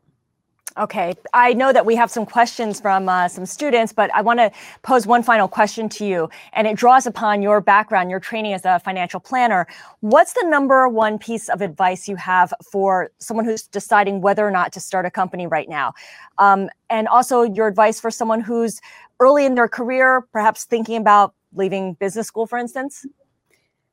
Okay, 0.79 1.15
I 1.33 1.55
know 1.55 1.73
that 1.73 1.87
we 1.87 1.97
have 1.97 2.11
some 2.11 2.27
questions 2.27 2.81
from 2.81 3.09
uh, 3.09 3.29
some 3.29 3.47
students, 3.47 3.95
but 3.95 4.15
I 4.15 4.21
want 4.21 4.41
to 4.41 4.51
pose 4.83 5.07
one 5.07 5.23
final 5.23 5.49
question 5.49 5.89
to 5.89 6.05
you, 6.05 6.29
and 6.53 6.67
it 6.67 6.77
draws 6.77 7.07
upon 7.07 7.41
your 7.41 7.63
background, 7.63 8.11
your 8.11 8.21
training 8.21 8.53
as 8.53 8.67
a 8.67 8.79
financial 8.81 9.19
planner. 9.19 9.67
What's 10.01 10.35
the 10.35 10.45
number 10.47 10.87
one 10.87 11.19
piece 11.19 11.49
of 11.49 11.63
advice 11.63 12.09
you 12.09 12.17
have 12.17 12.53
for 12.71 13.11
someone 13.19 13.47
who's 13.47 13.63
deciding 13.63 14.21
whether 14.21 14.47
or 14.47 14.51
not 14.51 14.71
to 14.75 14.81
start 14.81 15.07
a 15.07 15.11
company 15.11 15.47
right 15.47 15.69
now? 15.69 15.95
Um, 16.37 16.69
and 16.91 17.09
also 17.09 17.43
your 17.43 17.69
advice 17.69 17.99
for 17.99 18.11
someone 18.11 18.41
who's 18.41 18.79
early 19.19 19.47
in 19.47 19.55
their 19.55 19.69
career, 19.69 20.27
perhaps 20.31 20.65
thinking 20.65 20.97
about 20.99 21.33
leaving 21.55 21.95
business 21.95 22.27
school, 22.27 22.47
for 22.47 22.59
instance? 22.59 23.07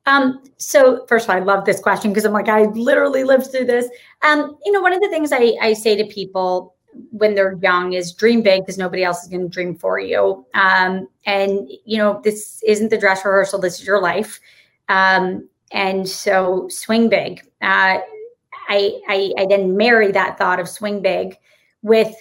Um, 0.06 0.44
so 0.58 1.06
first 1.08 1.26
of 1.26 1.30
all, 1.30 1.42
I 1.42 1.44
love 1.44 1.66
this 1.66 1.80
question 1.80 2.12
because 2.12 2.26
I'm 2.26 2.34
like, 2.34 2.50
I 2.50 2.64
literally 2.66 3.24
lived 3.24 3.52
through 3.52 3.66
this. 3.66 3.88
Um, 4.22 4.58
you 4.66 4.72
know, 4.72 4.82
one 4.82 4.94
of 4.94 5.02
the 5.02 5.10
things 5.10 5.32
I, 5.32 5.56
I 5.62 5.74
say 5.74 5.96
to 5.96 6.06
people 6.06 6.76
when 7.12 7.36
they're 7.36 7.58
young 7.62 7.94
is 7.94 8.14
dream 8.14 8.42
big 8.42 8.62
because 8.62 8.78
nobody 8.78 9.04
else 9.04 9.24
is 9.24 9.30
going 9.30 9.42
to 9.42 9.48
dream 9.48 9.76
for 9.76 10.00
you. 10.00 10.46
Um, 10.54 11.08
and 11.26 11.70
you 11.86 11.98
know, 11.98 12.22
this 12.24 12.62
isn't 12.68 12.90
the 12.90 12.98
dress 12.98 13.24
rehearsal. 13.26 13.60
This 13.60 13.80
is 13.80 13.88
your 13.88 14.02
life. 14.02 14.40
Um, 14.90 15.48
and 15.72 16.08
so 16.08 16.68
swing 16.70 17.10
big. 17.10 17.42
Uh, 17.62 18.00
I, 18.70 19.02
I, 19.08 19.34
I 19.38 19.46
then 19.48 19.76
marry 19.76 20.12
that 20.12 20.38
thought 20.38 20.60
of 20.60 20.70
swing 20.70 21.02
big 21.02 21.38
with, 21.82 22.14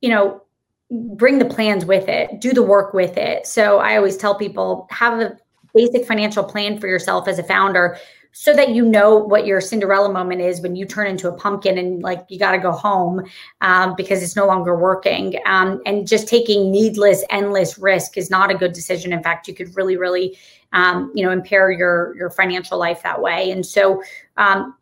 you 0.00 0.08
know, 0.08 0.42
bring 0.90 1.38
the 1.38 1.44
plans 1.44 1.84
with 1.84 2.08
it, 2.08 2.40
do 2.40 2.52
the 2.52 2.62
work 2.62 2.94
with 2.94 3.16
it. 3.16 3.46
So 3.46 3.78
I 3.78 3.96
always 3.96 4.16
tell 4.16 4.34
people 4.34 4.86
have 4.90 5.20
a 5.20 5.36
basic 5.74 6.06
financial 6.06 6.44
plan 6.44 6.78
for 6.78 6.86
yourself 6.86 7.28
as 7.28 7.38
a 7.38 7.42
founder 7.42 7.98
so 8.32 8.54
that 8.54 8.70
you 8.70 8.84
know 8.84 9.16
what 9.16 9.46
your 9.46 9.60
Cinderella 9.60 10.10
moment 10.10 10.40
is 10.40 10.62
when 10.62 10.74
you 10.74 10.86
turn 10.86 11.06
into 11.06 11.28
a 11.28 11.32
pumpkin 11.32 11.76
and 11.76 12.02
like 12.02 12.24
you 12.28 12.38
got 12.38 12.52
to 12.52 12.58
go 12.58 12.72
home 12.72 13.22
um, 13.60 13.94
because 13.94 14.22
it's 14.22 14.34
no 14.34 14.46
longer 14.46 14.76
working. 14.76 15.38
Um, 15.44 15.82
and 15.84 16.08
just 16.08 16.28
taking 16.28 16.70
needless, 16.70 17.22
endless 17.28 17.78
risk 17.78 18.16
is 18.16 18.30
not 18.30 18.50
a 18.50 18.54
good 18.54 18.72
decision. 18.72 19.12
In 19.12 19.22
fact, 19.22 19.48
you 19.48 19.54
could 19.54 19.76
really, 19.76 19.98
really, 19.98 20.38
um, 20.72 21.12
you 21.14 21.24
know, 21.24 21.30
impair 21.30 21.70
your 21.70 22.16
your 22.16 22.30
financial 22.30 22.78
life 22.78 23.02
that 23.02 23.20
way. 23.20 23.50
And 23.50 23.64
so, 23.64 24.02
um, 24.38 24.74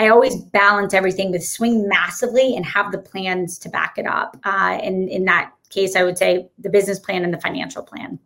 I 0.00 0.08
always 0.08 0.36
balance 0.36 0.94
everything 0.94 1.32
with 1.32 1.44
swing 1.44 1.88
massively 1.88 2.54
and 2.54 2.64
have 2.64 2.92
the 2.92 2.98
plans 2.98 3.58
to 3.58 3.68
back 3.68 3.94
it 3.96 4.06
up. 4.06 4.36
Uh, 4.44 4.78
and 4.80 5.08
in 5.08 5.24
that 5.24 5.52
case, 5.70 5.96
I 5.96 6.04
would 6.04 6.16
say 6.16 6.48
the 6.58 6.70
business 6.70 7.00
plan 7.00 7.24
and 7.24 7.34
the 7.34 7.40
financial 7.40 7.82
plan 7.82 8.18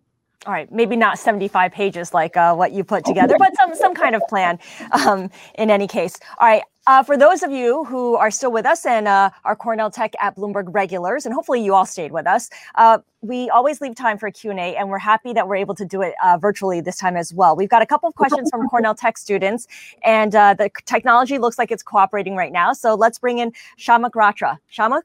all 0.46 0.52
right, 0.52 0.70
maybe 0.72 0.96
not 0.96 1.18
75 1.18 1.70
pages 1.72 2.12
like 2.12 2.36
uh, 2.36 2.54
what 2.54 2.72
you 2.72 2.82
put 2.82 3.04
together, 3.04 3.36
but 3.38 3.54
some 3.56 3.74
some 3.74 3.94
kind 3.94 4.14
of 4.16 4.22
plan 4.28 4.58
um, 4.92 5.30
in 5.54 5.70
any 5.70 5.86
case. 5.86 6.18
All 6.38 6.48
right, 6.48 6.62
uh, 6.86 7.02
for 7.02 7.16
those 7.16 7.44
of 7.44 7.52
you 7.52 7.84
who 7.84 8.16
are 8.16 8.30
still 8.30 8.50
with 8.50 8.66
us 8.66 8.84
and 8.84 9.06
uh, 9.06 9.30
are 9.44 9.54
Cornell 9.54 9.90
Tech 9.90 10.14
at 10.20 10.34
Bloomberg 10.36 10.64
regulars, 10.68 11.24
and 11.24 11.34
hopefully 11.34 11.62
you 11.62 11.74
all 11.74 11.86
stayed 11.86 12.10
with 12.10 12.26
us, 12.26 12.50
uh, 12.74 12.98
we 13.20 13.48
always 13.50 13.80
leave 13.80 13.94
time 13.94 14.18
for 14.18 14.30
Q&A, 14.32 14.74
and 14.74 14.88
we're 14.88 14.98
happy 14.98 15.32
that 15.32 15.46
we're 15.46 15.56
able 15.56 15.76
to 15.76 15.84
do 15.84 16.02
it 16.02 16.14
uh, 16.24 16.38
virtually 16.38 16.80
this 16.80 16.96
time 16.96 17.16
as 17.16 17.32
well. 17.32 17.54
We've 17.54 17.68
got 17.68 17.82
a 17.82 17.86
couple 17.86 18.08
of 18.08 18.16
questions 18.16 18.50
from 18.50 18.66
Cornell 18.68 18.96
Tech 18.96 19.18
students, 19.18 19.68
and 20.02 20.34
uh, 20.34 20.54
the 20.54 20.70
technology 20.86 21.38
looks 21.38 21.56
like 21.56 21.70
it's 21.70 21.84
cooperating 21.84 22.34
right 22.34 22.52
now. 22.52 22.72
So 22.72 22.96
let's 22.96 23.18
bring 23.18 23.38
in 23.38 23.52
Shamak 23.78 24.10
Ratra. 24.10 24.58
Shamak? 24.72 25.02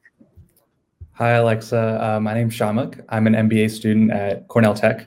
Hi, 1.12 1.32
Alexa. 1.32 2.18
My 2.20 2.34
name's 2.34 2.56
Shamak. 2.56 3.04
I'm 3.08 3.28
an 3.28 3.34
MBA 3.34 3.70
student 3.70 4.10
at 4.10 4.48
Cornell 4.48 4.74
Tech. 4.74 5.06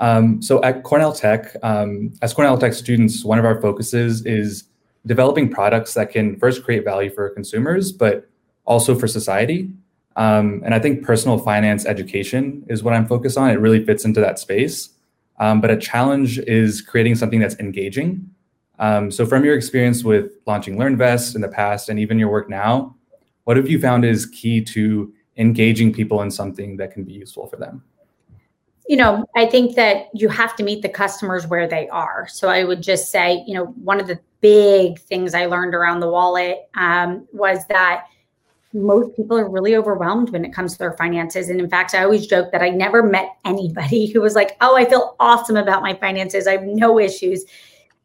Um, 0.00 0.42
so 0.42 0.62
at 0.62 0.82
Cornell 0.82 1.12
Tech, 1.12 1.54
um, 1.62 2.12
as 2.20 2.34
Cornell 2.34 2.58
Tech 2.58 2.74
students, 2.74 3.24
one 3.24 3.38
of 3.38 3.44
our 3.44 3.60
focuses 3.60 4.24
is 4.26 4.64
developing 5.06 5.48
products 5.48 5.94
that 5.94 6.10
can 6.10 6.36
first 6.38 6.64
create 6.64 6.84
value 6.84 7.10
for 7.10 7.30
consumers, 7.30 7.92
but 7.92 8.28
also 8.64 8.94
for 8.94 9.06
society. 9.06 9.70
Um, 10.16 10.62
and 10.64 10.74
I 10.74 10.78
think 10.78 11.04
personal 11.04 11.38
finance 11.38 11.86
education 11.86 12.64
is 12.68 12.82
what 12.82 12.94
I'm 12.94 13.06
focused 13.06 13.36
on. 13.36 13.50
It 13.50 13.60
really 13.60 13.84
fits 13.84 14.04
into 14.04 14.20
that 14.20 14.38
space. 14.38 14.90
Um, 15.38 15.60
but 15.60 15.70
a 15.70 15.76
challenge 15.76 16.38
is 16.38 16.80
creating 16.80 17.16
something 17.16 17.40
that's 17.40 17.56
engaging. 17.56 18.30
Um, 18.78 19.10
so 19.10 19.26
from 19.26 19.44
your 19.44 19.56
experience 19.56 20.04
with 20.04 20.32
launching 20.46 20.76
LearnVest 20.76 21.34
in 21.34 21.40
the 21.40 21.48
past 21.48 21.88
and 21.88 21.98
even 21.98 22.18
your 22.18 22.28
work 22.30 22.48
now, 22.48 22.94
what 23.44 23.56
have 23.56 23.68
you 23.68 23.80
found 23.80 24.04
is 24.04 24.26
key 24.26 24.62
to 24.62 25.12
engaging 25.36 25.92
people 25.92 26.22
in 26.22 26.30
something 26.30 26.76
that 26.76 26.92
can 26.92 27.04
be 27.04 27.12
useful 27.12 27.46
for 27.46 27.56
them? 27.56 27.82
You 28.86 28.96
know, 28.96 29.24
I 29.34 29.46
think 29.46 29.76
that 29.76 30.08
you 30.12 30.28
have 30.28 30.54
to 30.56 30.62
meet 30.62 30.82
the 30.82 30.88
customers 30.88 31.46
where 31.46 31.66
they 31.66 31.88
are. 31.88 32.28
So 32.28 32.48
I 32.48 32.64
would 32.64 32.82
just 32.82 33.10
say, 33.10 33.42
you 33.46 33.54
know, 33.54 33.66
one 33.66 33.98
of 33.98 34.06
the 34.06 34.20
big 34.40 34.98
things 35.00 35.34
I 35.34 35.46
learned 35.46 35.74
around 35.74 36.00
the 36.00 36.10
wallet 36.10 36.68
um, 36.74 37.26
was 37.32 37.66
that 37.68 38.06
most 38.74 39.16
people 39.16 39.38
are 39.38 39.48
really 39.48 39.76
overwhelmed 39.76 40.30
when 40.30 40.44
it 40.44 40.52
comes 40.52 40.72
to 40.72 40.78
their 40.78 40.92
finances. 40.94 41.48
And 41.48 41.60
in 41.60 41.70
fact, 41.70 41.94
I 41.94 42.02
always 42.02 42.26
joke 42.26 42.52
that 42.52 42.60
I 42.60 42.68
never 42.68 43.02
met 43.02 43.36
anybody 43.44 44.06
who 44.12 44.20
was 44.20 44.34
like, 44.34 44.56
oh, 44.60 44.76
I 44.76 44.84
feel 44.84 45.16
awesome 45.18 45.56
about 45.56 45.82
my 45.82 45.94
finances. 45.94 46.46
I 46.46 46.52
have 46.52 46.64
no 46.64 46.98
issues. 46.98 47.44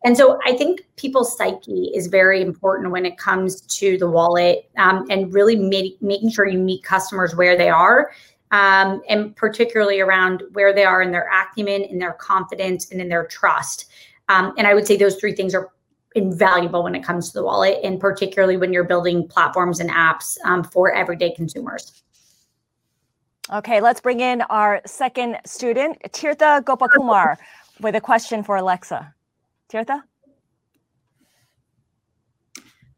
And 0.06 0.16
so 0.16 0.40
I 0.46 0.56
think 0.56 0.86
people's 0.96 1.36
psyche 1.36 1.92
is 1.94 2.08
very 2.08 2.42
important 2.42 2.92
when 2.92 3.06
it 3.06 3.18
comes 3.18 3.62
to 3.62 3.98
the 3.98 4.10
wallet 4.10 4.70
um, 4.78 5.06
and 5.10 5.34
really 5.34 5.58
make, 5.58 6.02
making 6.02 6.30
sure 6.30 6.48
you 6.48 6.60
meet 6.60 6.84
customers 6.84 7.36
where 7.36 7.58
they 7.58 7.70
are 7.70 8.12
um, 8.52 9.02
and 9.08 9.36
particularly 9.36 10.00
around 10.00 10.44
where 10.54 10.74
they 10.74 10.84
are 10.84 11.02
in 11.02 11.12
their 11.12 11.30
acumen, 11.30 11.84
in 11.84 12.00
their 12.00 12.14
confidence, 12.14 12.92
and 12.92 13.02
in 13.02 13.10
their 13.10 13.26
trust. 13.26 13.86
Um, 14.28 14.54
and 14.58 14.68
I 14.68 14.74
would 14.74 14.88
say 14.88 14.98
those 14.98 15.16
three 15.16 15.34
things 15.34 15.54
are 15.54 15.72
invaluable 16.16 16.84
when 16.84 16.96
it 16.96 17.04
comes 17.04 17.28
to 17.28 17.34
the 17.34 17.44
wallet, 17.44 17.80
and 17.84 18.00
particularly 18.00 18.58
when 18.58 18.74
you're 18.74 18.84
building 18.84 19.28
platforms 19.28 19.80
and 19.80 19.90
apps 19.90 20.38
um, 20.46 20.64
for 20.64 20.94
everyday 20.94 21.32
consumers. 21.32 22.04
Okay, 23.52 23.82
let's 23.82 24.00
bring 24.00 24.20
in 24.20 24.42
our 24.44 24.82
second 24.86 25.38
student, 25.46 25.98
Tirtha 26.10 26.64
Gopakumar, 26.64 27.36
with 27.80 27.96
a 27.96 28.02
question 28.02 28.44
for 28.44 28.58
Alexa. 28.58 29.14
Tirtha? 29.72 30.04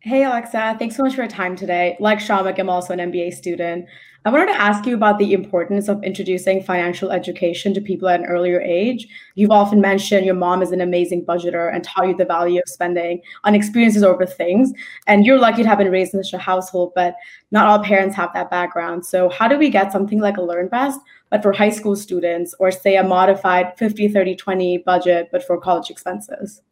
Hey, 0.04 0.24
Alexa. 0.24 0.78
Thanks 0.80 0.96
so 0.96 1.04
much 1.04 1.14
for 1.14 1.22
your 1.22 1.30
time 1.30 1.56
today. 1.56 1.96
Like 2.00 2.18
Shamak, 2.18 2.58
I'm 2.58 2.72
also 2.72 2.92
an 2.92 3.12
MBA 3.12 3.36
student. 3.36 3.86
I 4.26 4.32
wanted 4.32 4.48
to 4.48 4.60
ask 4.60 4.88
you 4.88 4.96
about 4.96 5.20
the 5.20 5.32
importance 5.32 5.88
of 5.90 6.04
introducing 6.04 6.64
financial 6.64 7.12
education 7.12 7.72
to 7.76 7.82
people 7.82 8.10
at 8.10 8.20
an 8.20 8.26
earlier 8.26 8.60
age. 8.62 9.08
You've 9.36 9.52
often 9.52 9.80
mentioned 9.80 10.26
your 10.26 10.34
mom 10.34 10.64
is 10.64 10.72
an 10.72 10.82
amazing 10.82 11.24
budgeter 11.24 11.72
and 11.72 11.84
taught 11.84 12.08
you 12.08 12.16
the 12.16 12.26
value 12.26 12.60
of 12.62 12.68
spending 12.68 13.22
on 13.44 13.54
experiences 13.54 14.02
over 14.02 14.26
things. 14.26 14.74
And 15.06 15.24
you're 15.24 15.38
lucky 15.38 15.62
to 15.62 15.70
have 15.70 15.78
been 15.78 15.92
raised 15.92 16.16
in 16.16 16.24
such 16.24 16.34
a 16.34 16.40
household, 16.40 16.94
but 16.96 17.14
not 17.52 17.68
all 17.68 17.84
parents 17.84 18.16
have 18.16 18.34
that 18.34 18.50
background. 18.50 19.06
So, 19.06 19.30
how 19.30 19.48
do 19.48 19.60
we 19.60 19.70
get 19.70 19.92
something 19.92 20.20
like 20.20 20.38
a 20.38 20.42
LearnVest, 20.42 20.98
but 21.30 21.44
for 21.44 21.52
high 21.52 21.70
school 21.70 21.96
students, 21.96 22.56
or 22.58 22.72
say 22.72 22.96
a 22.96 23.04
modified 23.04 23.78
50, 23.78 24.08
30, 24.08 24.36
20 24.36 24.78
budget, 24.80 25.30
but 25.32 25.46
for 25.46 25.62
college 25.62 25.92
expenses? 25.92 26.64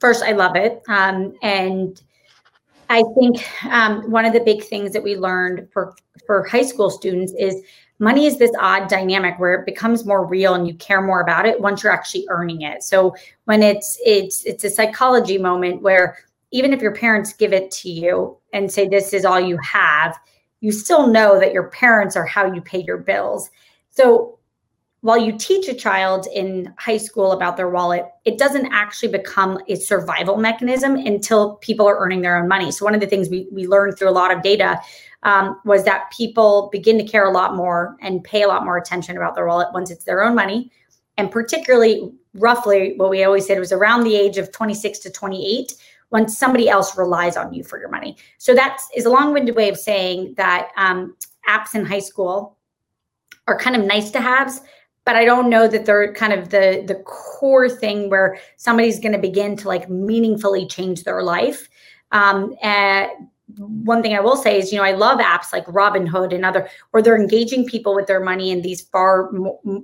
First, 0.00 0.22
I 0.22 0.32
love 0.32 0.56
it. 0.56 0.80
Um, 0.88 1.34
and 1.42 2.00
I 2.92 3.02
think 3.14 3.42
um, 3.70 4.10
one 4.10 4.26
of 4.26 4.34
the 4.34 4.40
big 4.40 4.62
things 4.64 4.92
that 4.92 5.02
we 5.02 5.16
learned 5.16 5.66
for 5.72 5.94
for 6.26 6.44
high 6.44 6.62
school 6.62 6.90
students 6.90 7.32
is 7.38 7.62
money 7.98 8.26
is 8.26 8.38
this 8.38 8.50
odd 8.60 8.86
dynamic 8.88 9.38
where 9.38 9.54
it 9.54 9.64
becomes 9.64 10.04
more 10.04 10.26
real 10.26 10.52
and 10.52 10.68
you 10.68 10.74
care 10.74 11.00
more 11.00 11.22
about 11.22 11.46
it 11.46 11.58
once 11.58 11.82
you're 11.82 11.92
actually 11.92 12.26
earning 12.28 12.60
it. 12.60 12.82
So 12.82 13.14
when 13.46 13.62
it's 13.62 13.98
it's 14.04 14.44
it's 14.44 14.64
a 14.64 14.68
psychology 14.68 15.38
moment 15.38 15.80
where 15.80 16.18
even 16.50 16.74
if 16.74 16.82
your 16.82 16.94
parents 16.94 17.32
give 17.32 17.54
it 17.54 17.70
to 17.70 17.90
you 17.90 18.36
and 18.52 18.70
say 18.70 18.86
this 18.86 19.14
is 19.14 19.24
all 19.24 19.40
you 19.40 19.56
have, 19.62 20.18
you 20.60 20.70
still 20.70 21.06
know 21.06 21.40
that 21.40 21.54
your 21.54 21.68
parents 21.70 22.14
are 22.14 22.26
how 22.26 22.52
you 22.52 22.60
pay 22.60 22.84
your 22.86 22.98
bills. 22.98 23.48
So 23.88 24.38
while 25.02 25.18
you 25.18 25.36
teach 25.36 25.68
a 25.68 25.74
child 25.74 26.28
in 26.32 26.72
high 26.78 26.96
school 26.96 27.32
about 27.32 27.56
their 27.56 27.68
wallet, 27.68 28.06
it 28.24 28.38
doesn't 28.38 28.72
actually 28.72 29.10
become 29.10 29.58
a 29.68 29.74
survival 29.74 30.36
mechanism 30.36 30.94
until 30.94 31.56
people 31.56 31.88
are 31.88 31.98
earning 31.98 32.22
their 32.22 32.36
own 32.36 32.46
money. 32.48 32.70
So, 32.70 32.84
one 32.84 32.94
of 32.94 33.00
the 33.00 33.08
things 33.08 33.28
we, 33.28 33.48
we 33.50 33.66
learned 33.66 33.98
through 33.98 34.08
a 34.08 34.12
lot 34.12 34.32
of 34.32 34.42
data 34.42 34.80
um, 35.24 35.60
was 35.64 35.84
that 35.84 36.12
people 36.16 36.68
begin 36.70 36.98
to 36.98 37.04
care 37.04 37.24
a 37.24 37.32
lot 37.32 37.56
more 37.56 37.96
and 38.00 38.22
pay 38.22 38.42
a 38.42 38.48
lot 38.48 38.64
more 38.64 38.78
attention 38.78 39.16
about 39.16 39.34
their 39.34 39.46
wallet 39.46 39.68
once 39.74 39.90
it's 39.90 40.04
their 40.04 40.22
own 40.22 40.36
money. 40.36 40.70
And 41.18 41.32
particularly, 41.32 42.12
roughly, 42.34 42.94
what 42.96 43.10
we 43.10 43.24
always 43.24 43.46
said 43.46 43.58
was 43.58 43.72
around 43.72 44.04
the 44.04 44.14
age 44.14 44.38
of 44.38 44.52
26 44.52 45.00
to 45.00 45.10
28 45.10 45.74
when 46.10 46.28
somebody 46.28 46.68
else 46.68 46.96
relies 46.96 47.36
on 47.36 47.52
you 47.52 47.64
for 47.64 47.80
your 47.80 47.88
money. 47.88 48.16
So, 48.38 48.54
that 48.54 48.78
is 48.94 49.04
a 49.04 49.10
long 49.10 49.32
winded 49.32 49.56
way 49.56 49.68
of 49.68 49.76
saying 49.76 50.34
that 50.36 50.68
um, 50.76 51.16
apps 51.48 51.74
in 51.74 51.84
high 51.84 51.98
school 51.98 52.56
are 53.48 53.58
kind 53.58 53.74
of 53.74 53.84
nice 53.84 54.12
to 54.12 54.20
haves 54.20 54.60
but 55.04 55.16
I 55.16 55.24
don't 55.24 55.50
know 55.50 55.66
that 55.68 55.84
they're 55.84 56.12
kind 56.14 56.32
of 56.32 56.50
the 56.50 56.84
the 56.86 56.96
core 57.04 57.68
thing 57.68 58.10
where 58.10 58.38
somebody's 58.56 59.00
going 59.00 59.12
to 59.12 59.18
begin 59.18 59.56
to 59.56 59.68
like 59.68 59.88
meaningfully 59.88 60.66
change 60.66 61.04
their 61.04 61.22
life. 61.22 61.68
Um, 62.12 62.54
and 62.62 63.10
one 63.58 64.02
thing 64.02 64.14
I 64.14 64.20
will 64.20 64.36
say 64.36 64.58
is, 64.58 64.72
you 64.72 64.78
know, 64.78 64.84
I 64.84 64.92
love 64.92 65.18
apps 65.18 65.52
like 65.52 65.66
Robinhood 65.66 66.34
and 66.34 66.44
other, 66.44 66.68
where 66.90 67.02
they're 67.02 67.20
engaging 67.20 67.66
people 67.66 67.94
with 67.94 68.06
their 68.06 68.20
money 68.20 68.50
in 68.50 68.62
these 68.62 68.82
far, 68.82 69.30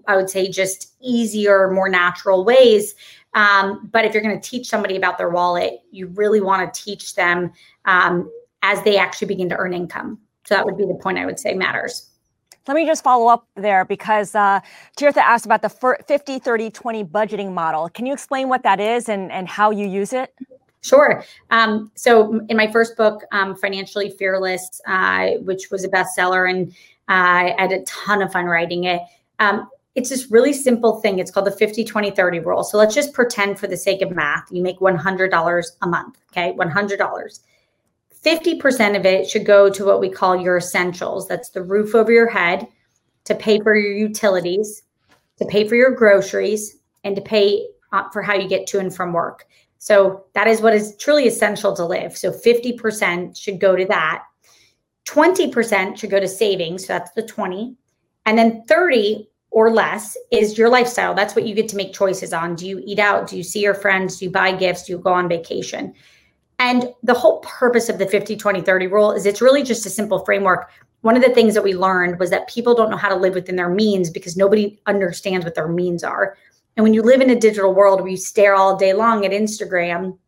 I 0.07 0.17
would 0.17 0.31
say, 0.31 0.49
just 0.49 0.95
easier, 1.01 1.71
more 1.71 1.89
natural 1.89 2.45
ways. 2.45 2.95
Um, 3.35 3.89
but 3.93 4.05
if 4.05 4.15
you're 4.15 4.23
going 4.23 4.41
to 4.41 4.49
teach 4.49 4.69
somebody 4.69 4.97
about 4.97 5.19
their 5.19 5.29
wallet, 5.29 5.81
you 5.91 6.07
really 6.09 6.41
want 6.41 6.73
to 6.73 6.83
teach 6.83 7.15
them 7.15 7.53
um, 7.85 8.31
as 8.63 8.83
they 8.85 8.97
actually 8.97 9.29
begin 9.29 9.49
to 9.51 9.57
earn 9.57 9.75
income. 9.75 10.19
So 10.45 10.55
that 10.55 10.65
would 10.65 10.79
be 10.79 10.87
the 10.87 10.95
point 10.95 11.19
I 11.19 11.27
would 11.27 11.39
say 11.39 11.53
matters. 11.55 12.08
Let 12.69 12.75
me 12.75 12.85
just 12.85 13.03
follow 13.03 13.29
up 13.29 13.47
there 13.57 13.87
because 13.87 14.35
uh, 14.35 14.61
Tirtha 14.99 15.17
asked 15.17 15.47
about 15.47 15.63
the 15.63 15.71
50, 16.07 16.39
30, 16.39 16.71
20 16.71 17.05
budgeting 17.05 17.53
model. 17.53 17.89
Can 17.89 18.05
you 18.05 18.13
explain 18.13 18.51
what 18.51 18.63
that 18.63 18.79
is 18.79 19.09
and, 19.09 19.33
and 19.33 19.49
how 19.49 19.71
you 19.71 19.89
use 19.89 20.13
it? 20.13 20.35
Sure. 20.83 21.25
Um, 21.51 21.91
so, 21.95 22.41
in 22.51 22.57
my 22.59 22.71
first 22.71 22.97
book, 22.97 23.23
um, 23.33 23.57
Financially 23.57 24.11
Fearless, 24.11 24.81
uh, 24.87 25.31
which 25.41 25.71
was 25.71 25.83
a 25.83 25.89
bestseller, 25.89 26.49
and 26.49 26.71
uh, 27.09 27.55
I 27.55 27.55
had 27.59 27.73
a 27.73 27.83
ton 27.83 28.23
of 28.23 28.31
fun 28.31 28.45
writing 28.45 28.85
it. 28.85 29.01
Um, 29.39 29.69
it's 29.95 30.11
this 30.11 30.31
really 30.31 30.53
simple 30.53 31.01
thing. 31.01 31.19
It's 31.19 31.31
called 31.31 31.47
the 31.47 31.53
50, 31.53 31.85
20, 31.85 32.11
30 32.13 32.39
rule. 32.41 32.63
So, 32.63 32.77
let's 32.79 32.95
just 32.95 33.13
pretend 33.13 33.59
for 33.59 33.67
the 33.67 33.77
sake 33.77 34.03
of 34.03 34.13
math, 34.13 34.47
you 34.53 34.63
make 34.63 34.79
$100 34.79 35.67
a 35.83 35.87
month. 35.89 36.19
Okay. 36.31 36.53
$100. 36.53 37.41
50% 38.29 38.95
of 38.95 39.07
it 39.07 39.27
should 39.27 39.47
go 39.47 39.71
to 39.71 39.87
what 39.87 40.01
we 40.01 40.11
call 40.11 40.37
your 40.37 40.59
essentials. 40.59 41.27
That's 41.27 41.49
the 41.49 41.63
roof 41.63 41.95
over 41.95 42.13
your 42.13 42.29
head, 42.29 42.69
to 43.25 43.35
pay 43.35 43.59
for 43.59 43.75
your 43.75 43.95
utilities, 43.95 44.83
to 45.39 45.47
pay 45.47 45.67
for 45.67 45.77
your 45.77 45.93
groceries, 45.93 46.77
and 47.05 47.17
to 47.17 47.23
pay 47.23 47.67
uh, 47.93 48.11
for 48.11 48.21
how 48.21 48.35
you 48.35 48.47
get 48.47 48.67
to 48.67 48.81
and 48.81 48.95
from 48.95 49.15
work. 49.15 49.47
So 49.79 50.27
that 50.35 50.47
is 50.47 50.61
what 50.61 50.75
is 50.75 50.95
truly 50.99 51.27
essential 51.27 51.75
to 51.77 51.87
live. 51.87 52.19
So 52.19 52.31
50% 52.31 53.35
should 53.35 53.61
go 53.61 53.75
to 53.77 53.87
that. 53.87 54.25
20% 55.07 55.97
should 55.97 56.11
go 56.11 56.21
to 56.21 56.29
savings. 56.29 56.87
So 56.87 56.93
that's 56.93 57.13
the 57.13 57.23
20. 57.23 57.77
And 58.27 58.37
then 58.37 58.63
30 58.69 59.27
or 59.51 59.71
less 59.71 60.19
is 60.31 60.59
your 60.59 60.69
lifestyle. 60.69 61.15
That's 61.15 61.35
what 61.35 61.47
you 61.47 61.55
get 61.55 61.69
to 61.71 61.77
make 61.77 61.95
choices 61.95 62.35
on. 62.35 62.57
Do 62.57 62.69
you 62.69 62.83
eat 62.85 62.99
out? 62.99 63.27
Do 63.27 63.39
you 63.39 63.43
see 63.43 63.63
your 63.63 63.73
friends? 63.73 64.19
Do 64.19 64.27
you 64.27 64.31
buy 64.31 64.53
gifts? 64.53 64.85
Do 64.85 64.93
you 64.93 64.99
go 64.99 65.15
on 65.15 65.31
vacation? 65.31 65.95
And 66.59 66.93
the 67.03 67.15
whole 67.15 67.41
purpose 67.41 67.89
of 67.89 67.99
the 67.99 68.07
50, 68.07 68.37
20, 68.37 68.61
30 68.63 68.87
rule 68.89 69.13
is 69.13 69.27
it's 69.27 69.41
really 69.41 69.63
just 69.63 69.87
a 69.87 69.91
simple 69.91 70.25
framework. 70.25 70.71
One 71.03 71.17
of 71.17 71.23
the 71.23 71.33
things 71.33 71.55
that 71.55 71.63
we 71.63 71.75
learned 71.75 72.19
was 72.19 72.31
that 72.31 72.49
people 72.49 72.75
don't 72.75 72.91
know 72.91 72.97
how 72.97 73.09
to 73.09 73.15
live 73.15 73.35
within 73.35 73.57
their 73.57 73.69
means 73.69 74.11
because 74.11 74.37
nobody 74.37 74.81
understands 74.87 75.45
what 75.45 75.55
their 75.55 75.69
means 75.69 76.03
are. 76.03 76.37
And 76.77 76.83
when 76.83 76.95
you 76.95 77.03
live 77.03 77.21
in 77.21 77.31
a 77.31 77.39
digital 77.39 77.75
world 77.75 78.01
where 78.01 78.11
you 78.11 78.17
stare 78.17 78.55
all 78.55 78.77
day 78.77 78.93
long 78.93 79.25
at 79.25 79.33
Instagram 79.33 80.19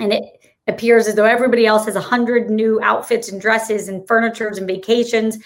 and 0.00 0.12
it 0.12 0.24
appears 0.66 1.06
as 1.06 1.14
though 1.14 1.24
everybody 1.24 1.66
else 1.66 1.86
has 1.86 1.96
a 1.96 2.00
hundred 2.00 2.50
new 2.50 2.80
outfits 2.82 3.28
and 3.28 3.40
dresses 3.40 3.88
and 3.88 4.06
furnitures 4.06 4.58
and 4.58 4.66
vacations, 4.66 5.38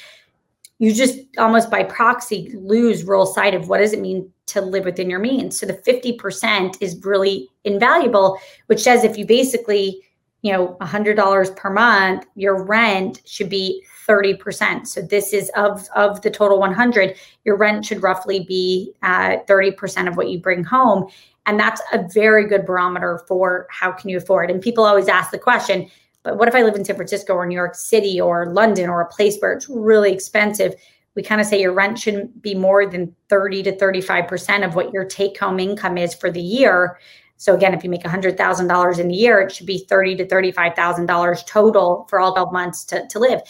you 0.78 0.92
just 0.92 1.18
almost 1.38 1.70
by 1.70 1.84
proxy 1.84 2.52
lose 2.54 3.04
real 3.04 3.24
sight 3.24 3.54
of 3.54 3.68
what 3.68 3.78
does 3.78 3.92
it 3.92 4.00
mean 4.00 4.30
to 4.46 4.60
live 4.60 4.84
within 4.84 5.08
your 5.08 5.20
means. 5.20 5.58
So 5.58 5.64
the 5.64 5.74
50% 5.74 6.76
is 6.80 7.02
really 7.04 7.48
invaluable, 7.64 8.38
which 8.66 8.80
says 8.80 9.04
if 9.04 9.16
you 9.16 9.24
basically 9.24 10.02
you 10.42 10.52
know, 10.52 10.76
$100 10.80 11.56
per 11.56 11.70
month, 11.70 12.26
your 12.34 12.64
rent 12.64 13.22
should 13.24 13.48
be 13.48 13.84
30%. 14.06 14.86
So 14.86 15.00
this 15.00 15.32
is 15.32 15.50
of 15.54 15.88
of 15.94 16.20
the 16.22 16.30
total 16.30 16.58
100, 16.58 17.16
your 17.44 17.56
rent 17.56 17.84
should 17.84 18.02
roughly 18.02 18.40
be 18.40 18.92
uh, 19.02 19.36
30% 19.48 20.08
of 20.08 20.16
what 20.16 20.28
you 20.28 20.40
bring 20.40 20.64
home. 20.64 21.08
And 21.46 21.58
that's 21.58 21.80
a 21.92 22.06
very 22.12 22.46
good 22.46 22.66
barometer 22.66 23.22
for 23.26 23.66
how 23.70 23.92
can 23.92 24.10
you 24.10 24.16
afford. 24.16 24.50
And 24.50 24.60
people 24.60 24.84
always 24.84 25.08
ask 25.08 25.30
the 25.30 25.38
question, 25.38 25.88
but 26.22 26.38
what 26.38 26.48
if 26.48 26.54
I 26.54 26.62
live 26.62 26.76
in 26.76 26.84
San 26.84 26.96
Francisco 26.96 27.34
or 27.34 27.46
New 27.46 27.54
York 27.54 27.74
City 27.74 28.20
or 28.20 28.52
London 28.52 28.88
or 28.88 29.00
a 29.00 29.08
place 29.08 29.38
where 29.38 29.52
it's 29.52 29.68
really 29.68 30.12
expensive? 30.12 30.74
We 31.14 31.22
kind 31.22 31.40
of 31.40 31.46
say 31.46 31.60
your 31.60 31.72
rent 31.72 31.98
shouldn't 31.98 32.40
be 32.40 32.54
more 32.54 32.86
than 32.86 33.14
30 33.28 33.64
to 33.64 33.76
35% 33.76 34.64
of 34.64 34.74
what 34.74 34.92
your 34.92 35.04
take 35.04 35.38
home 35.38 35.60
income 35.60 35.98
is 35.98 36.14
for 36.14 36.30
the 36.30 36.40
year. 36.40 36.98
So 37.42 37.56
again, 37.56 37.74
if 37.74 37.82
you 37.82 37.90
make 37.90 38.04
$100,000 38.04 38.98
in 39.00 39.10
a 39.10 39.12
year, 39.12 39.40
it 39.40 39.50
should 39.50 39.66
be 39.66 39.84
thirty 39.88 40.14
to 40.14 40.24
$35,000 40.24 41.44
total 41.44 42.06
for 42.08 42.20
all 42.20 42.34
12 42.34 42.52
months 42.52 42.84
to, 42.84 43.04
to 43.08 43.18
live. 43.18 43.40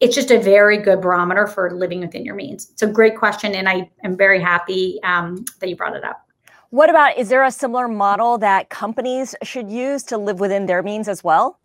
It's 0.00 0.14
just 0.14 0.30
a 0.30 0.40
very 0.40 0.78
good 0.78 1.02
barometer 1.02 1.46
for 1.46 1.70
living 1.70 2.00
within 2.00 2.24
your 2.24 2.34
means. 2.34 2.70
It's 2.70 2.80
a 2.80 2.86
great 2.86 3.18
question, 3.18 3.54
and 3.54 3.68
I 3.68 3.90
am 4.04 4.16
very 4.16 4.40
happy 4.40 4.98
um, 5.04 5.44
that 5.60 5.68
you 5.68 5.76
brought 5.76 5.94
it 5.94 6.02
up. 6.02 6.26
What 6.70 6.88
about, 6.88 7.18
is 7.18 7.28
there 7.28 7.44
a 7.44 7.50
similar 7.50 7.88
model 7.88 8.38
that 8.38 8.70
companies 8.70 9.34
should 9.42 9.70
use 9.70 10.02
to 10.04 10.16
live 10.16 10.40
within 10.40 10.64
their 10.64 10.82
means 10.82 11.06
as 11.06 11.22
well? 11.22 11.60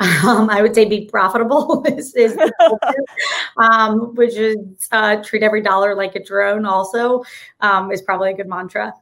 Um, 0.00 0.50
I 0.50 0.60
would 0.60 0.74
say 0.74 0.86
be 0.86 1.06
profitable 1.06 1.84
is, 1.88 2.16
is 2.16 2.36
um, 3.58 4.12
which 4.16 4.34
is 4.34 4.58
uh, 4.90 5.22
treat 5.22 5.44
every 5.44 5.62
dollar 5.62 5.94
like 5.94 6.16
a 6.16 6.24
drone. 6.24 6.66
Also, 6.66 7.22
um, 7.60 7.92
is 7.92 8.02
probably 8.02 8.32
a 8.32 8.36
good 8.36 8.48
mantra. 8.48 8.92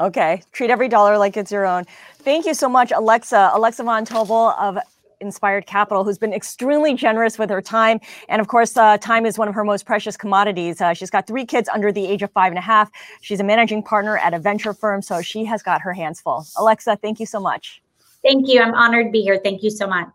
Okay. 0.00 0.42
Treat 0.52 0.70
every 0.70 0.88
dollar 0.88 1.18
like 1.18 1.36
it's 1.36 1.52
your 1.52 1.66
own. 1.66 1.84
Thank 2.14 2.46
you 2.46 2.54
so 2.54 2.68
much, 2.68 2.90
Alexa. 2.90 3.50
Alexa 3.52 3.82
Von 3.82 4.04
Tobel 4.04 4.54
of 4.58 4.78
Inspired 5.20 5.66
Capital, 5.66 6.02
who's 6.02 6.16
been 6.16 6.32
extremely 6.32 6.94
generous 6.94 7.38
with 7.38 7.50
her 7.50 7.60
time. 7.60 8.00
And 8.30 8.40
of 8.40 8.48
course, 8.48 8.74
uh, 8.76 8.96
time 8.96 9.26
is 9.26 9.36
one 9.36 9.48
of 9.48 9.54
her 9.54 9.64
most 9.64 9.84
precious 9.84 10.16
commodities. 10.16 10.80
Uh, 10.80 10.94
she's 10.94 11.10
got 11.10 11.26
three 11.26 11.44
kids 11.44 11.68
under 11.68 11.92
the 11.92 12.06
age 12.06 12.22
of 12.22 12.32
five 12.32 12.50
and 12.50 12.58
a 12.58 12.62
half. 12.62 12.90
She's 13.20 13.40
a 13.40 13.44
managing 13.44 13.82
partner 13.82 14.16
at 14.16 14.32
a 14.32 14.38
venture 14.38 14.72
firm, 14.72 15.02
so 15.02 15.20
she 15.20 15.44
has 15.44 15.62
got 15.62 15.82
her 15.82 15.92
hands 15.92 16.20
full. 16.22 16.46
Alexa, 16.56 16.96
thank 16.96 17.20
you 17.20 17.26
so 17.26 17.38
much. 17.38 17.82
Thank 18.22 18.48
you. 18.48 18.62
I'm 18.62 18.74
honored 18.74 19.06
to 19.06 19.12
be 19.12 19.20
here. 19.20 19.38
Thank 19.42 19.62
you 19.62 19.70
so 19.70 19.86
much. 19.86 20.08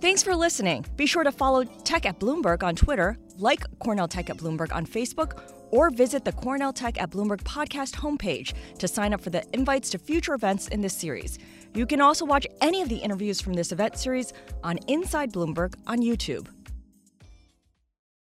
Thanks 0.00 0.22
for 0.22 0.34
listening. 0.34 0.84
Be 0.96 1.06
sure 1.06 1.22
to 1.22 1.32
follow 1.32 1.64
Tech 1.64 2.06
at 2.06 2.18
Bloomberg 2.18 2.62
on 2.62 2.74
Twitter, 2.74 3.16
like 3.38 3.64
Cornell 3.78 4.08
Tech 4.08 4.30
at 4.30 4.36
Bloomberg 4.36 4.72
on 4.74 4.84
Facebook, 4.84 5.40
or 5.72 5.90
visit 5.90 6.24
the 6.24 6.30
Cornell 6.30 6.72
Tech 6.72 7.02
at 7.02 7.10
Bloomberg 7.10 7.42
podcast 7.42 7.94
homepage 7.94 8.52
to 8.78 8.86
sign 8.86 9.12
up 9.12 9.20
for 9.20 9.30
the 9.30 9.42
invites 9.52 9.90
to 9.90 9.98
future 9.98 10.34
events 10.34 10.68
in 10.68 10.80
this 10.80 10.94
series. 10.94 11.40
You 11.74 11.86
can 11.86 12.00
also 12.00 12.24
watch 12.24 12.46
any 12.60 12.82
of 12.82 12.88
the 12.88 12.96
interviews 12.96 13.40
from 13.40 13.54
this 13.54 13.72
event 13.72 13.96
series 13.96 14.32
on 14.62 14.78
Inside 14.86 15.32
Bloomberg 15.32 15.74
on 15.88 15.98
YouTube. 15.98 16.46